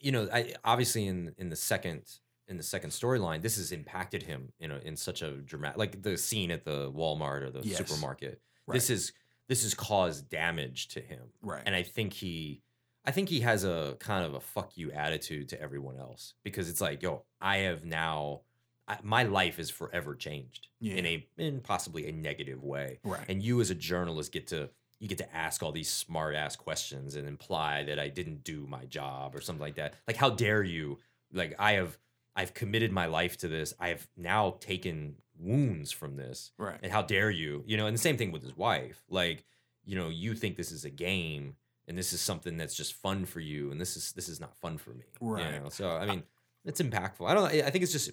[0.00, 2.02] you know, I obviously in in the second
[2.48, 6.02] in the second storyline, this has impacted him in a, in such a dramatic like
[6.02, 7.78] the scene at the Walmart or the Yes.
[7.78, 8.40] supermarket.
[8.66, 8.74] Right.
[8.74, 9.12] This is
[9.48, 11.30] this has caused damage to him.
[11.42, 11.62] right.
[11.64, 12.62] And I think he
[13.04, 16.68] I think he has a kind of a fuck you attitude to everyone else because
[16.70, 18.42] it's like, yo, I have now
[18.86, 23.24] I, my life is forever changed in a in possibly a negative way right.
[23.28, 26.56] and you as a journalist get to you get to ask all these smart ass
[26.56, 29.94] questions and imply that I didn't do my job or something like that.
[30.06, 30.98] Like how dare you?
[31.32, 31.98] Like I have
[32.34, 33.74] I've committed my life to this.
[33.78, 36.52] I have now taken wounds from this.
[36.58, 36.78] right.
[36.82, 37.64] And how dare you?
[37.66, 39.02] You know, and the same thing with his wife.
[39.08, 39.44] Like,
[39.84, 41.56] you know, you think this is a game
[41.88, 44.56] and this is something that's just fun for you and this is this is not
[44.56, 45.04] fun for me.
[45.20, 45.52] Right.
[45.54, 45.68] You know?
[45.68, 46.22] So I mean,
[46.64, 47.28] it's impactful.
[47.28, 47.46] I don't.
[47.46, 48.10] I think it's just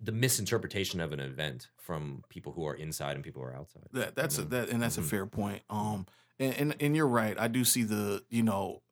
[0.00, 3.84] the misinterpretation of an event from people who are inside and people who are outside.
[3.92, 4.50] That that's a, Mhm.
[4.50, 5.00] that and that's Mhm.
[5.00, 5.62] a fair point.
[5.70, 6.06] Um,
[6.38, 7.38] and, and and you're right.
[7.38, 8.82] I do see the you know,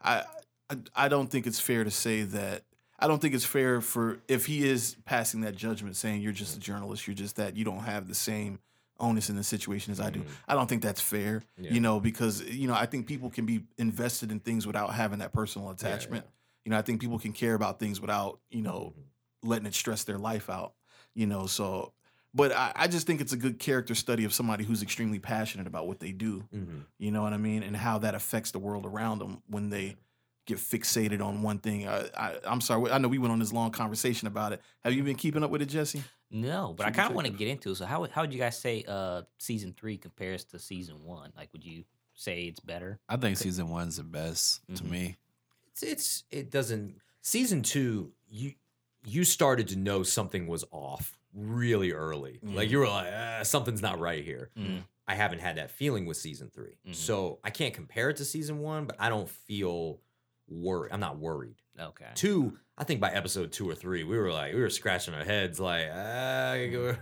[0.00, 0.24] I,
[0.70, 2.64] I I don't think it's fair to say that.
[3.04, 6.56] I don't think it's fair for if he is passing that judgment, saying you're just
[6.56, 8.58] a journalist, you're just that you don't have the same
[8.98, 10.20] onus in the situation as I do.
[10.20, 10.26] Mhm.
[10.48, 11.42] I don't think that's fair.
[11.58, 11.72] Yeah.
[11.72, 15.18] You know, because you know I think people can be invested in things without having
[15.18, 16.24] that personal attachment.
[16.24, 16.30] yeah.
[16.64, 19.48] You know, I think people can care about things without you know Mhm.
[19.48, 20.72] letting it stress their life out.
[21.14, 21.92] You know, so
[22.36, 25.66] but I, I just think it's a good character study of somebody who's extremely passionate
[25.68, 26.48] about what they do.
[26.54, 26.84] Mhm.
[26.98, 29.96] You know what I mean, and how that affects the world around them when they
[30.46, 31.88] get fixated on one thing.
[31.88, 34.60] I, I, I'm sorry, I know we went on this long conversation about it.
[34.82, 36.02] Have you been keeping up with it, Jesse?
[36.30, 37.76] No, but I kind of want to get into it.
[37.76, 41.32] So how how would you guys say uh season three compares to season one?
[41.36, 41.84] Like, would you
[42.14, 42.98] say it's better?
[43.08, 44.86] I think season one's the best to Mm-hmm.
[44.86, 44.90] Mhm.
[44.90, 45.16] me.
[45.70, 48.52] It's it's it doesn't season two, you
[49.06, 52.38] you started to know something was off really early.
[52.42, 52.70] Like Mhm.
[52.72, 54.50] you were like, ah, something's not right here.
[54.58, 54.82] Mhm.
[55.06, 56.94] I haven't had that feeling with season 3 Mhm.
[56.94, 60.00] So I can't compare it to season one, but I don't feel
[60.48, 60.92] worried.
[60.92, 61.56] I'm not worried.
[61.78, 62.06] Okay.
[62.14, 65.24] Two, I think by episode two or three, we were like, we were scratching our
[65.24, 66.96] heads, like, ah, I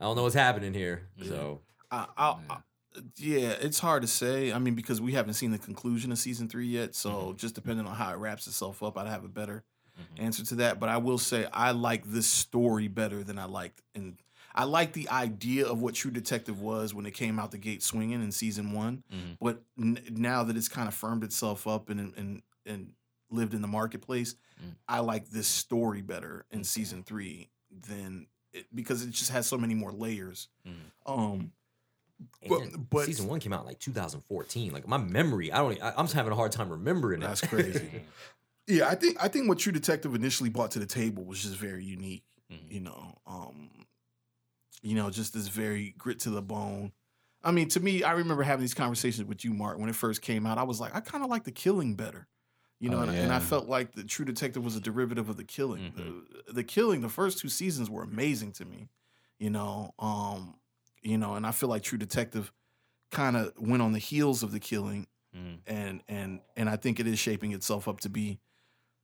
[0.00, 1.08] don't know what's happening here.
[1.18, 1.28] Mhm.
[1.28, 1.60] So
[1.90, 2.36] I, I, Yeah.
[2.50, 2.56] I,
[3.16, 4.52] yeah, it's hard to say.
[4.52, 7.36] I mean, because we haven't seen the conclusion of season three yet, so Mm-hmm.
[7.36, 9.64] just depending on how it wraps itself up, I'd have a better
[9.98, 10.22] Mhm.
[10.22, 10.78] answer to that.
[10.80, 14.16] But I will say I like this story better than I liked, and
[14.54, 17.82] I like the idea of what True Detective was when it came out the gate
[17.82, 19.02] swinging in season one.
[19.12, 19.38] Mhm.
[19.40, 22.92] But n- now that it's kind of firmed itself up and and and
[23.30, 24.74] lived in the marketplace, Mm.
[24.86, 27.48] I like this story better in season three
[27.88, 30.48] than it, because it just has so many more layers.
[30.66, 30.76] Mhm.
[31.06, 31.52] Um,
[32.48, 34.72] But- but- season one came out in, like 2014.
[34.72, 35.82] Like my memory, I don't.
[35.82, 37.26] I, am just having a hard time remembering it.
[37.26, 38.04] That's crazy.
[38.68, 41.56] yeah, I think I think what True Detective initially brought to the table was just
[41.56, 42.24] very unique.
[42.52, 42.70] Mhm.
[42.70, 43.86] You know, um,
[44.82, 46.92] you know, just this very grit to the bone.
[47.42, 50.22] I mean, to me, I remember having these conversations with you, Mark, when it first
[50.22, 50.58] came out.
[50.58, 52.28] I was like, I kind of like the Killing better.
[52.82, 55.36] You know, Oh, and, and I felt like the True Detective was a derivative of
[55.36, 55.92] the Killing.
[55.92, 56.22] Mhm.
[56.48, 58.88] The, the Killing, the first two seasons were amazing to me.
[59.38, 60.56] You know, um,
[61.00, 62.52] you know, and I feel like True Detective
[63.12, 65.06] kind of went on the heels of the Killing
[65.36, 65.58] Mhm.
[65.66, 68.40] and and and I think it is shaping itself up to be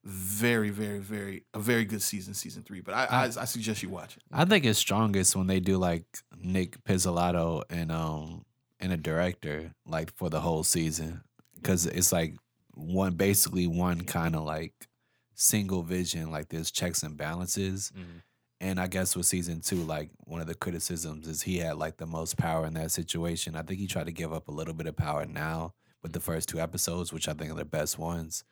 [0.05, 2.81] very, very, very a very good season, season three.
[2.81, 4.23] But I I, I suggest you watch it.
[4.33, 6.05] I think it's strongest when they do like
[6.37, 8.45] Nic Pizzolatto and um
[8.81, 11.23] and a director like for the whole season
[11.57, 12.37] because it's like
[12.79, 14.89] one basically one kind of like
[15.35, 18.23] single vision like there's checks and balances Mhm.
[18.61, 21.97] and I guess with season two like one of the criticisms is he had like
[21.99, 23.55] the most power in that situation.
[23.57, 26.21] I think he tried to give up a little bit of power now with the
[26.21, 28.45] first two episodes, which I think are the best ones.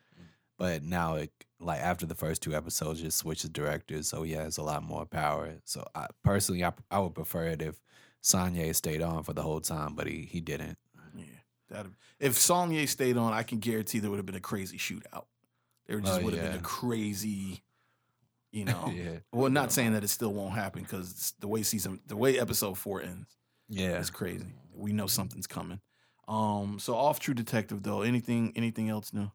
[0.57, 4.57] But now, it, like after the first two episodes, just switches directors, so he has
[4.57, 5.59] a lot more power.
[5.65, 7.79] So I, personally, I, I would prefer it if
[8.21, 10.77] Saulnier stayed on for the whole time, but he he didn't.
[11.71, 11.85] Yeah, that
[12.19, 15.25] if Saulnier stayed on, I can guarantee there would have been a crazy shootout.
[15.85, 17.63] There just Oh, would have been a crazy,
[18.51, 18.91] you know.
[18.93, 22.39] yeah, Well, not saying that it still won't happen because the way season, the way
[22.39, 23.35] episode four ends,
[23.69, 23.99] yeah.
[23.99, 24.47] it's crazy.
[24.73, 25.79] We know something's coming.
[26.27, 29.31] Um, so off True Detective though, anything, anything else new?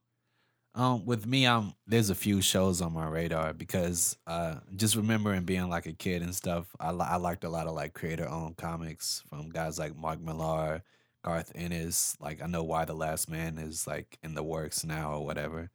[0.75, 5.43] Um, with me, um, there's a few shows on my radar because uh, just remembering
[5.45, 6.75] being like a kid and stuff.
[6.81, 10.83] I I liked a lot of like creator owned comics from guys like Mark Millar,
[11.23, 12.16] Garth Ennis.
[12.20, 15.70] Like I know Y the Last Man is like in the works now or whatever.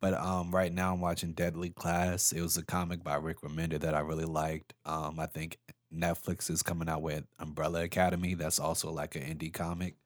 [0.00, 2.32] But um, right now I'm watching Deadly Class.
[2.32, 4.72] It was a comic by Rick Remender that I really liked.
[4.86, 5.58] Um, I think
[5.94, 8.34] Netflix is coming out with Umbrella Academy.
[8.34, 9.96] That's also like an indie comic.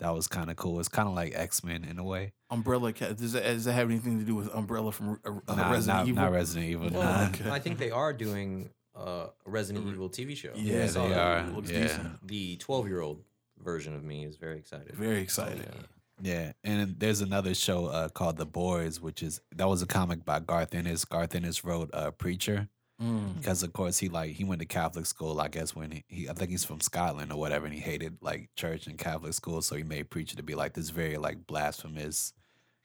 [0.00, 0.78] That was kind of cool.
[0.78, 2.32] It's kind of like X Men in a way.
[2.50, 3.16] Umbrella Cat.
[3.16, 5.98] Does that, does that have anything to do with Umbrella from uh, uh, Nah, Resident
[5.98, 6.22] not, Evil?
[6.22, 6.90] not Resident Evil.
[6.90, 7.28] Well, nah.
[7.28, 7.50] okay.
[7.50, 10.52] I think they are doing uh, a Resident Evil TV show.
[10.54, 11.38] Yeah, I they are.
[11.38, 11.82] It looks yeah.
[11.82, 12.26] decent.
[12.26, 13.22] The 12 year old
[13.62, 14.94] version of me is very excited.
[14.94, 15.66] Very excited.
[15.74, 15.82] Yeah.
[16.20, 20.24] Yeah, and there's another show uh, called The Boys, which is that was a comic
[20.24, 21.04] by Garth Ennis.
[21.04, 22.68] Garth Ennis wrote uh, Preacher
[23.00, 23.36] Mm.
[23.36, 25.40] because, of course, he like he went to Catholic school.
[25.40, 28.18] I guess when he, he I think he's from Scotland or whatever, and he hated
[28.20, 31.46] like church and Catholic school, so he made Preacher to be like this very like
[31.46, 32.32] blasphemous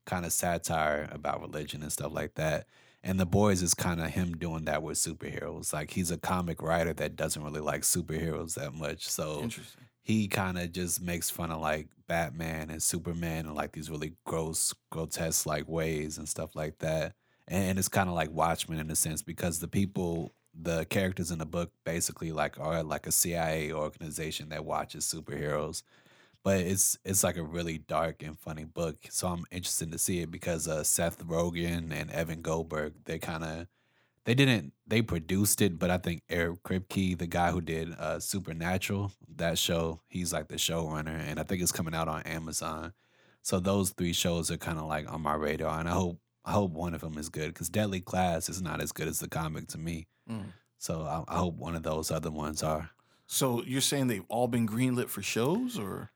[0.05, 2.67] kind of satire about religion and stuff like that.
[3.03, 5.73] And The Boys is kind of him doing that with superheroes.
[5.73, 9.85] Like he's a comic writer that doesn't really like superheroes that much, so Interesting.
[10.03, 14.13] He kind of just makes fun of like Batman and Superman in like these really
[14.25, 17.13] gross, grotesque like ways and stuff like that.
[17.47, 21.39] And it's kind of like Watchmen in a sense because the people, the characters in
[21.39, 25.83] the book basically like are like a CIA organization that watches superheroes.
[26.43, 30.19] But it's it's like a really dark and funny book, so I'm interested to see
[30.19, 33.67] it because uh, Seth Rogen and Evan Goldberg, they kind of
[34.25, 38.19] they didn't they produced it, but I think Eric Kripke, the guy who did uh,
[38.19, 42.93] Supernatural, that show, he's like the showrunner, and I think it's coming out on Amazon.
[43.41, 46.51] So those three shows are kind of like on my radar, and I hope I
[46.51, 49.29] hope one of them is good because Deadly Class is not as good as the
[49.29, 50.07] comic to me.
[50.29, 50.53] Mm.
[50.77, 52.89] So I, I hope one of those other ones are.
[53.25, 56.11] So you're saying they've all been greenlit for shows, or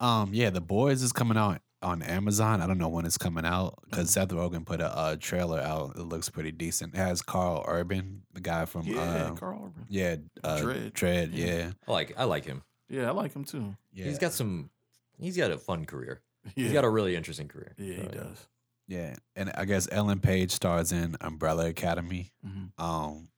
[0.00, 2.60] Um, yeah, The Boys is coming out on Amazon.
[2.60, 4.12] I don't know when it's coming out because Mhm.
[4.12, 5.96] Seth Rogen put a, uh trailer out.
[5.96, 6.94] It looks pretty decent.
[6.94, 9.86] It has Karl Urban, the guy from yeah, uh, Karl Urban.
[9.88, 10.92] yeah, uh, Dredd.
[10.92, 11.46] Dread, Yeah.
[11.46, 12.62] yeah, I like I like him.
[12.88, 13.76] Yeah, I like him too.
[13.92, 14.04] yeah.
[14.06, 14.70] He's got some.
[15.18, 16.20] He's got a fun career.
[16.44, 17.74] Yeah, He's got a really interesting career.
[17.78, 18.46] yeah, he So, does.
[18.88, 22.32] Yeah, and I guess Ellen Page stars in Umbrella Academy.
[22.44, 22.72] Mhm.
[22.82, 23.28] Um,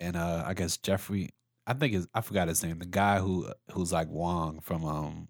[0.00, 1.30] and uh, I guess Jeffrey,
[1.66, 2.80] I think is I forgot his name.
[2.80, 5.28] The guy who who's like Wong from um,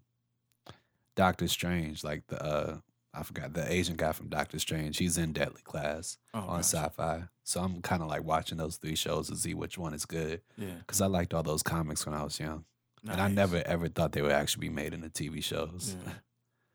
[1.16, 2.76] Doctor Strange, like the uh,
[3.14, 4.96] I forgot the Asian guy from Doctor Strange.
[4.96, 6.92] He's in Deadly Class Oh, on gotcha.
[6.96, 7.28] Syfy.
[7.44, 10.40] So I'm kind of like watching those three shows to see which one is good
[10.56, 12.64] Yeah, because I liked all those comics when I was young,
[13.08, 15.96] and I never ever thought they would actually be made into TV shows.
[16.06, 16.12] Yeah.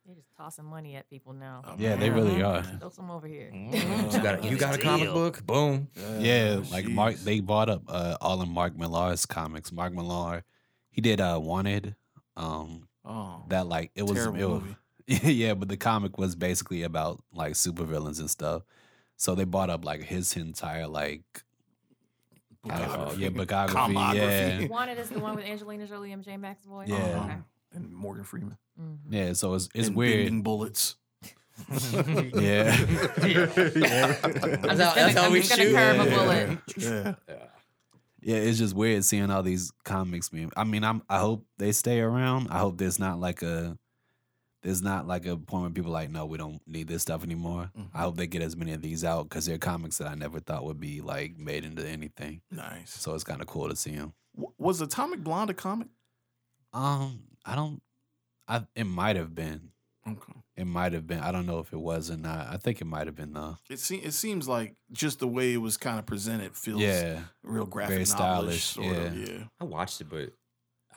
[0.06, 1.64] They're just tossing money at people now.
[1.68, 2.64] Oh, Yeah, they really are.
[2.64, 3.52] Throw some over here.
[3.54, 4.14] Mhm.
[4.14, 5.46] You got a, you got a comic book?
[5.46, 5.90] Boom.
[6.20, 9.70] Yeah, like Mark, they bought up uh, all of Mark Millar's comics.
[9.74, 10.44] Mark Millar,
[10.92, 11.96] he did uh, Wanted.
[12.38, 14.64] Um, Oh, that like it was, it was
[15.24, 18.64] yeah, but the comic was basically about like supervillains and stuff.
[19.16, 21.24] So they bought up like his entire like
[22.70, 23.22] I don't know, Biography.
[23.22, 26.88] yeah biography, yeah, Wanted is the one with Angelina Jolie and James McAvoy.
[26.90, 26.96] Yeah.
[26.98, 27.24] Uh-huh.
[27.26, 27.36] Okay.
[27.76, 28.58] and Morgan Freeman.
[28.80, 28.98] Mhm.
[29.10, 29.34] yeah.
[29.34, 30.26] So it's it's and weird.
[30.26, 30.96] Bending bullets.
[31.94, 32.76] Yeah.
[32.76, 35.74] I'm just That's how- gonna, that's how I'm we shoot.
[35.74, 36.16] curve a Yeah.
[36.18, 36.60] bullet.
[36.78, 37.14] Yeah.
[37.28, 37.36] Yeah,
[38.36, 40.52] it's just weird seeing all these comics being.
[40.58, 41.02] I mean, I'm.
[41.10, 42.50] I hope they stay around.
[42.50, 43.78] I hope there's not like a.
[44.64, 47.24] There's not like a point where people are like, no, we don't need this stuff
[47.24, 47.72] anymore.
[47.94, 50.40] I hope they get as many of these out because they're comics that I never
[50.40, 52.42] thought would be like made into anything.
[52.52, 52.92] Nice.
[52.92, 54.14] So it's kind of cool to see them.
[54.36, 55.88] W- Was Atomic Blonde a comic?
[56.74, 57.82] Um, I don't.
[58.48, 59.70] I it might have been.
[60.06, 60.34] Okay.
[60.58, 61.20] It might have been.
[61.20, 62.48] I don't know if it was or not.
[62.48, 63.58] I think it might have been though.
[63.70, 67.20] It seems it seems like just the way it was kind of presented feels Yeah.
[67.44, 69.18] real graphic Very stylish, stylish, sort of.
[69.18, 69.26] yeah.
[69.36, 69.44] Yeah.
[69.60, 70.34] I watched it, but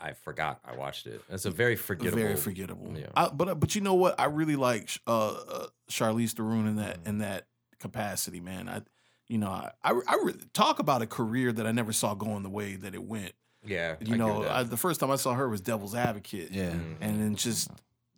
[0.01, 1.21] I forgot I watched it.
[1.29, 2.19] It's a very forgettable.
[2.23, 2.97] Very forgettable.
[2.99, 3.09] Yeah.
[3.15, 4.19] I, but but you know what?
[4.19, 7.09] I really like uh, uh, Charlize Theron in that Mhm.
[7.09, 7.47] in that
[7.79, 8.69] capacity, man.
[8.69, 8.81] I
[9.29, 12.43] you know I I, I re- talk about a career that I never saw going
[12.43, 13.33] the way that it went.
[13.63, 14.57] yeah, You I know, give it that.
[14.57, 16.51] I, the first time I saw her was Devil's Advocate.
[16.51, 16.71] Yeah.
[16.73, 16.97] Mhm.
[17.03, 17.69] and then just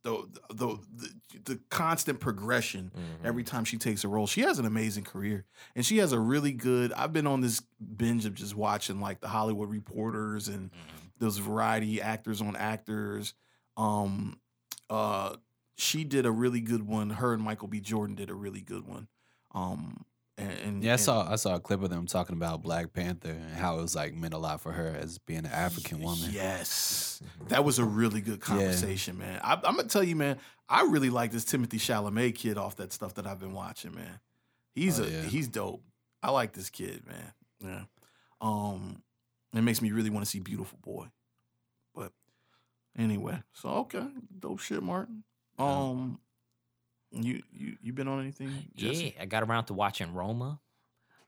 [0.04, 1.10] the the the,
[1.44, 3.24] the constant progression Mhm.
[3.24, 4.26] every time she takes a role.
[4.26, 5.44] She has an amazing career,
[5.76, 6.92] and she has a really good.
[6.92, 7.60] I've been on this
[7.96, 10.70] binge of just watching like the Hollywood Reporters and
[11.18, 13.34] those variety actors on actors.
[13.76, 14.40] Um,
[14.90, 15.36] uh,
[15.76, 17.10] she did a really good one.
[17.10, 17.80] Her and Michael B.
[17.80, 19.08] Jordan did a really good one.
[19.54, 20.04] Um,
[20.38, 23.30] and, and Yeah, I saw I saw a clip of them talking about Black Panther
[23.30, 26.30] and how it was like meant a lot for her as being an African woman.
[26.32, 29.40] Yes, that was a really good conversation, man.
[29.42, 30.38] I, I'm gonna tell you, man.
[30.68, 34.20] I really like this Timothée Chalamet kid off that stuff that I've been watching, man.
[34.74, 35.22] He's Oh, a yeah.
[35.22, 35.82] he's dope.
[36.22, 37.32] I like this kid, man.
[37.60, 37.82] Yeah.
[38.40, 39.02] Um,
[39.54, 41.06] it makes me really want to see Beautiful Boy.
[41.94, 42.12] But
[42.96, 44.06] anyway, so okay,
[44.38, 45.24] dope shit, Martin.
[45.58, 46.18] Um,
[47.12, 48.50] you you you been on anything?
[48.74, 49.14] Jesse?
[49.16, 50.60] Yeah, I got around to watching Roma.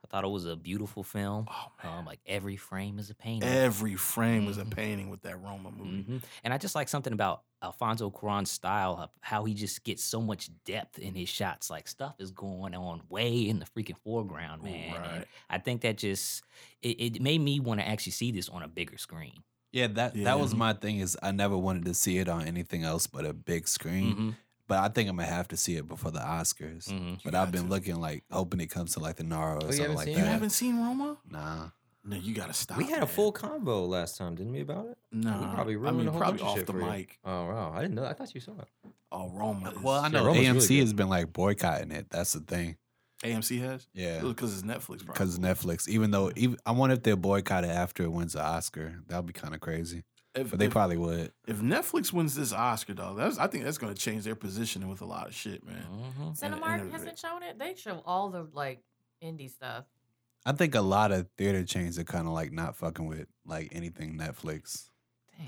[0.02, 1.47] I thought it was a beautiful film.
[1.51, 3.48] Oh man, Um, like every frame is a painting.
[3.48, 6.02] every frame was a painting with that Roma movie.
[6.05, 6.23] Mhm.
[6.44, 10.20] And I just like something about Alfonso Cuarón's style of how he just gets so
[10.20, 11.70] much depth in his shots.
[11.70, 14.94] Like stuff is going on way in the freaking foreground, man.
[14.94, 15.28] And Right.
[15.48, 16.43] I think that just
[16.82, 19.43] it, it made me want to actually see this on a bigger screen.
[19.73, 20.24] Yeah, that Yeah.
[20.24, 20.98] that was my thing.
[20.98, 24.15] Is I never wanted to see it on anything else but a big screen.
[24.15, 24.36] Mhm.
[24.66, 26.89] But I think I'm gonna have to see it before the Oscars.
[26.89, 27.20] Mhm.
[27.24, 27.69] But I've been to.
[27.69, 30.12] looking like hoping it comes to like the Nara or Oh, something like that.
[30.12, 30.19] it?
[30.19, 31.19] You haven't seen Roma?
[31.31, 31.69] Nah.
[32.07, 32.77] No, you gotta stop.
[32.78, 34.61] we had a full combo last time, didn't we?
[34.61, 34.99] About it.
[35.12, 36.86] No, we probably I mean a whole probably bunch off shit the for you.
[36.86, 37.19] mic.
[37.24, 38.05] Oh wow, I didn't know.
[38.05, 38.69] I thought you saw it.
[39.12, 39.70] Oh, Roma.
[39.70, 40.81] Is, Well, I know Roma's really AMC good.
[40.81, 42.09] has been like boycotting it.
[42.11, 42.77] That's the thing.
[43.23, 43.86] AMC has.
[43.95, 44.20] Yeah.
[44.20, 45.07] because it's Netflix.
[45.07, 48.43] Because Netflix, even though even I wonder if they'll boycott it after it wins the
[48.45, 49.03] Oscar.
[49.09, 50.05] That would be kind of crazy.
[50.35, 51.32] If, But they if, probably would.
[51.47, 54.89] if Netflix wins this Oscar, though, that's I think that's going to change their positioning
[54.89, 55.86] with a lot of shit, man.
[56.19, 56.39] Mhm.
[56.39, 57.59] Cinemark and- hasn't shown it.
[57.59, 58.82] They show all the like
[59.23, 59.85] indie stuff.
[60.47, 63.69] I think a lot of theater chains are kind of like not fucking with like
[63.73, 64.90] anything Netflix.
[65.39, 65.47] Damn,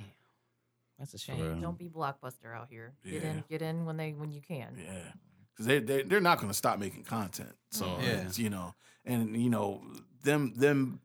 [0.98, 1.40] that's a shame.
[1.40, 1.60] real.
[1.60, 2.94] Don't be blockbuster out here.
[3.04, 3.30] Get Yeah.
[3.32, 4.78] in, get in when they when you can.
[4.82, 5.12] Yeah,
[5.52, 7.54] because they they they're not going to stop making content.
[7.72, 7.98] So.
[8.00, 8.22] Yeah.
[8.26, 9.82] it's, you know, and you know
[10.22, 11.00] them them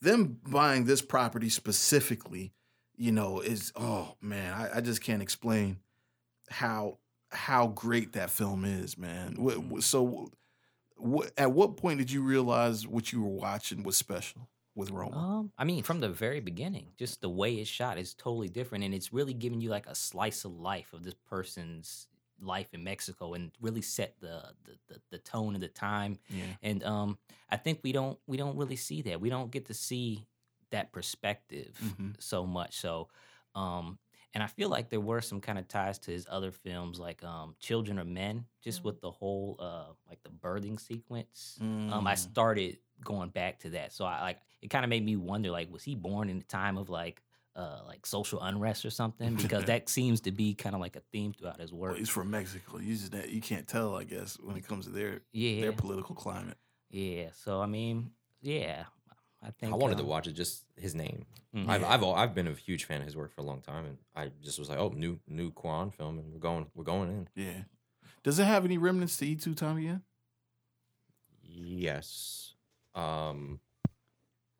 [0.00, 2.52] them buying this property specifically,
[2.98, 5.78] you know, is oh man, I, I just can't explain
[6.50, 6.98] how
[7.30, 9.36] how great that film is, man.
[9.38, 9.80] Mm-hmm.
[9.80, 10.30] So,
[11.02, 15.16] wh- at what point did you realize what you were watching was special with Roma?
[15.16, 18.84] Um, I mean, from the very beginning, just the way it's shot is totally different,
[18.84, 22.08] and it's really giving you like a slice of life of this person's
[22.40, 26.18] life in Mexico, and really set the the, the, the tone of the time.
[26.30, 27.18] yeah, And um,
[27.48, 29.20] I think we don't we don't really see that.
[29.20, 30.26] We don't get to see
[30.70, 32.20] that perspective Mhm.
[32.20, 32.76] so much.
[32.78, 33.08] So,
[33.54, 33.98] um,
[34.34, 37.24] and I feel like there were some kind of ties to his other films, like
[37.24, 38.84] um, Children of Men, just Mm.
[38.84, 41.58] with the whole uh, like the birthing sequence.
[41.60, 42.18] Um, I Mm.
[42.18, 44.68] started going back to that, so I like it.
[44.68, 47.22] Kind of made me wonder, like, was he born in the time of like
[47.56, 49.34] uh, like social unrest or something?
[49.34, 51.98] Because that seems to be kind of like a theme throughout his Well, work.
[51.98, 52.78] he's from Mexico.
[52.78, 56.14] You just you can't tell, I guess, when it comes to their yeah, their political
[56.14, 56.58] climate.
[56.90, 57.30] yeah.
[57.32, 58.10] So I mean,
[58.42, 58.84] yeah,
[59.42, 60.32] I think I wanted to um, watch it.
[60.32, 61.24] Just his name.
[61.54, 61.68] mhm.
[61.68, 63.98] I've, I've I've been a huge fan of his work for a long time, and
[64.16, 67.28] I just was like, oh, new new Cuarón film, and we're going we're going in.
[67.34, 67.62] Yeah.
[68.24, 70.00] Does it have any remnants to E2 Tommy yet?
[71.42, 72.54] Yes,
[72.94, 73.60] um,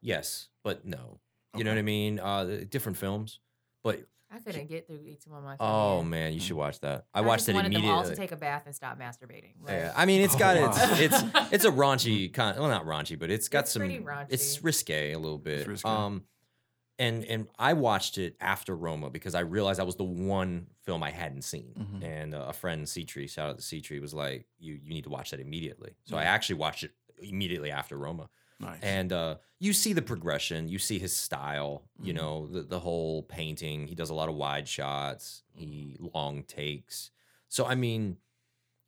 [0.01, 1.21] yes, but no.
[1.57, 2.21] You know what I mean?
[2.21, 3.41] Uh, different films,
[3.83, 5.57] but I couldn't get through each one of my.
[5.59, 6.11] oh phone.
[6.11, 7.07] man, you should watch that.
[7.15, 8.17] I, I watched just it wanted them all to immediately.
[8.27, 9.53] take a bath and stop masturbating.
[9.67, 10.71] Yeah, I mean, it's Oh, got wow.
[10.77, 12.59] it's it's it's a raunchy kind.
[12.59, 13.81] Well, not raunchy, but it's got It's some.
[13.81, 14.27] pretty raunchy.
[14.31, 15.67] It's risque a little bit.
[15.67, 15.89] risque.
[15.89, 16.25] Um,
[16.99, 21.03] and and I watched it after Roma because I realized that was the one film
[21.03, 21.75] I hadn't seen.
[21.79, 22.05] Mhm.
[22.05, 25.11] And uh, a friend, Citri, shout out to Citri, was like, "You you need to
[25.11, 26.91] watch that immediately." So I actually watched it
[27.23, 28.29] immediately after Roma,
[28.61, 28.81] Nice.
[28.83, 32.17] and uh, you see the progression, you see his style, you Mhm.
[32.17, 33.87] know, the the whole painting.
[33.87, 37.11] He does a lot of wide shots, he long takes.
[37.49, 38.19] So I mean,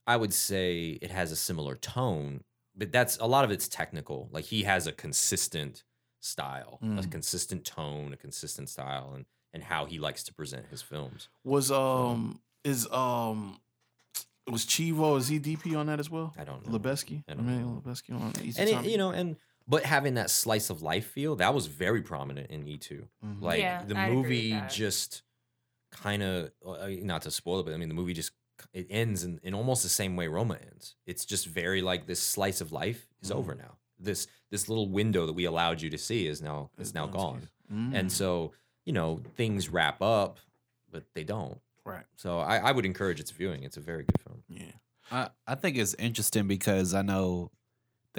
[0.07, 2.43] I would say it has a similar tone,
[2.75, 4.29] but that's a lot of it's technical.
[4.33, 5.85] Like he has a consistent
[6.19, 7.11] style, a Mm.
[7.11, 11.29] consistent tone, a consistent style, and and how he likes to present his films.
[11.45, 13.61] Was um is um
[14.47, 16.35] was Chivo is he DP on that as well?
[16.37, 16.77] I don't know.
[16.79, 17.25] Lubezki.
[17.29, 17.81] I I don't mean know.
[17.85, 19.37] Lubezki on Easy and it, you know, and
[19.71, 23.09] but having that slice of life feel that was very prominent in E two.
[23.25, 23.41] Mhm.
[23.41, 25.23] Like Yeah, the I'd agree with movie just
[25.91, 26.51] kind of
[27.03, 28.33] not to spoil it, but I mean the movie just
[28.75, 30.95] it ends in, in almost the same way Roma ends.
[31.07, 33.37] It's just very like this slice of life is Mhm.
[33.37, 33.79] over now.
[33.99, 37.49] This this little window that we allowed you to see is now is now gone.
[37.73, 37.95] Mm.
[37.95, 38.53] And so
[38.85, 40.39] you know things wrap up,
[40.91, 41.61] but they don't.
[41.85, 42.05] right.
[42.17, 43.63] So I, I would encourage its viewing.
[43.65, 44.43] It's a very good film.
[44.49, 44.73] Yeah.
[45.11, 47.51] I, I think it's interesting because I know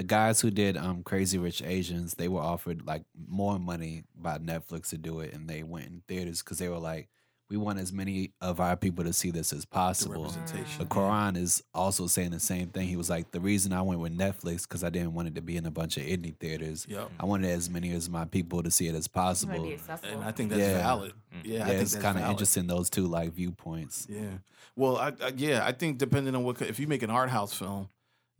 [0.02, 4.38] the guys who did um Crazy Rich Asians, they were offered like more money by
[4.38, 7.08] Netflix to do it, and they went in theaters because they were like,
[7.48, 10.22] we want as many of our people to see this as possible.
[10.24, 10.78] representation.
[10.78, 12.88] The Cuarón is also saying the same thing.
[12.88, 15.42] He was like, the reason I went with Netflix because I didn't want it to
[15.42, 16.86] be in a bunch of indie theaters.
[16.88, 17.10] Yep.
[17.20, 19.62] I wanted as many as my people to see it as possible.
[19.64, 20.14] be accessible.
[20.14, 20.78] And I think that's Yeah.
[20.78, 21.12] valid.
[21.32, 21.40] Mm.
[21.44, 24.06] Yeah, Yeah, I think it's kind of interesting those two like viewpoints.
[24.08, 24.38] Yeah.
[24.74, 27.28] Well, I, I yeah, I think depending on what co- if you make an art
[27.28, 27.90] house film,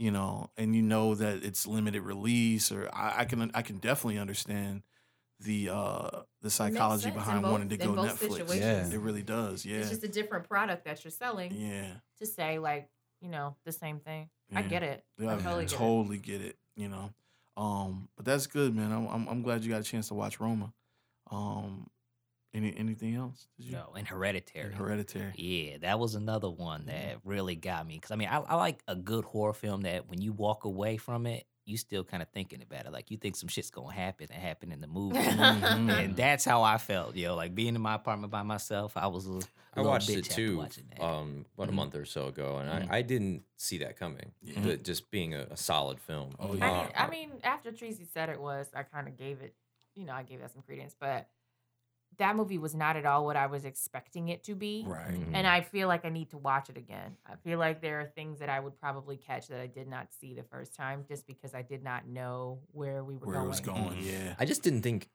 [0.03, 3.79] you know, and you know that it's limited release, or I, I can I can
[3.79, 4.83] definitely understand
[5.39, 8.33] the uh the psychology behind both- wanting to go both Netflix.
[8.33, 8.93] situations.
[8.93, 9.65] It really does.
[9.65, 9.77] Yeah.
[9.77, 11.87] It's just a different product that you're selling yeah.
[12.19, 12.89] to say like
[13.21, 14.29] you know the same thing.
[14.53, 15.05] I get it.
[15.19, 16.41] Yeah, I totally get it.
[16.41, 16.57] get it.
[16.75, 17.11] You know,
[17.57, 18.91] um, but that's good, man.
[18.91, 20.73] I'm, I'm I'm glad you got a chance to watch Roma.
[21.31, 21.87] Um,
[22.55, 23.47] any anything else?
[23.57, 23.73] Did you?
[23.73, 24.67] No, and Hereditary.
[24.67, 25.33] And Hereditary.
[25.37, 27.99] Yeah, that was another one that really got me.
[27.99, 30.97] Cause I mean, I, I like a good horror film that when you walk away
[30.97, 32.93] from it, you still kind of thinking about it.
[32.93, 36.05] Like you think some shit's gonna happen that happened in the movie, Mhm.
[36.05, 37.15] and that's how I felt.
[37.17, 39.27] Yo, like being in my apartment by myself, I was.
[39.27, 39.31] A,
[39.75, 40.67] I little watched bitch it too,
[41.01, 41.75] um, about a Mhm.
[41.77, 42.91] month or so ago, and Mhm.
[42.93, 44.33] I, I didn't see that coming.
[44.43, 44.61] Yeah.
[44.61, 46.35] But just being a, a solid film.
[46.39, 46.83] Oh, I, yeah.
[46.83, 49.55] mean, I mean, after Tracy said it was, I kind of gave it,
[49.95, 51.27] you know, I gave that some credence, but
[52.23, 54.85] that movie was not at all what I was expecting it to be.
[54.87, 55.21] Right.
[55.33, 57.17] And I feel like I need to watch it again.
[57.27, 60.09] I feel like there are things that I would probably catch that I did not
[60.19, 63.47] see the first time just because I did not know where we were Where going.
[63.47, 63.85] it was going.
[63.99, 64.05] Mhm.
[64.05, 64.35] Yeah.
[64.39, 65.09] I just didn't think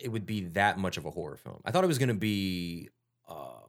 [0.00, 1.60] it would be that much of a horror film.
[1.64, 2.88] I thought it was going to be
[3.28, 3.60] uh,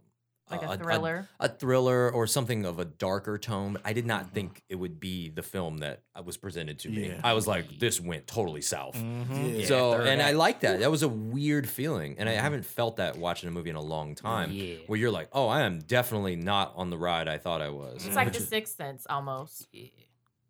[0.50, 1.30] Like a a, thriller.
[1.40, 3.78] a, thriller or something of a darker tone.
[3.86, 4.66] I did not think mm-hmm.
[4.70, 7.10] it would be the film that I was presented to me.
[7.10, 7.22] Yeah.
[7.24, 8.96] I was like, this went totally south.
[8.96, 9.46] Mm-hmm.
[9.46, 9.66] Yeah.
[9.68, 10.80] So, and I like that.
[10.80, 12.42] That was a weird feeling, and I mm-hmm.
[12.42, 14.52] haven't felt that watching a movie in a long time.
[14.52, 14.76] Yeah.
[14.88, 18.06] Where you're like, oh, I am definitely not on the ride I thought I was.
[18.06, 19.68] it's like The Sixth Sense almost.
[19.72, 19.88] Yeah.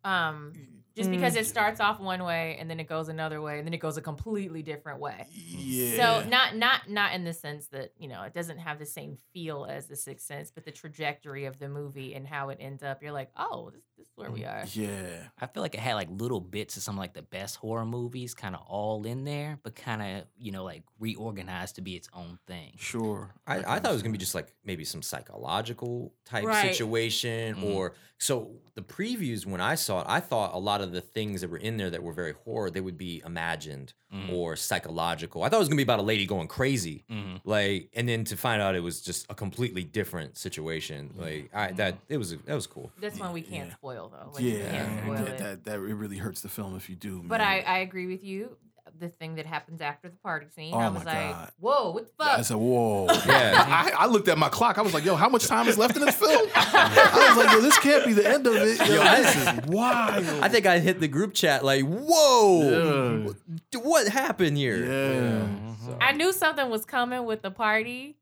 [0.04, 0.52] Um,
[1.00, 1.48] just because it mm.
[1.48, 4.02] starts off one way and then it goes another way and then it goes a
[4.02, 5.26] completely different way.
[5.32, 5.96] Yeah.
[5.96, 9.16] So not not not in the sense that you know it doesn't have the same
[9.32, 12.82] feel as the Sixth Sense, but the trajectory of the movie and how it ends
[12.82, 14.64] up, you're like, oh, this, this is where we are.
[14.72, 15.28] Yeah.
[15.38, 18.34] I feel like it had like little bits of some like the best horror movies,
[18.34, 22.08] kind of all in there, but kind of you know like reorganized to be its
[22.14, 22.72] own thing.
[22.78, 23.34] Sure.
[23.46, 26.70] I, I thought it was gonna be just like maybe some psychological type Right.
[26.72, 27.74] situation, Mhm.
[27.74, 31.40] or so the previews when I saw it, I thought a lot of the things
[31.40, 34.32] that were in there that were very horror, they would be imagined Mhm.
[34.32, 35.42] or psychological.
[35.42, 37.40] I thought it was gonna be about a lady going crazy, Mhm.
[37.44, 41.14] like, and then to find out it was just a completely different situation.
[41.16, 42.90] Like, I that it was that was cool.
[42.98, 43.74] This one we can't Yeah.
[43.74, 44.30] spoil though.
[44.32, 45.38] Like, you Yeah, can't spoil that, it.
[45.38, 47.22] that that it really hurts the film if you do.
[47.24, 47.48] But man.
[47.48, 48.56] I, I agree with you.
[48.98, 51.52] The thing that happens after the party scene, Oh I was like, God.
[51.60, 53.64] "Whoa, what the fuck?" I said, "Whoa!" Yeah.
[53.68, 54.78] I, I looked at my clock.
[54.78, 57.52] I was like, "Yo, how much time is left in this film?" I was like,
[57.54, 58.78] "Yo, this can't be the end of it.
[58.78, 63.20] Yo, Yo, I- this is wild." I think I hit the group chat like, "Whoa,
[63.22, 63.26] Yeah.
[63.26, 65.74] what, what happened here?" Yeah.
[65.86, 68.16] So- I knew something was coming with the party,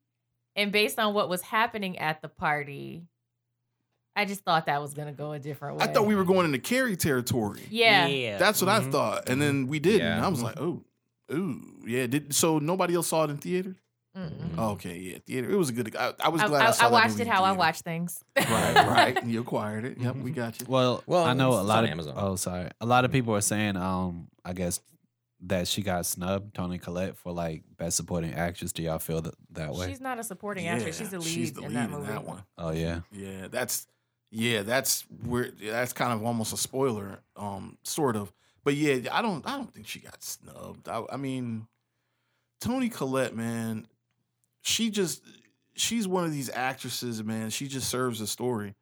[0.54, 3.04] and based on what was happening at the party,
[4.20, 5.84] I just thought that was gonna go a different way.
[5.84, 7.60] I thought we were going into Carrie territory.
[7.70, 8.36] Yeah.
[8.38, 8.92] That's what I Mhm.
[8.92, 10.00] thought, and then we didn't.
[10.06, 10.24] Yeah.
[10.24, 10.82] I was like, "Oh,
[11.32, 12.58] ooh, yeah." Did so?
[12.58, 13.76] Nobody else saw it in theater.
[14.16, 14.58] Mm-mm.
[14.72, 15.48] Okay, yeah, theater.
[15.50, 15.94] It was a good.
[15.94, 17.82] I, I was I, glad I, I- saw I watched it in how I watch
[17.82, 18.24] things.
[18.36, 18.46] Right,
[19.16, 19.24] right.
[19.24, 19.98] You acquired it.
[19.98, 20.66] Yep, we got you.
[20.68, 22.14] Well, Well, I know a lot of Amazon.
[22.16, 24.80] oh sorry, a lot of people are saying um I guess
[25.42, 28.72] that she got snubbed, Toni Collette for like best supporting actress.
[28.72, 29.86] Do y'all feel that that way?
[29.88, 30.98] She's not a supporting actress.
[30.98, 32.12] She's the lead, she's the in lead that movie.
[32.12, 32.42] one.
[32.56, 33.86] oh yeah, Yeah, that's
[34.30, 38.32] yeah, that's where that's kind of almost a spoiler, um, sort of.
[38.64, 40.88] But yeah, I don't I don't think she got snubbed.
[40.88, 41.66] I, I mean,
[42.60, 43.86] Toni Collette, man,
[44.62, 45.22] she just
[45.74, 47.50] she's one of these actresses, man.
[47.50, 48.74] She just serves a story.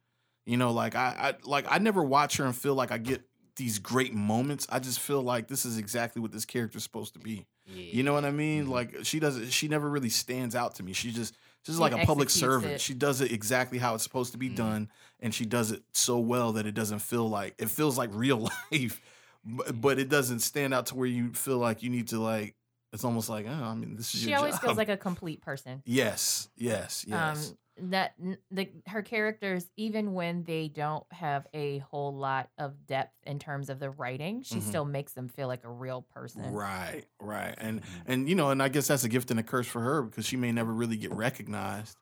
[0.45, 3.21] You know, like I, I like I never watch her and feel like I get
[3.55, 4.67] these great moments.
[4.69, 7.45] I just feel like this is exactly what this character's supposed to be.
[7.65, 8.67] You know what I mean?
[8.67, 8.69] Mhm.
[8.69, 10.93] Like she doesn't she never really stands out to me.
[10.93, 11.35] She just
[11.67, 12.73] She's She like a public servant.
[12.75, 12.81] it.
[12.81, 14.89] She does it exactly how it's supposed to be done,
[15.19, 18.49] and she does it so well that it doesn't feel like it feels like real
[18.71, 19.01] life,
[19.45, 22.55] but, but it doesn't stand out to where you feel like you need to like.
[22.93, 24.61] It's almost like, oh, I mean, this is She always job.
[24.61, 25.83] feels like a complete person.
[25.85, 27.49] yes, yes, yes.
[27.49, 28.13] Um, that
[28.51, 33.69] the her characters, even when they don't have a whole lot of depth in terms
[33.69, 34.63] of the writing, she Mhm.
[34.63, 36.51] still makes them feel like a real person.
[36.53, 37.85] Right, right, and Mhm.
[38.05, 40.25] and you know, and I guess that's a gift and a curse for her because
[40.25, 41.97] she may never really get recognized.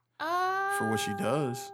[0.78, 1.72] For what she does.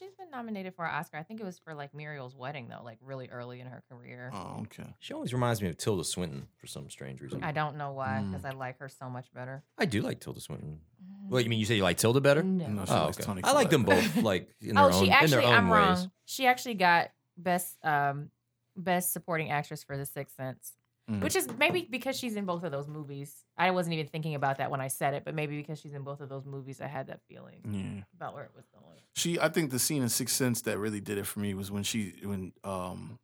[0.00, 1.18] She's been nominated for an Oscar.
[1.18, 4.30] I think it was for like Muriel's wedding though, like really early in her career.
[4.34, 4.92] Oh, okay.
[4.98, 7.44] She always reminds me of Tilda Swinton for some strange reason.
[7.44, 8.30] I don't know why, Mm.
[8.32, 9.62] because I like her so much better.
[9.78, 10.80] I do like Tilda Swinton.
[11.28, 12.42] Well, you mean you say you like Tilda better?
[12.42, 12.66] No.
[12.66, 13.26] No, she Oh, likes okay.
[13.26, 15.52] Toni I like them both, like in their Oh, own, she in actually their own
[15.54, 15.98] I'm ways.
[15.98, 16.10] wrong.
[16.24, 18.30] She actually got best um
[18.76, 20.72] best supporting actress for The Sixth Sense.
[21.10, 21.22] Mm.
[21.22, 23.34] Which is maybe because she's in both of those movies.
[23.58, 26.02] I wasn't even thinking about that when I said it, but maybe because she's in
[26.02, 28.04] both of those movies, I had that feeling Yeah.
[28.14, 29.00] about where it was going.
[29.14, 31.68] She, I think the scene in Sixth Sense that really did it for me was
[31.70, 33.18] when she, when, um,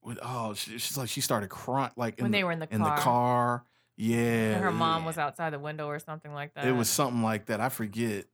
[0.00, 2.58] when, oh, she, she's like, she started crying, like in When the, they were in
[2.60, 2.98] the in the car.
[2.98, 3.64] car.
[3.96, 4.16] Yeah.
[4.54, 5.06] And her mom yeah.
[5.06, 6.66] was outside the window or something like that.
[6.66, 7.60] It was something like that.
[7.60, 8.26] I forget.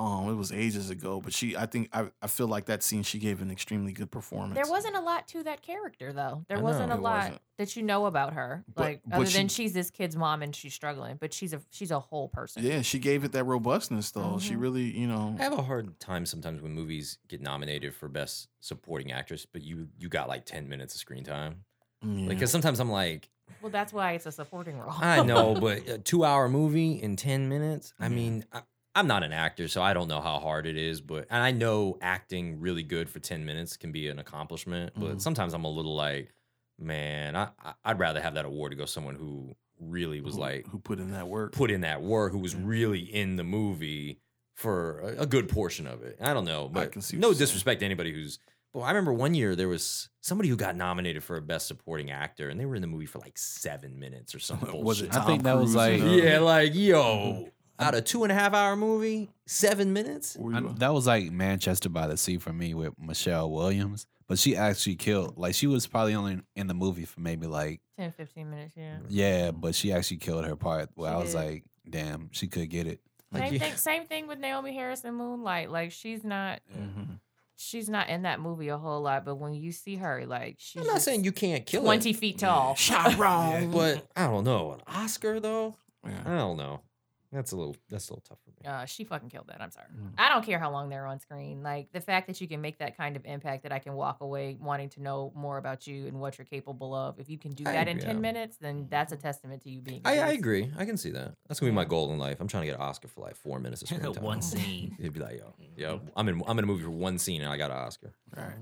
[0.00, 3.02] Um, it was ages ago, but she, I think, I, I feel like that scene
[3.02, 4.54] she gave an extremely good performance.
[4.54, 6.46] There wasn't a lot to that character though.
[6.48, 7.42] There I wasn't a There lot wasn't.
[7.58, 8.64] that you know about her.
[8.74, 11.52] But- like but other than she- she's this kid's mom and she's struggling, but she's
[11.52, 12.62] a she's a whole person.
[12.64, 14.38] Yeah, she gave it that robustness though.
[14.40, 14.60] She Mhm.
[14.62, 18.48] really, you know, I have a hard time sometimes when movies get nominated for best
[18.60, 21.64] supporting actress, but you you got like ten minutes of screen time.
[22.02, 22.28] yeah.
[22.28, 23.28] Like, cause sometimes I'm like,
[23.60, 24.94] Well, that's why it's a supporting role.
[24.98, 27.92] I know, but a two hour movie in 10 minutes.
[28.00, 28.08] I Yeah.
[28.14, 28.62] mean, I,
[28.94, 31.50] I'm not an actor, so I don't know how hard it is, but and I
[31.52, 35.20] know acting really good for 10 minutes can be an accomplishment, but Mhm.
[35.20, 36.32] sometimes I'm a little like,
[36.78, 40.40] man, I, I- I'd rather have that award to go someone who really was who,
[40.40, 41.52] like who put in that work.
[41.52, 42.60] put in that work, who was Yeah.
[42.64, 44.18] really in the movie
[44.54, 46.16] for a, a good portion of it.
[46.20, 47.38] I don't know, but can see no you're saying.
[47.46, 48.38] disrespect to anybody who's.
[48.72, 52.10] Well, I remember one year there was somebody who got nominated for a best supporting
[52.10, 54.70] actor, and they were in the movie for like seven minutes or something.
[54.84, 57.48] Was it I Tom think that was Cruise like- Yeah, like yo,
[57.80, 60.36] out of two and a half hour movie, seven minutes.
[60.52, 64.06] I- that was like Manchester by the Sea for me with Michelle Williams.
[64.28, 65.36] But she actually killed.
[65.38, 68.98] Like she was probably only in the movie for maybe like 10, 15 minutes, yeah.
[69.08, 70.88] yeah, but she actually killed her part.
[70.94, 71.36] Where She I was did.
[71.36, 73.00] like, damn, she could get it.
[73.32, 73.58] Like, Same yeah.
[73.60, 73.76] thing.
[73.76, 75.70] Same thing with Naomie Harris in Moonlight.
[75.72, 77.18] Like she's not, Mhm.
[77.56, 79.24] she's not in that movie a whole lot.
[79.24, 82.16] But when you see her, like she's I'm not saying you can't kill twenty it,
[82.16, 82.76] feet tall.
[82.76, 83.70] Chiron.
[83.72, 85.74] but I don't know an Oscar though.
[86.06, 86.22] Yeah.
[86.24, 86.80] I don't know.
[87.32, 87.76] That's a little.
[87.88, 88.68] That's a little tough for me.
[88.68, 89.60] Uh, she fucking killed that.
[89.60, 89.86] I'm sorry.
[89.96, 90.14] Mm.
[90.18, 91.62] I don't care how long they're on screen.
[91.62, 94.20] Like the fact that you can make that kind of impact, that I can walk
[94.20, 97.20] away wanting to know more about you and what you're capable of.
[97.20, 98.20] If you can do I that in agree, ten yeah.
[98.20, 100.00] minutes, then that's a testament to you being.
[100.04, 100.72] I, I agree.
[100.76, 101.34] I can see that.
[101.48, 102.40] That's gonna be my goal in life.
[102.40, 104.24] I'm trying to get an Oscar for like four minutes of screen time.
[104.24, 104.96] One scene.
[104.98, 106.42] It'd be like, yo, yo, I'm in.
[106.48, 108.12] I'm in a movie for one scene and I got an Oscar.
[108.36, 108.54] Right.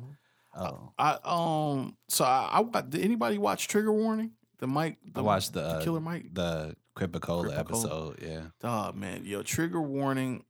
[0.55, 1.97] Oh, I um.
[2.09, 4.33] So I, I did anybody watch Trigger Warning?
[4.59, 4.99] The Mike.
[5.13, 6.27] The, I watched the, uh, Killer Mike.
[6.33, 7.61] the Crip-A-Cola Crip-A-Cola.
[7.61, 8.19] episode.
[8.23, 10.45] Yeah, Dog, man, yo, Trigger Warning.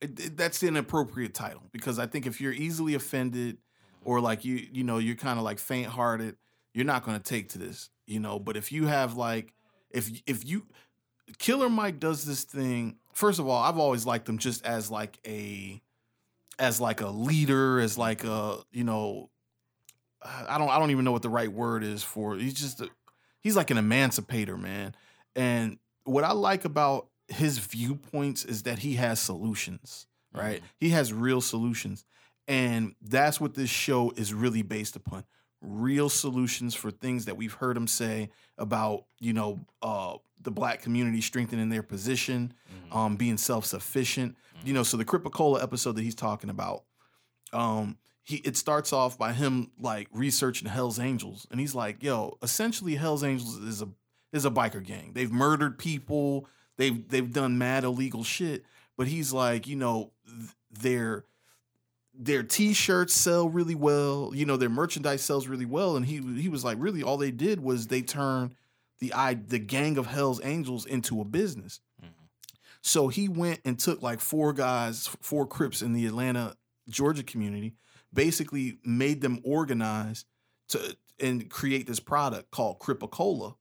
[0.00, 4.08] It, it- that's an appropriate title because I think if you're easily offended mm-hmm.
[4.08, 6.36] or like you, you know, you're kind of like faint-hearted,
[6.72, 8.38] you're not going to take to this, you know.
[8.38, 9.52] But if you have like,
[9.90, 10.66] if if you,
[11.38, 12.96] Killer Mike does this thing.
[13.12, 15.80] First of all, I've always liked him just as like a,
[16.58, 19.30] as like a leader, as like a, you know,
[20.22, 22.34] I don't I don't even know what the right word is for.
[22.34, 22.88] He's just a,
[23.40, 24.94] he's like an emancipator, man.
[25.36, 30.62] And what I like about his viewpoints is that he has solutions, right?
[30.78, 32.04] He has real solutions.
[32.46, 35.24] And that's what this show is really based upon.
[35.62, 40.82] Real solutions for things that we've heard him say about, you know, uh, the black
[40.82, 42.52] community strengthening their position,
[42.92, 44.36] um, being self-sufficient.
[44.62, 46.84] You know, so the Crip-A-Cola episode that he's talking about,
[47.54, 52.38] um, he it starts off by him like researching Hell's Angels, and he's like, "Yo,
[52.42, 53.88] essentially, Hell's Angels is a
[54.34, 55.12] is a biker gang.
[55.14, 56.48] They've murdered people.
[56.76, 58.64] They've they've done mad illegal shit.
[58.96, 61.24] But he's like, you know, th- their
[62.12, 64.32] their t-shirts sell really well.
[64.34, 65.96] You know, their merchandise sells really well.
[65.96, 68.54] And he he was like, really, all they did was they turned
[68.98, 71.80] the I the gang of Hell's Angels into a business.
[72.02, 72.24] Mm-hmm.
[72.82, 76.56] So he went and took like four guys, four Crips in the Atlanta,
[76.88, 77.74] Georgia community,
[78.12, 80.24] basically made them organize
[80.68, 83.54] to and create this product called Crip-A-Cola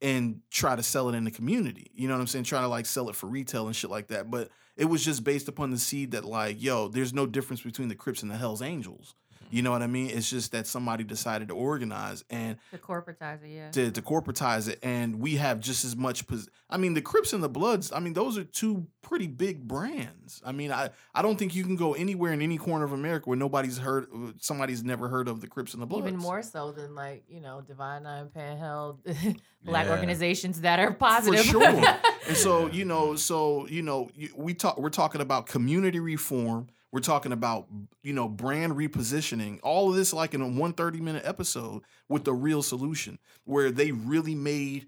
[0.00, 1.90] and try to sell it in the community.
[1.94, 2.44] You know what I'm saying?
[2.44, 4.30] Trying to like sell it for retail and shit like that.
[4.30, 7.88] But it was just based upon the seed that like, yo, there's no difference between
[7.88, 9.14] the Crips and the Hells Angels.
[9.50, 10.10] You know what I mean?
[10.10, 13.70] It's just that somebody decided to organize and The it, yeah.
[13.70, 16.26] to, to corporatize it, and we have just as much.
[16.26, 17.92] Pos- I mean, the Crips and the Bloods.
[17.92, 20.42] I mean, those are two pretty big brands.
[20.44, 23.28] I mean, I I don't think you can go anywhere in any corner of America
[23.28, 24.06] where nobody's heard,
[24.38, 26.06] somebody's never heard of the Crips and the Bloods.
[26.06, 29.00] Even more so than like you know Divine Nine, Panhandle,
[29.64, 29.92] black Yeah.
[29.92, 31.40] organizations that are positive.
[31.46, 31.62] For sure.
[32.28, 34.78] and so you know, so you know, we talk.
[34.78, 36.68] We're talking about community reform.
[36.92, 37.66] We're talking about
[38.02, 39.60] you know brand repositioning.
[39.62, 43.70] All of this like in a one 30 minute episode with the real solution, where
[43.70, 44.86] they really made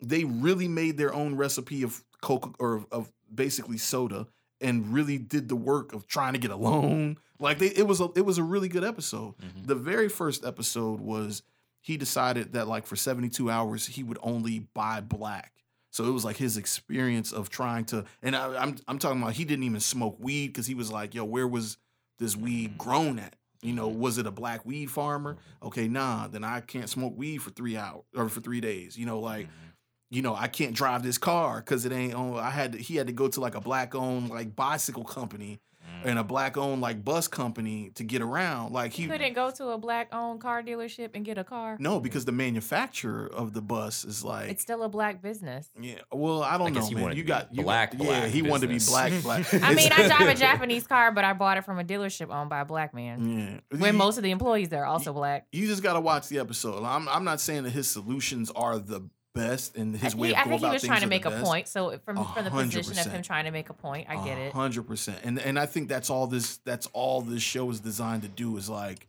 [0.00, 4.26] they really made their own recipe of coca or of basically soda
[4.60, 7.18] and really did the work of trying to get a loan.
[7.38, 9.34] Like they, it was a it was a really good episode.
[9.38, 9.66] Mhm.
[9.66, 11.42] The very first episode was
[11.80, 15.52] he decided that like for 72 hours he would only buy black.
[15.92, 19.34] So it was like his experience of trying to, and I, I'm I'm talking about
[19.34, 21.76] he didn't even smoke weed because he was like, yo, where was
[22.18, 22.78] this weed mm-hmm.
[22.78, 23.36] grown at?
[23.60, 24.00] You know, mm-hmm.
[24.00, 25.36] was it a black weed farmer?
[25.62, 28.96] Okay, nah, then I can't smoke weed for three hours or for three days.
[28.96, 29.68] You know, like mm-hmm.
[30.10, 32.38] you know, I can't drive this car because it ain't on.
[32.38, 35.60] I had to, he had to go to like a black owned like bicycle company
[36.04, 38.72] and a black owned like bus company to get around.
[38.72, 41.76] Like he You couldn't go to a black owned car dealership and get a car.
[41.80, 45.68] no because the manufacturer of the bus is like It's still a black business.
[45.80, 45.96] yeah.
[46.12, 47.02] Well, I don't I know, man.
[47.02, 49.22] You to be got you black, Yeah, black he wanted to be business.
[49.22, 49.54] black, black.
[49.62, 52.50] I mean, I drive a Japanese car, but I bought it from a dealership owned
[52.50, 53.60] by a black man.
[53.72, 55.46] Yeah, Where You- most of the employees there are also black.
[55.52, 56.82] you just got to watch the episode.
[56.84, 60.38] I'm I'm not saying that his solutions are the best and his I way of
[60.38, 61.44] I think he was trying to make a best.
[61.44, 61.68] point.
[61.68, 64.52] So from from the position of him trying to make a point, I get it.
[64.52, 65.18] hundred percent.
[65.24, 68.56] And and I think that's all this that's all this show is designed to do
[68.56, 69.08] is like,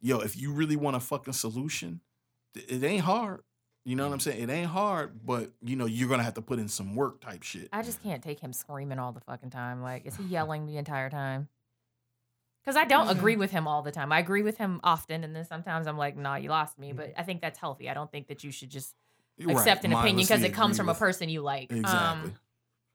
[0.00, 2.00] yo, if you really want a fucking solution,
[2.54, 3.42] it ain't hard.
[3.84, 4.42] You know what I'm saying?
[4.42, 7.42] It ain't hard, but you know you're gonna have to put in some work type
[7.42, 7.68] shit.
[7.72, 9.82] I just can't take him screaming all the fucking time.
[9.82, 11.48] Like, is he yelling the entire time?
[12.62, 14.12] Because I don't agree with him all the time.
[14.12, 16.96] I agree with him often, and then sometimes I'm like, "Nah, you lost me." Mm-hmm.
[16.98, 17.88] But I think that's healthy.
[17.88, 18.94] I don't think that you should just
[19.40, 21.72] Right, accept an opinion because it comes from a person you like.
[21.72, 22.30] Exactly.
[22.30, 22.34] Um,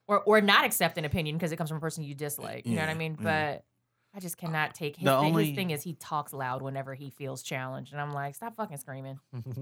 [0.07, 2.65] or or not accept an opinion because it comes from a person you dislike.
[2.65, 3.17] You know what I mean?
[3.21, 3.53] yeah.
[3.55, 3.65] But
[4.15, 6.93] I just cannot take his, The thing, only- his thing is he talks loud whenever
[6.93, 9.19] he feels challenged, and I'm like, stop fucking screaming.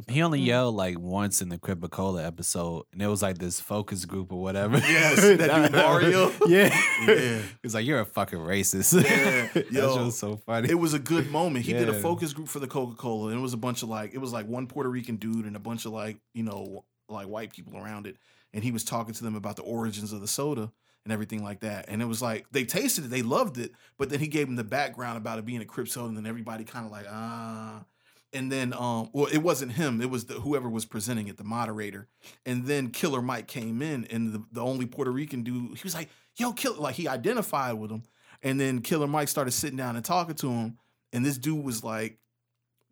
[0.09, 0.45] He only Mm.
[0.45, 4.41] yelled like once in the Crip-A-Cola episode, and it was like this focus group or
[4.41, 4.77] whatever.
[4.79, 6.31] Yes, that dude Mario.
[6.47, 7.41] Yeah, Yeah.
[7.63, 9.95] He's like, "You're a fucking racist." Yeah, that yo.
[9.95, 10.69] shit was so funny.
[10.69, 11.63] It was a good moment.
[11.65, 13.89] He did a focus group for the Coca Cola, and it was a bunch of
[13.89, 16.83] like it was like one Puerto Rican dude and a bunch of like you know
[17.07, 18.17] like white people around it,
[18.53, 20.73] and he was talking to them about the origins of the soda
[21.03, 21.85] and everything like that.
[21.87, 24.55] And it was like they tasted it, they loved it, but then he gave them
[24.55, 27.85] the background about it being a Crip and then everybody kind of like ah.
[28.33, 29.99] And then, um, well, it wasn't him.
[29.99, 32.07] It was the, whoever was presenting it, the moderator.
[32.45, 35.93] And then Killer Mike came in, and the, the only Puerto Rican dude, he was
[35.93, 36.07] like,
[36.37, 38.03] "Yo, Killer!" Like he identified with him.
[38.41, 40.77] And then Killer Mike started sitting down and talking to him,
[41.11, 42.19] and this dude was like,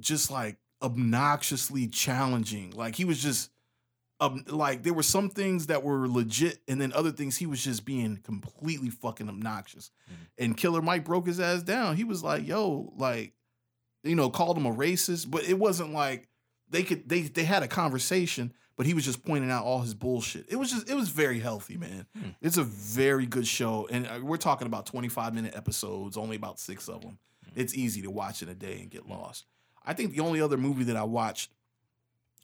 [0.01, 2.71] just like obnoxiously challenging.
[2.71, 3.49] Like he was just,
[4.19, 7.63] um, like there were some things that were legit, and then other things he was
[7.63, 9.91] just being completely fucking obnoxious.
[10.37, 11.95] And Killer Mike broke his ass down.
[11.95, 13.33] He was like, "Yo, like,
[14.03, 16.27] you know, called him a racist, but it wasn't like
[16.69, 19.93] they could they they had a conversation." But he was just pointing out all his
[19.93, 20.45] bullshit.
[20.47, 22.05] It was just, it was very healthy, man.
[22.17, 22.29] Hmm.
[22.41, 23.89] It's a very good show.
[23.91, 27.19] And uh, we're talking about 25 minute episodes, only about six of them.
[27.55, 29.47] It's easy to watch in a day and get lost.
[29.85, 31.51] I think the only other movie that I watched,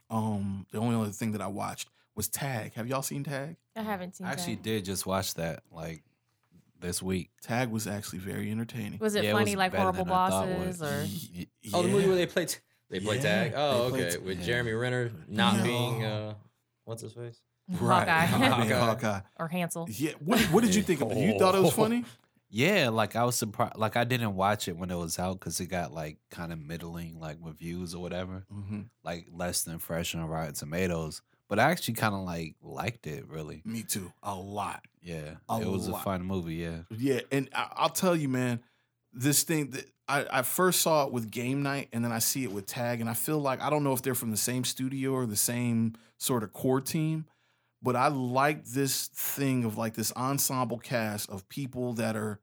[0.10, 2.74] um, the only other thing that I watched was Tag.
[2.76, 3.58] Have y'all seen Tag?
[3.76, 4.28] I haven't seen.
[4.28, 4.64] I actually that.
[4.64, 6.04] did just watch that like
[6.80, 7.30] this week.
[7.42, 9.00] Tag was actually very entertaining.
[9.00, 11.08] Was it Yeah, funny was like better horrible than I thought it bosses or?
[11.38, 12.08] Y- Oh, the movie yeah.
[12.10, 12.60] where they play t-
[12.90, 13.54] they play Yeah, tag.
[13.56, 14.12] Oh, they play okay.
[14.18, 14.46] t- With yeah.
[14.46, 15.64] Jeremy Renner not Yeah.
[15.64, 16.34] being uh,
[16.84, 17.42] what's his face?
[17.68, 18.08] Right.
[18.08, 18.48] Hawkeye Hawkeye.
[18.50, 18.80] Hawkeye.
[18.80, 19.20] Hawkeye.
[19.38, 19.88] or Hansel.
[19.90, 20.12] Yeah.
[20.24, 21.18] What, what did you think of it?
[21.18, 22.06] You thought it was funny?
[22.56, 23.76] Yeah, like I was surprised.
[23.76, 26.60] Like I didn't watch it when it was out because it got like kind of
[26.60, 31.22] middling like reviews or whatever, hmm like less than fresh on Rotten Tomatoes.
[31.50, 33.28] But I actually kind of like liked it.
[33.28, 34.12] Really, Me too.
[34.24, 34.84] A lot.
[35.02, 36.00] yeah, A it was lot.
[36.00, 36.56] a fun movie.
[36.56, 38.62] Yeah, Yeah, and I, I'll tell you, man,
[39.12, 42.44] this thing that I, I first saw it with Game Night, and then I see
[42.46, 44.64] it with Tag, and I feel like I don't know if they're from the same
[44.64, 47.26] studio or the same sort of core team,
[47.82, 52.40] but I like this thing of like this ensemble cast of people that are,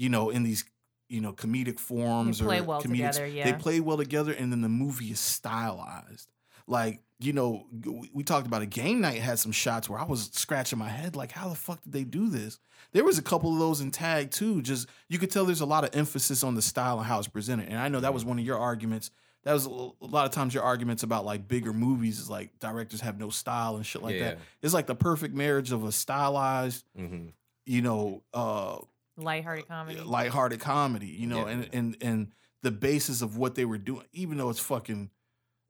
[0.00, 0.64] you know, in these,
[1.08, 3.12] you know, comedic forms play or well comedic.
[3.12, 6.30] together, They play well together, and then the movie is stylized.
[6.66, 10.04] Like you know, we- we talked about a Game Night had some shots where I
[10.04, 12.58] was scratching my head, like, how the fuck did they do this?
[12.92, 14.62] There was a couple of those in Tag too.
[14.62, 17.28] Just you could tell there's a lot of emphasis on the style and how it's
[17.28, 17.68] presented.
[17.68, 19.10] And I know that was one of your arguments.
[19.44, 19.70] That was a
[20.00, 23.76] lot of times your arguments about like bigger movies is like directors have no style
[23.76, 24.38] and shit like that.
[24.62, 27.26] It's like the perfect marriage of a stylized, Mm-hmm.
[27.66, 28.78] you know, uh
[29.20, 30.00] Lighthearted comedy.
[30.00, 31.52] lighthearted comedy, you know, Yeah.
[31.52, 32.32] and and and
[32.62, 35.10] the basis of what they were doing, even though it's fucking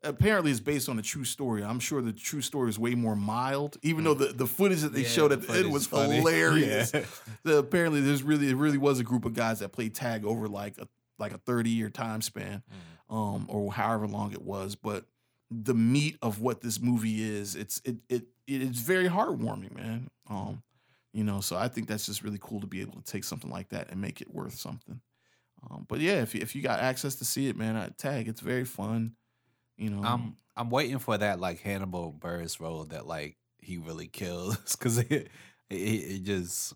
[0.03, 1.63] apparently it's based on a true story.
[1.63, 4.95] I'm sure the true story is way more mild, even though the, the footage that
[4.95, 6.17] they Yeah, showed the at the end was funny.
[6.21, 6.91] hilarious.
[6.95, 7.05] Yeah.
[7.45, 10.49] The- apparently there's really it really was a group of guys that played tag over
[10.49, 12.63] like a like a 30 year time span
[13.11, 15.05] um or however long it was but
[15.51, 20.63] the meat of what this movie is it's it it it's very heartwarming man um
[21.13, 23.51] you know so i think that's just really cool to be able to take something
[23.51, 25.01] like that and make it worth something
[25.71, 28.29] um but yeah if you, if you got access to see it man I, tag
[28.29, 29.15] it's very fun
[29.77, 34.09] you know I'm I'm waiting for that like Hannibal Buress role that like he really
[34.09, 35.29] kills because it,
[35.71, 36.75] it it just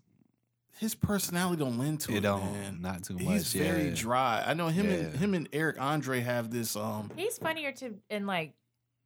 [0.79, 2.79] his personality don't lend to it, it don't man.
[2.81, 3.23] not too much.
[3.23, 4.43] He's very dry.
[4.45, 6.77] I know him and him and Eric Andre have this.
[6.77, 8.55] Um, He's funnier to in like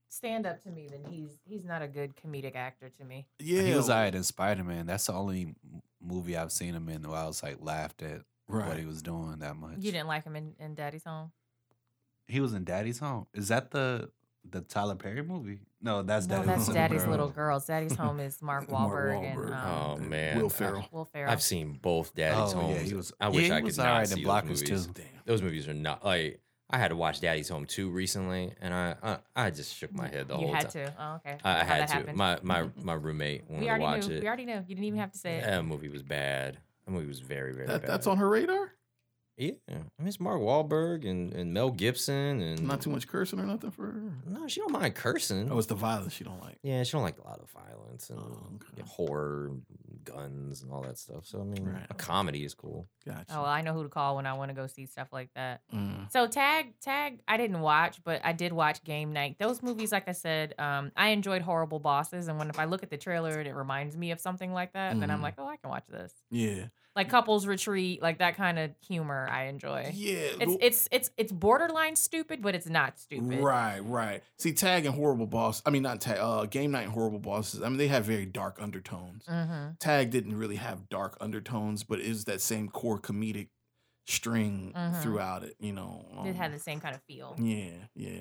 [0.09, 3.26] stand up to me then he's he's not a good comedic actor to me.
[3.39, 4.86] yeah, He was alright in Spider Man.
[4.86, 5.55] That's the only
[6.01, 9.36] movie I've seen him in where I was like laughed at what he was doing
[9.40, 9.74] that much.
[9.80, 11.32] You didn't like him in, in Daddy's Home.
[12.26, 13.26] He was in Daddy's Home.
[13.35, 14.10] Is that the
[14.51, 15.59] the Tyler Perry movie?
[15.82, 17.10] No, that's no, Daddy's that's Little Daddy's Girl.
[17.10, 17.66] Little Girls.
[17.66, 19.44] Daddy's Home is Mark Mark Wahlberg, Wahlberg.
[19.47, 20.89] and Oh um, man, Will I- Ferrell.
[20.90, 21.30] Will Ferrell.
[21.30, 22.76] I've seen both Daddy's Oh, Homes.
[22.76, 24.62] yeah, he was- I wish yeah, I could was not alright in see Blockers, those
[24.62, 24.72] too.
[24.72, 24.86] movies.
[24.94, 25.05] Damn.
[25.26, 26.40] Those movies are not like
[26.70, 30.07] I had to watch Daddy's Home 2 recently, and I I, I just shook my
[30.09, 30.66] head the you whole time.
[30.74, 30.95] You had to.
[30.99, 31.39] Oh, okay.
[31.43, 31.95] I, I had to.
[31.95, 32.16] happened.
[32.19, 34.16] My my my roommate wanted we to watch knew.
[34.16, 34.20] it.
[34.23, 34.65] We already knew.
[34.66, 35.45] You didn't even have to say it.
[35.45, 36.59] That movie was bad.
[36.85, 37.90] That movie was very very That, bad.
[37.90, 38.73] that's on her radar.
[39.40, 43.39] Yeah, I mean it's Mark Wahlberg and, and Mel Gibson and Not too much cursing
[43.39, 44.12] or nothing for her.
[44.27, 45.49] No, she don't mind cursing.
[45.53, 46.59] Oh, it's the violence she don't like.
[46.65, 48.82] Yeah, she don't like a lot of violence and Oh, okay.
[48.85, 49.53] horror,
[50.10, 51.26] guns, and all that stuff.
[51.26, 51.86] So I mean, Right.
[51.90, 52.89] a comedy is cool.
[53.06, 53.24] Gotcha.
[53.30, 55.30] Oh, well, I know who to call when I want to go see stuff like
[55.35, 55.60] that.
[55.74, 56.10] Mm.
[56.10, 59.36] So tag tag I didn't watch, but I did watch Game Night.
[59.39, 62.82] Those movies, like I said, um, I enjoyed Horrible Bosses, and when if I look
[62.82, 65.22] at the trailer and it reminds me of something like that, And then I'm Mhm.
[65.22, 66.12] like, oh, I can watch this.
[66.30, 66.66] Yeah.
[66.98, 69.92] Like Couples Retreat, like that kind of humor, I enjoy.
[69.94, 70.14] Yeah.
[70.16, 73.38] It's well- it's it's it's borderline stupid, but it's not stupid.
[73.38, 74.22] Right, right.
[74.38, 75.62] See, Tag and Horrible Boss.
[75.64, 76.18] I mean, not Tag.
[76.20, 77.62] Uh, Game Night and Horrible Bosses.
[77.62, 79.24] I mean, they have very dark undertones.
[79.26, 79.74] Mm-hmm.
[79.78, 83.50] Tag didn't really have dark undertones, but it was that same core comedic
[84.08, 85.00] string Mhm.
[85.02, 85.54] throughout it.
[85.60, 86.04] You know.
[86.24, 87.36] It um, had the same kind of feel.
[87.38, 88.20] Yeah, yeah.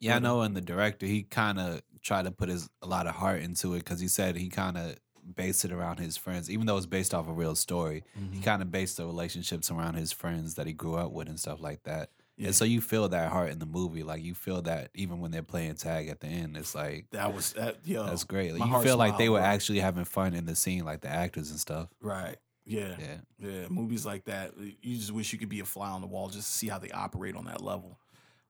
[0.00, 0.42] Yeah, I know.
[0.42, 3.74] And the director, he kind of tried to put his a lot of heart into
[3.74, 4.96] it because he said he kind of
[5.34, 8.04] based it around his friends, even though it's based off a real story.
[8.32, 8.42] He Mhm.
[8.44, 11.60] kind of based the relationships around his friends that he grew up with and stuff
[11.60, 12.10] like that.
[12.36, 12.48] Yeah.
[12.48, 15.30] And so you feel that heart in the movie, like you feel that even when
[15.30, 17.78] they're playing tag at the end, it's like that was that.
[17.84, 18.52] Yo, that's great.
[18.54, 19.46] Like, you feel like they were bro.
[19.46, 21.88] actually having fun in the scene, like the actors and stuff.
[22.00, 22.36] right.
[22.68, 23.16] Yeah, Yeah.
[23.38, 23.68] yeah.
[23.68, 26.50] Movies like that, you just wish you could be a fly on the wall just
[26.50, 27.96] to see how they operate on that level.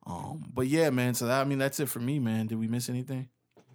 [0.06, 1.12] Um, but yeah, man.
[1.14, 2.46] So that, I mean, that's it for me, man.
[2.46, 3.28] Did we miss anything?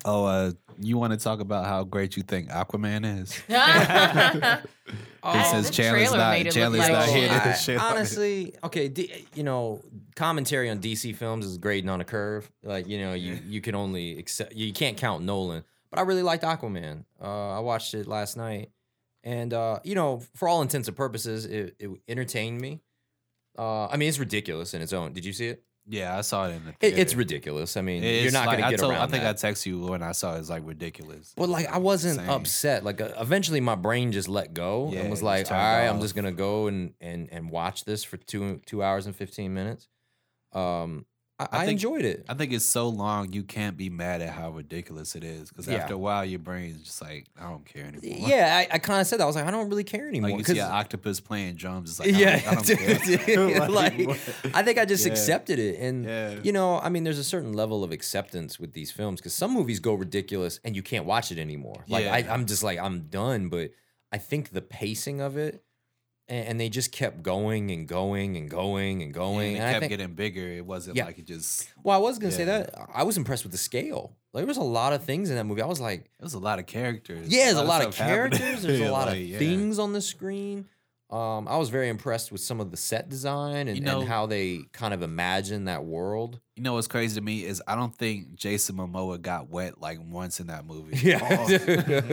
[0.03, 3.39] Oh, uh, you want to talk about how great you think Aquaman is?
[5.23, 7.29] Oh, He says the Chandler's not- made it look Chandler's like not shit.
[7.29, 9.83] here I- shit honestly, okay, D, you know,
[10.15, 12.51] commentary on DC films is grading on a curve.
[12.63, 16.23] Like, you know, you you can only accept you can't count Nolan, but I really
[16.23, 17.05] liked Aquaman.
[17.21, 18.71] Uh, I watched it last night,
[19.23, 22.81] and uh, you know, for all intents and purposes, it, it entertained me.
[23.59, 25.13] Uh, I mean, it's ridiculous in its own.
[25.13, 25.63] Did you see it?
[25.91, 27.75] Yeah, I saw it in the it it's ridiculous.
[27.75, 29.43] I mean, It's you're not like- gonna I get told- around I think that.
[29.45, 30.39] I texted you when I saw it.
[30.39, 31.33] It's like ridiculous.
[31.35, 32.29] But like I wasn't Insane.
[32.29, 32.83] upset.
[32.85, 35.87] Like uh, eventually my brain just let go Yeah, and was like, "All right, right,
[35.89, 39.53] I'm just gonna go and and and watch this for two two hours and fifteen
[39.53, 39.89] minutes.
[40.53, 41.05] Um,
[41.51, 42.25] I, I I, enjoyed it.
[42.29, 45.67] I think it's so long you can't be mad at how ridiculous it is because
[45.67, 45.77] Yeah.
[45.77, 48.27] after a while your brain's just like I don't care anymore.
[48.29, 49.23] Yeah, I, I kind of said that.
[49.23, 50.31] I was like, I don't really care anymore.
[50.31, 51.89] like you see an octopus playing drums.
[51.91, 53.19] It's like yeah, I don't, I don't
[53.57, 53.69] care.
[53.69, 53.93] like,
[54.53, 55.11] I think I just Yeah.
[55.11, 58.73] accepted it, and yeah, you know, I mean, there's a certain level of acceptance with
[58.73, 61.83] these films because some movies go ridiculous and you can't watch it anymore.
[61.87, 63.49] Like I, I'm just like I'm done.
[63.49, 63.71] But
[64.11, 65.63] I think the pacing of it,
[66.31, 69.55] and, they just kept going and going and going and going.
[69.55, 70.47] and it and kept think, getting bigger.
[70.47, 71.05] It wasn't Yeah.
[71.05, 71.67] like it just.
[71.83, 74.15] well, I was gonna say that I was impressed with the scale.
[74.33, 75.61] Like, there was a lot of things in that movie.
[75.61, 77.27] I was like, It was a lot of characters.
[77.27, 78.39] yeah, there's a lot of happening.
[78.39, 78.61] characters.
[78.63, 79.37] There's a lot like, of yeah.
[79.39, 80.67] things on the screen.
[81.09, 84.07] Um, I was very impressed with some of the set design and, You know- and
[84.07, 86.39] how they kind of imagine that world.
[86.55, 89.99] You know what's crazy to me is I don't think Jason Momoa got wet like
[90.01, 90.95] once in that movie.
[91.19, 91.57] Pause.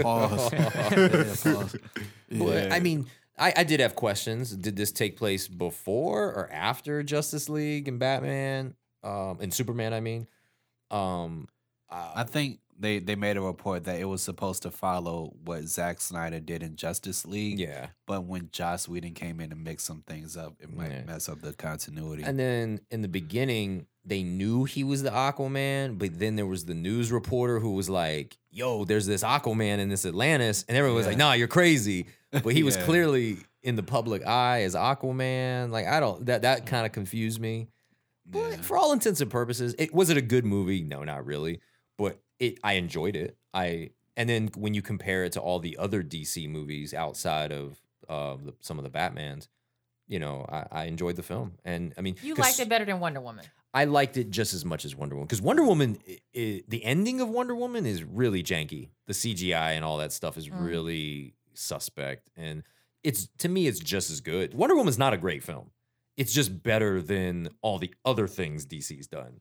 [0.02, 0.52] Pause.
[0.52, 1.76] Yeah, pause.
[1.76, 1.80] But,
[2.30, 2.68] Yeah.
[2.74, 3.06] I mean,
[3.38, 4.50] I, I did have questions.
[4.54, 9.92] Did this take place before or after Justice League and Batman um, and Superman?
[9.92, 10.26] I mean,
[10.90, 11.48] um,
[11.90, 15.62] uh, I think they they made a report that it was supposed to follow what
[15.64, 17.58] Zack Snyder did in Justice League.
[17.58, 17.88] yeah.
[18.06, 21.04] But when Joss Whedon came in and mixed some things up, it might Yeah.
[21.04, 22.22] mess up the continuity.
[22.22, 26.64] And then in the beginning, they knew he was the Aquaman, but then there was
[26.64, 30.96] the news reporter who was like, "Yo, there's this Aquaman in this Atlantis," and everyone
[30.96, 35.70] was like, "Nah, you're crazy." But he was clearly in the public eye as Aquaman.
[35.70, 37.68] Like I don't that that kind of confused me.
[38.26, 38.56] But Yeah.
[38.62, 40.82] for all intents and purposes, it was it a good movie?
[40.82, 41.60] No, not really.
[41.96, 43.36] But it, I enjoyed it.
[43.52, 47.78] I and then when you compare it to all the other DC movies outside of
[48.08, 49.48] uh, the, some of the Batman's,
[50.06, 51.52] you know, I, I enjoyed the film.
[51.64, 53.44] And I mean, you liked it better than Wonder Woman.
[53.80, 56.84] I liked it just as much as Wonder Woman because Wonder Woman, i i the
[56.84, 58.88] ending of Wonder Woman is really janky.
[59.06, 60.64] The CGI and all that stuff is Mm.
[60.66, 62.62] really suspect, and
[63.04, 64.54] it's to me, it's just as good.
[64.54, 65.70] Wonder Woman's not a great film.
[66.16, 69.40] It's just better than all the other things DC's done.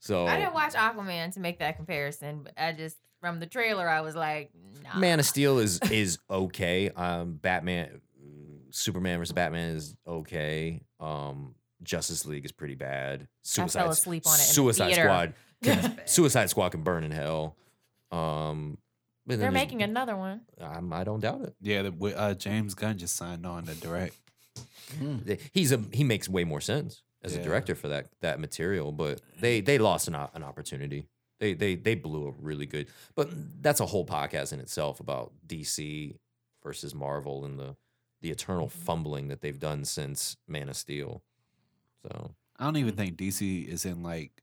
[0.00, 3.88] So I didn't watch Aquaman to make that comparison, but I just from the trailer
[3.88, 4.50] I was like,
[4.84, 4.98] nah.
[4.98, 6.90] Man of Steel is is okay.
[6.90, 8.00] Um, Batman,
[8.70, 10.82] Superman versus Batman is okay.
[11.00, 13.28] Um, Justice League is pretty bad.
[13.42, 15.02] Suicide, fell asleep on it Suicide theater.
[15.02, 17.56] Squad, can, Suicide Squad can burn in hell.
[18.10, 18.78] Um,
[19.26, 20.40] but They're making another one.
[20.60, 21.54] I'm, I don't doubt it.
[21.60, 24.16] Yeah, the, uh, James Gunn just signed on to direct.
[25.52, 28.90] He's a he makes way more sense as a director for that that material.
[28.90, 31.08] But they they lost an an opportunity.
[31.40, 32.88] They they they blew a really good.
[33.14, 33.28] But
[33.62, 36.16] that's a whole podcast in itself about DC
[36.62, 37.76] versus Marvel and the
[38.22, 41.22] the eternal fumbling that they've done since Man of Steel.
[42.02, 42.98] So I don't even hmm.
[42.98, 44.42] think DC is in like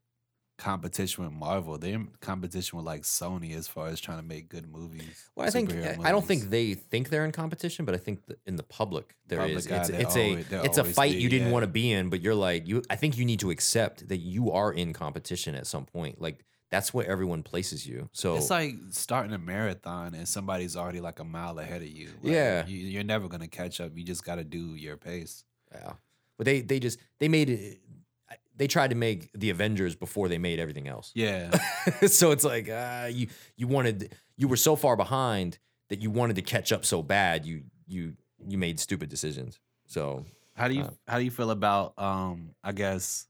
[0.57, 1.77] competition with Marvel.
[1.77, 5.29] They're in competition with like Sony as far as trying to make good movies.
[5.35, 8.21] well, I think superhero I don't think they think they're in competition, but I think
[8.45, 9.67] in the public there is.
[9.67, 11.53] Public eye, It's, it's a always- they it's a fight you didn't yeah.
[11.53, 12.83] want to be in, but you're like you.
[12.89, 16.21] I think you need to accept that you are in competition at some point.
[16.21, 18.09] Like that's where everyone places you.
[18.11, 22.09] So It's like starting a marathon and somebody's already like a mile ahead of you.
[22.21, 22.65] Like, Yeah.
[22.65, 23.91] you, you're never gonna catch up.
[23.95, 25.43] You just got to do your pace.
[25.71, 25.93] Yeah.
[26.37, 27.79] But they they just they made it
[28.57, 31.11] they tried to make the Avengers before they made everything else.
[31.13, 31.51] Yeah,
[32.07, 35.59] so it's like uh, you you wanted you were so far behind
[35.89, 38.13] that you wanted to catch up so bad you you
[38.47, 39.59] you made stupid decisions.
[39.87, 40.25] So
[40.55, 43.27] How do you Uh, how do you feel about um I guess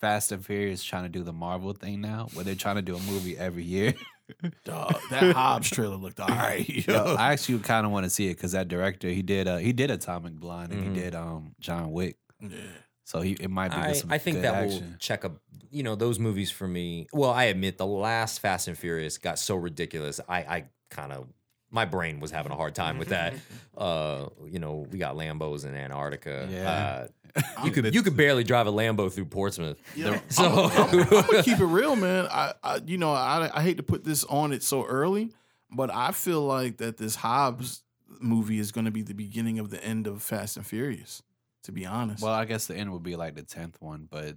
[0.00, 2.94] Fast and Furious trying to do the Marvel thing now, where they're trying to do
[2.96, 3.94] a movie every year?
[4.64, 6.68] Dog, that Hobbs trailer looked all right.
[6.68, 9.58] Yo, I actually kind of want to see it because that director he did uh
[9.58, 10.94] he did Atomic Blonde and Mhm.
[10.96, 12.16] he did um John Wick,
[12.52, 12.58] yeah.
[13.04, 14.90] so he it might be I, good some I think good that action.
[14.90, 15.32] will check up
[15.70, 17.06] you know those movies for me.
[17.12, 20.20] Well, I admit the last Fast and Furious got so ridiculous.
[20.28, 21.26] I I kind of
[21.70, 23.34] my brain was having a hard time with that.
[23.76, 26.48] Uh, you know, we got Lambos in Antarctica.
[26.48, 27.06] Yeah.
[27.36, 29.80] Uh, you could you could barely drive a Lambo through Portsmouth.
[29.96, 32.28] Yeah, So- I'm, I'm gonna keep it real, man.
[32.30, 35.32] I, I you know, I, I hate to put this on it so early,
[35.72, 37.82] but I feel like that this Hobbs
[38.20, 41.20] movie is going to be the beginning of the end of Fast and Furious.
[41.64, 44.36] To be honest, Well, I guess the end would be like the tenth one, but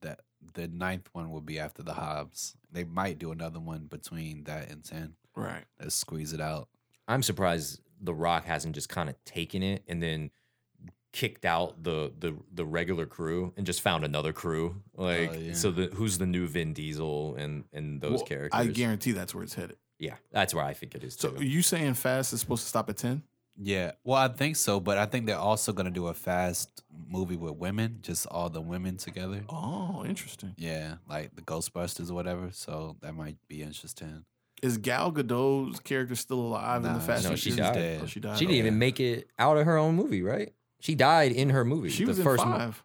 [0.00, 0.20] that
[0.54, 2.56] the ninth one would be after the Hobbs.
[2.72, 5.14] They might do another one between that and ten.
[5.36, 5.64] right?
[5.80, 6.68] Let's squeeze it out.
[7.06, 10.30] I'm surprised The Rock hasn't just kind of taken it and then
[11.12, 14.82] kicked out the the the regular crew and just found another crew.
[14.96, 15.52] Like Oh, yeah.
[15.52, 18.58] so the who's the new Vin Diesel and and those Well, characters.
[18.60, 19.76] I guarantee that's where it's headed.
[19.98, 21.36] yeah, that's where I think it is So, too.
[21.40, 23.22] are you saying Fast is supposed to stop at ten?
[23.60, 27.36] Yeah, well, I think so, but I think they're also gonna do a fast movie
[27.36, 29.44] with women, just all the women together.
[29.48, 30.54] Oh, interesting.
[30.58, 32.48] Yeah, like the Ghostbusters or whatever.
[32.52, 34.24] So that might be interesting.
[34.62, 37.68] Is Gal Gadot's character still alive in the Fast no, and she Furious?
[37.68, 37.74] died.
[37.80, 38.00] dead.
[38.02, 38.38] Oh, she died.
[38.38, 38.58] she didn't okay.
[38.66, 40.52] even make it out of her own movie, right?
[40.80, 41.90] She died in her movie.
[41.90, 42.82] She the was in first mo- five.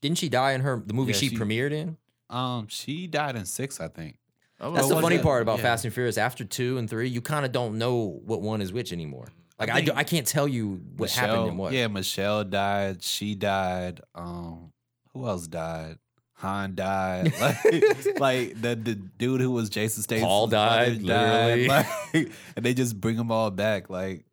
[0.00, 1.96] Didn't she die in her the movie Yeah, she, she- premiered in?
[2.30, 4.16] Um, she died in six, I think.
[4.60, 5.22] Oh, That's the funny it?
[5.22, 5.64] part about Yeah.
[5.64, 6.16] Fast and Furious.
[6.18, 9.28] After two and three, you kind of don't know what one is which anymore.
[9.68, 11.72] Like I, think do, I can't tell you what happened and what.
[11.72, 13.02] Yeah, Michelle died.
[13.02, 14.00] She died.
[14.14, 14.72] Um,
[15.12, 15.98] who else died?
[16.34, 17.32] Han died.
[17.40, 17.58] Like,
[18.20, 20.26] like the the dude who was Jason Statham.
[20.26, 21.68] Paul died, literally.
[21.68, 21.86] Like,
[22.56, 23.88] and they just bring them all back.
[23.88, 24.24] Like,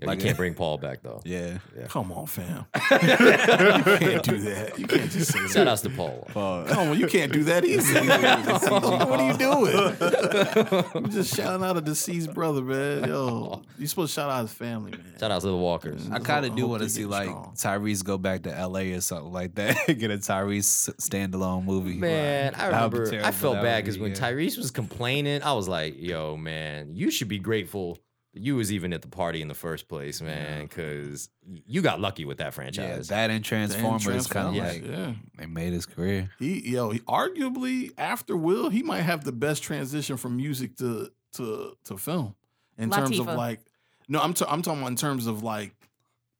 [0.00, 1.20] Yeah, Like- you can't bring Paul back though.
[1.24, 1.58] yeah.
[1.88, 2.64] Come on, fam.
[2.74, 4.72] you can't do that.
[4.78, 5.50] You can't just say that.
[5.50, 6.26] Shout outs to Paul.
[6.32, 7.82] Come on, you can't do that either.
[9.06, 10.94] what are you doing?
[10.94, 13.08] I'm just shouting out a deceased brother, man.
[13.08, 15.14] Yo, you supposed to shout out his family, man.
[15.18, 16.08] Shout out to the Walkers.
[16.10, 17.52] I I kind of do want to see like strong.
[17.56, 18.92] Tyrese go back to L.A.
[18.92, 19.76] or something like that.
[19.86, 21.94] Get a Tyrese standalone movie.
[21.94, 24.18] Man, I That would be remember I felt bad because be- when yeah.
[24.18, 28.00] Tyrese was complaining, I was like, "Yo, man, you should be grateful that
[28.32, 31.28] you was even at the party in the first place, man, because
[31.66, 33.10] you got lucky with that franchise.
[33.10, 35.14] yeah, that and Transformers kind of Transformers, like yeah.
[35.36, 36.30] they made his career.
[36.38, 41.10] He yo, he, arguably after Will, he might have the best transition from music to
[41.34, 42.34] to to film
[42.78, 43.60] in terms of like.
[44.08, 45.74] No, I'm ta- I'm talking about in terms of like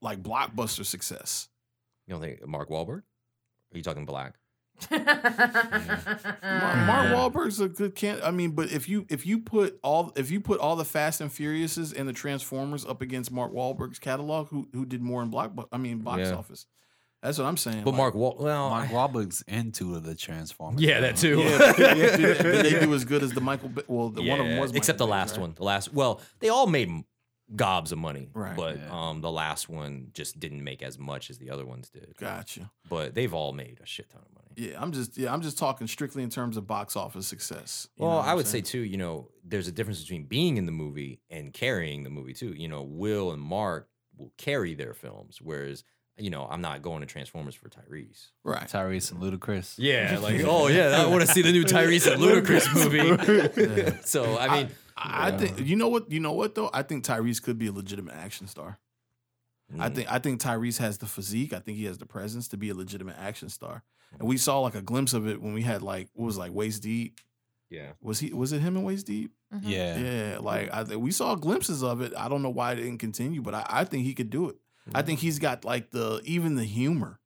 [0.01, 1.49] like blockbuster success.
[2.07, 3.03] you don't think Mark Wahlberg?
[3.73, 4.35] Are you talking black?
[4.91, 5.03] Mark,
[6.43, 8.21] Mark Wahlberg's a good can.
[8.23, 11.21] I mean, but if you if you put all if you put all the Fast
[11.21, 15.31] and Furiouses and the Transformers up against Mark Wahlberg's catalog, who who did more in
[15.31, 15.53] block?
[15.73, 16.35] I mean, box Yeah.
[16.35, 16.67] office.
[17.23, 17.85] That's what I'm saying.
[17.85, 20.81] But like- Mark, Wal- well, Mark Wahlberg's into the Transformers.
[20.81, 21.39] yeah, that too.
[21.41, 21.73] Yeah,
[22.63, 23.69] they do as good as the Michael?
[23.69, 23.83] Bay?
[23.89, 25.41] Well, the one of them Yeah, was except the Michael Bay, last right?
[25.43, 25.53] one.
[25.55, 27.05] The last, well, they all made m-
[27.57, 28.55] gobs of money, Right.
[28.57, 28.89] But Yeah.
[29.09, 32.15] um, the last one just didn't make as much as the other ones did.
[32.17, 32.71] Gotcha.
[32.89, 34.47] But they've all made a shit ton of money.
[34.57, 37.89] Yeah, I'm just yeah, I'm just talking strictly in terms of box office success.
[37.97, 40.57] You Well, what I I'm would say too, you know, there's a difference between being
[40.59, 42.53] in the movie and carrying the movie too.
[42.57, 45.83] You know, Will and Mark will carry their films, whereas
[46.19, 48.27] you know, I'm not going to Transformers for Tyrese.
[48.45, 48.69] right.
[48.69, 49.75] Tyrese and Ludacris.
[49.79, 53.81] Yeah, like oh yeah, I want to see the new Tyrese and Ludacris movie.
[53.81, 53.97] Yeah.
[54.05, 54.71] so I mean, I,
[55.03, 56.71] I think you know what you know what though.
[56.73, 58.79] I think Tyrese could be a legitimate action star.
[59.79, 61.53] I mm, think I think Tyrese has the physique.
[61.53, 63.83] I think he has the presence to be a legitimate action star.
[64.19, 66.53] And we saw like a glimpse of it when we had like what was like
[66.53, 67.21] waist deep.
[67.71, 67.93] yeah.
[68.03, 68.33] Was he?
[68.33, 69.33] Was it him in waist deep?
[69.55, 69.61] Mhm.
[69.63, 69.99] Yeah.
[69.99, 72.13] Yeah, like I think we saw glimpses of it.
[72.17, 74.57] I don't know why it didn't continue, but I, I think he could do it.
[74.95, 77.21] I think he's got like the even the humor.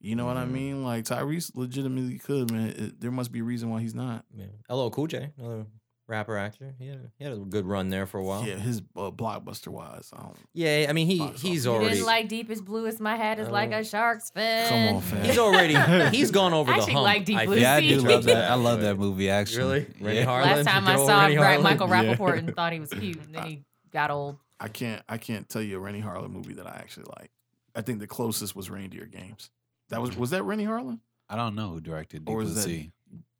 [0.00, 0.50] You know what I Mhm.
[0.52, 0.84] mean?
[0.84, 2.68] Like Tyrese legitimately could, man.
[2.68, 4.24] It, there must be a reason why he's not.
[4.36, 4.44] Yeah.
[4.68, 5.66] LL Cool J, another
[6.08, 6.74] rapper actor.
[6.78, 8.44] He had, he had a good run there for a while.
[8.46, 10.10] Yeah, his uh, blockbuster wise.
[10.12, 11.64] I don't, Yeah, I mean he he's office.
[11.66, 12.98] You already didn't like deepest bluest.
[13.00, 13.78] My hat is like Oh.
[13.78, 14.68] a shark's fin.
[14.68, 15.24] Come on, fam.
[15.24, 15.76] he's already
[16.16, 17.04] he's gone over I the actually hump.
[17.04, 17.62] like Deep I Blue think.
[17.62, 18.06] Yeah, I do Sea.
[18.08, 18.50] love that.
[18.50, 19.28] I love that movie.
[19.30, 19.86] Actually, Really?
[20.00, 20.26] Renny Yeah.
[20.26, 20.42] Harlin?
[20.56, 21.62] Last time Good I old saw Renny Bra- Harlin?
[21.62, 22.02] Michael Yeah.
[22.16, 23.62] Rapaport and thought he was cute, and then he
[23.92, 24.38] got old.
[24.60, 27.30] I can't I can't tell you a Renny Harlin movie that I actually like.
[27.76, 29.50] I think the closest was Reindeer Games.
[29.90, 32.62] That was was that Renny Harlin I don't know who directed Deep or Blue that
[32.62, 32.90] Sea.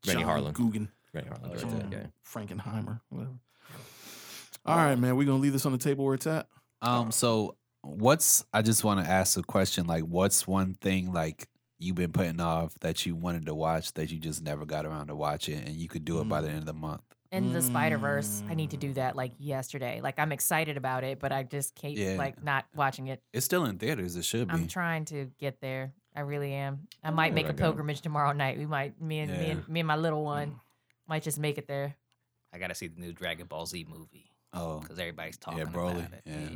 [0.06, 0.52] Renny Harlin.
[0.52, 2.12] Guggen, Renny Harlin directed that um.
[2.26, 3.32] Frankenheimer, whatever.
[4.66, 5.16] All right, man.
[5.16, 6.46] We're gonna leave this on the table where it's at.
[6.82, 11.48] Um, so what's I just want to ask a question like what's one thing like
[11.78, 15.06] you've been putting off that you wanted to watch that you just never got around
[15.06, 17.02] to watch it and you could do it by the end of the month?
[17.30, 18.80] In the Spider Verse, I need to Mm.
[18.80, 20.00] do that like yesterday.
[20.02, 22.16] Like I'm excited about it, but I just can't Yeah.
[22.16, 23.22] like not watching it.
[23.32, 24.16] It's still in theaters.
[24.16, 24.54] It should be.
[24.54, 25.92] I'm trying to get there.
[26.16, 26.88] I really am.
[27.04, 28.58] I might know make where a to pilgrimage tomorrow night.
[28.58, 30.58] We might me and me and me and my little one
[31.08, 31.96] might just make it there.
[32.52, 35.98] I gotta see the new Dragon Ball Z movie oh, because everybody's talking yeah, Broly.
[35.98, 36.22] about it.
[36.24, 36.48] Yeah.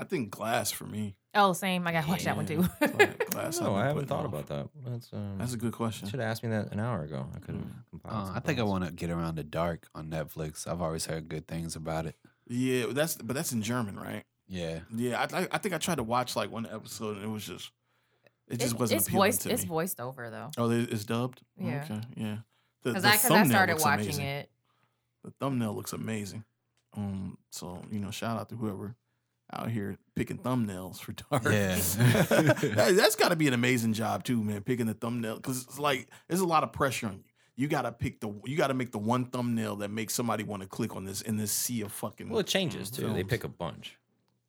[0.00, 1.16] I think Glass for me.
[1.34, 1.86] Oh, same.
[1.86, 2.64] I gotta watch that one too.
[2.80, 3.60] That's Glass.
[3.60, 4.32] No, I've been I haven't thought off.
[4.32, 4.68] about that.
[4.86, 6.08] That's um, That's a good question.
[6.08, 7.26] should have asked me that an hour ago.
[7.34, 8.00] I could have Mm.
[8.04, 10.66] Uh, some I think I want to get around to Dark on Netflix.
[10.68, 12.16] I've always heard good things about it.
[12.46, 14.24] Yeah, that's but that's in German, right?
[14.46, 14.80] Yeah.
[14.94, 17.44] Yeah, I, I I think I tried to watch like one episode and it was
[17.46, 17.70] just
[18.46, 19.42] it just It's- wasn't it's appealing voiced.
[19.42, 19.68] to It's me.
[19.68, 20.50] voiced over though.
[20.56, 21.42] Oh, it's dubbed.
[21.60, 21.84] Yeah.
[21.84, 22.00] Okay.
[22.16, 22.36] Yeah.
[22.92, 24.24] The, Because the I because I started looks watching amazing.
[24.24, 24.50] it.
[25.24, 26.44] The thumbnail looks amazing.
[26.96, 27.38] Um.
[27.50, 28.96] So you know, shout out to whoever
[29.52, 31.44] out here picking thumbnails for dark.
[31.44, 31.74] Yeah.
[31.76, 34.62] that, that's got to be an amazing job too, man.
[34.62, 37.24] Picking the thumbnail because it's like there's a lot of pressure on you.
[37.56, 38.32] You got to pick the.
[38.44, 41.22] You got to make the one thumbnail that makes somebody want to click on this
[41.22, 42.28] in this sea of fucking.
[42.28, 43.12] Well, it changes too.
[43.12, 43.98] They pick a bunch.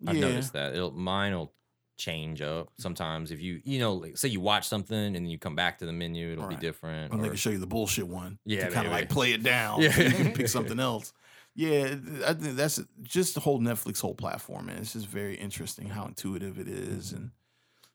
[0.05, 0.27] I've Yeah.
[0.27, 0.75] noticed that.
[0.75, 1.51] It'll, mine will
[1.99, 3.29] change up sometimes.
[3.31, 5.85] If you you know, like, say you watch something and then you come back to
[5.85, 6.59] the menu, it'll Right.
[6.59, 7.13] be different.
[7.13, 8.39] And they can show you the bullshit one.
[8.45, 9.81] Yeah, kind of like play it down.
[9.83, 9.91] Yeah.
[9.91, 11.13] so you can pick something else.
[11.55, 11.95] Yeah,
[12.25, 16.05] I think that's just the whole Netflix whole platform, and It's just very interesting how
[16.05, 17.31] intuitive it is, and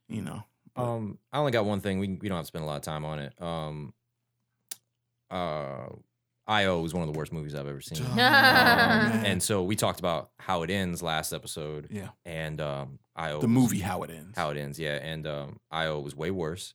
[0.08, 0.44] you know,
[0.74, 1.98] but- Um, I only got one thing.
[1.98, 3.40] We we don't have to spend a lot of time on it.
[3.40, 3.94] Um,
[5.30, 5.86] uh,
[6.46, 8.04] IO was one of the worst movies I've ever seen.
[8.06, 11.88] Oh, Um, and so we talked about how it ends last episode.
[11.90, 14.36] yeah, And um, IO the was- movie how it ends.
[14.36, 14.94] how it ends, yeah.
[14.96, 16.74] And um, IO was way worse.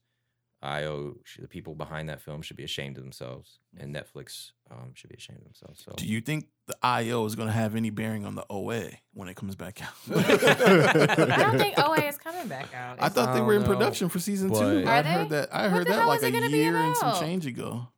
[0.62, 5.08] IO, the people behind that film should be ashamed of themselves, and Netflix um, should
[5.08, 5.82] be ashamed of themselves.
[5.82, 8.90] So Do you think the IO is going to have any bearing on the OA
[9.14, 9.94] when it comes back out?
[10.14, 12.98] I don't think OA is coming back out.
[13.00, 14.84] I thought they I were in know, production for season two.
[14.86, 15.48] I heard that.
[15.54, 17.88] I heard that like a year and some change ago.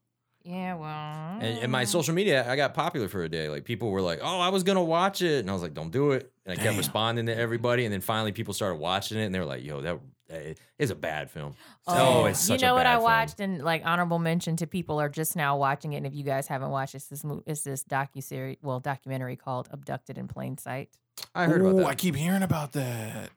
[0.44, 1.38] Yeah, well.
[1.40, 3.48] And in my social media, I got popular for a day.
[3.48, 5.90] Like people were like, "Oh, I was gonna watch it," and I was like, "Don't
[5.92, 9.24] do it." And I kept responding to everybody, and then finally people started watching it,
[9.24, 10.00] and they were like, "Yo, that,
[10.30, 11.54] eh, that is a bad film."
[11.86, 13.04] Oh, Oh, it's you such a know what bad I film.
[13.04, 15.98] watched and like honorable mention to people are just now watching it.
[15.98, 19.36] And if you guys haven't watched it's this mo- it's this docu series, well, documentary
[19.36, 20.90] called "Abducted in Plain Sight."
[21.36, 21.86] I heard about that.
[21.86, 23.30] I keep hearing about that.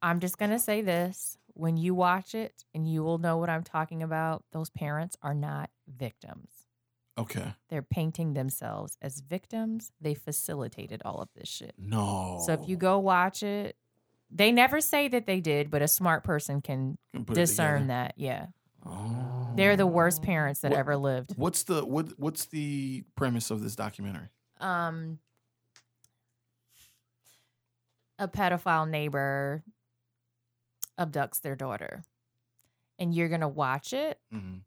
[0.00, 3.64] I'm just gonna say this: when you watch it, and you will know what I'm
[3.64, 4.44] talking about.
[4.52, 6.50] Those parents are not victims.
[7.18, 7.52] Okay.
[7.68, 9.90] They're painting themselves as victims.
[10.00, 11.74] They facilitated all of this shit.
[11.76, 12.40] No.
[12.46, 13.76] So if you go watch it,
[14.30, 18.14] they never say that they did, but a smart person can Can discern that.
[18.16, 18.46] Yeah,
[18.86, 19.50] Oh.
[19.56, 21.32] they're the worst parents that What- ever lived.
[21.36, 22.16] What's the what?
[22.20, 24.28] What's the premise of this documentary?
[24.60, 25.18] um
[28.18, 29.62] a pedophile neighbor
[30.98, 32.02] abducts their daughter
[32.98, 34.58] and you're gonna watch it Mm-hmm.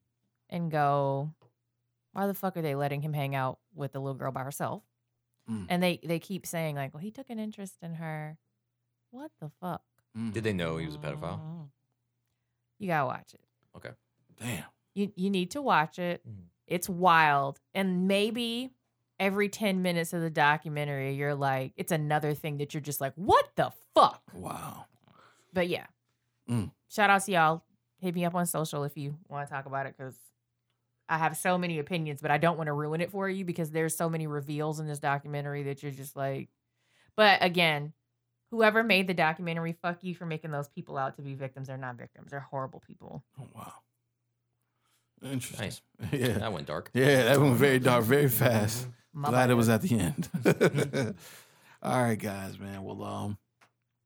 [0.50, 1.34] and go
[2.14, 4.84] why the fuck are they letting him hang out with the little girl by herself
[5.50, 5.66] Mm.
[5.70, 8.38] and they they keep saying like well he took an interest in her
[9.10, 9.82] what the fuck
[10.18, 10.34] Mm.
[10.34, 11.70] Did they know he was a pedophile?
[12.80, 13.40] You gotta watch it.
[13.78, 13.92] Okay.
[14.40, 14.66] Damn.
[14.94, 16.22] You you need to watch it.
[16.28, 16.48] Mhm.
[16.68, 17.60] It's wild.
[17.74, 18.72] And maybe
[19.20, 23.14] every 10 minutes of the documentary, you're like, it's another thing that you're just like,
[23.16, 24.22] what the fuck?
[24.34, 24.86] Wow.
[25.54, 25.88] But yeah.
[26.52, 26.72] Mm.
[26.90, 27.64] Shout out to y'all.
[28.00, 30.16] Hit me up on social if you want to talk about it because
[31.08, 33.72] I have so many opinions, but I don't want to ruin it for you because
[33.72, 36.50] there's so many reveals in this documentary that you're just like.
[37.16, 37.94] But again,
[38.50, 41.68] whoever made the documentary, fuck you for making those people out to be victims.
[41.68, 42.32] They're not victims.
[42.32, 43.24] They're horrible people.
[43.40, 43.74] Oh, wow.
[45.24, 45.66] Interesting.
[45.66, 45.82] Nice.
[46.12, 46.40] Yeah.
[46.40, 46.90] That went dark.
[46.94, 48.88] Yeah, that went very dark, very fast.
[49.14, 50.30] My Glad it was at the end.
[51.84, 52.84] All right, guys, man.
[52.84, 53.38] Well, um,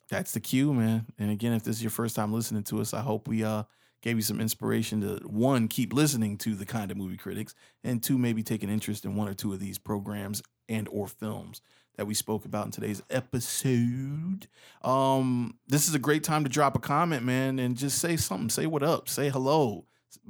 [0.10, 1.06] that's the cue, man.
[1.18, 3.64] And again, if this is your first time listening to us, I hope we uh
[4.02, 8.04] gave you some inspiration to one, keep listening to the kind of movie critics, and
[8.04, 11.62] two, maybe take an interest in one or two of these programs and or films
[11.98, 14.48] that we spoke about in today's episode.
[14.84, 18.50] Um, this is a great time to drop a comment, man, and just say something.
[18.50, 19.10] Say what up.
[19.10, 19.86] Say hello.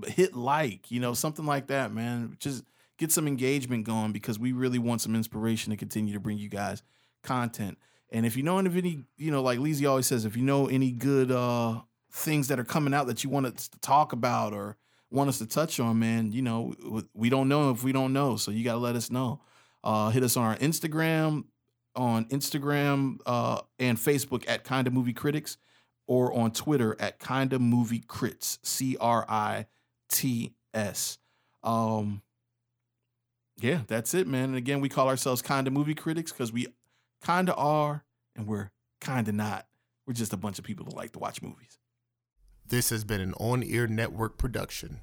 [0.07, 2.38] Hit like, you know, something like that, man.
[2.39, 2.64] Just
[2.97, 6.49] get some engagement going because we really want some inspiration to continue to bring you
[6.49, 6.81] guys
[7.23, 7.77] content.
[8.15, 10.91] And if you know any, you know, like Leezy always says, if you know any
[10.91, 11.81] good uh
[12.13, 14.77] things that are coming out that you want us to talk about or
[15.11, 16.73] want us to touch on, man, you know,
[17.13, 18.37] we don't know if we don't know.
[18.37, 19.41] So you got to let us know.
[19.83, 21.43] Uh, hit us on our Instagram,
[21.93, 25.57] on Instagram uh, and Facebook at Kinda Movie Critics,
[26.07, 29.65] or on Twitter at Kinda Movie Crits, C R I
[30.07, 31.17] T S.
[31.63, 32.21] Um,
[33.57, 34.45] yeah, that's it, man.
[34.45, 36.67] And again, we call ourselves Kinda Movie Critics because we
[37.21, 38.05] kinda are
[38.36, 39.68] and we're kinda not.
[40.06, 41.78] We're just a bunch of people that like to watch movies.
[42.68, 45.02] This has been an on air network production.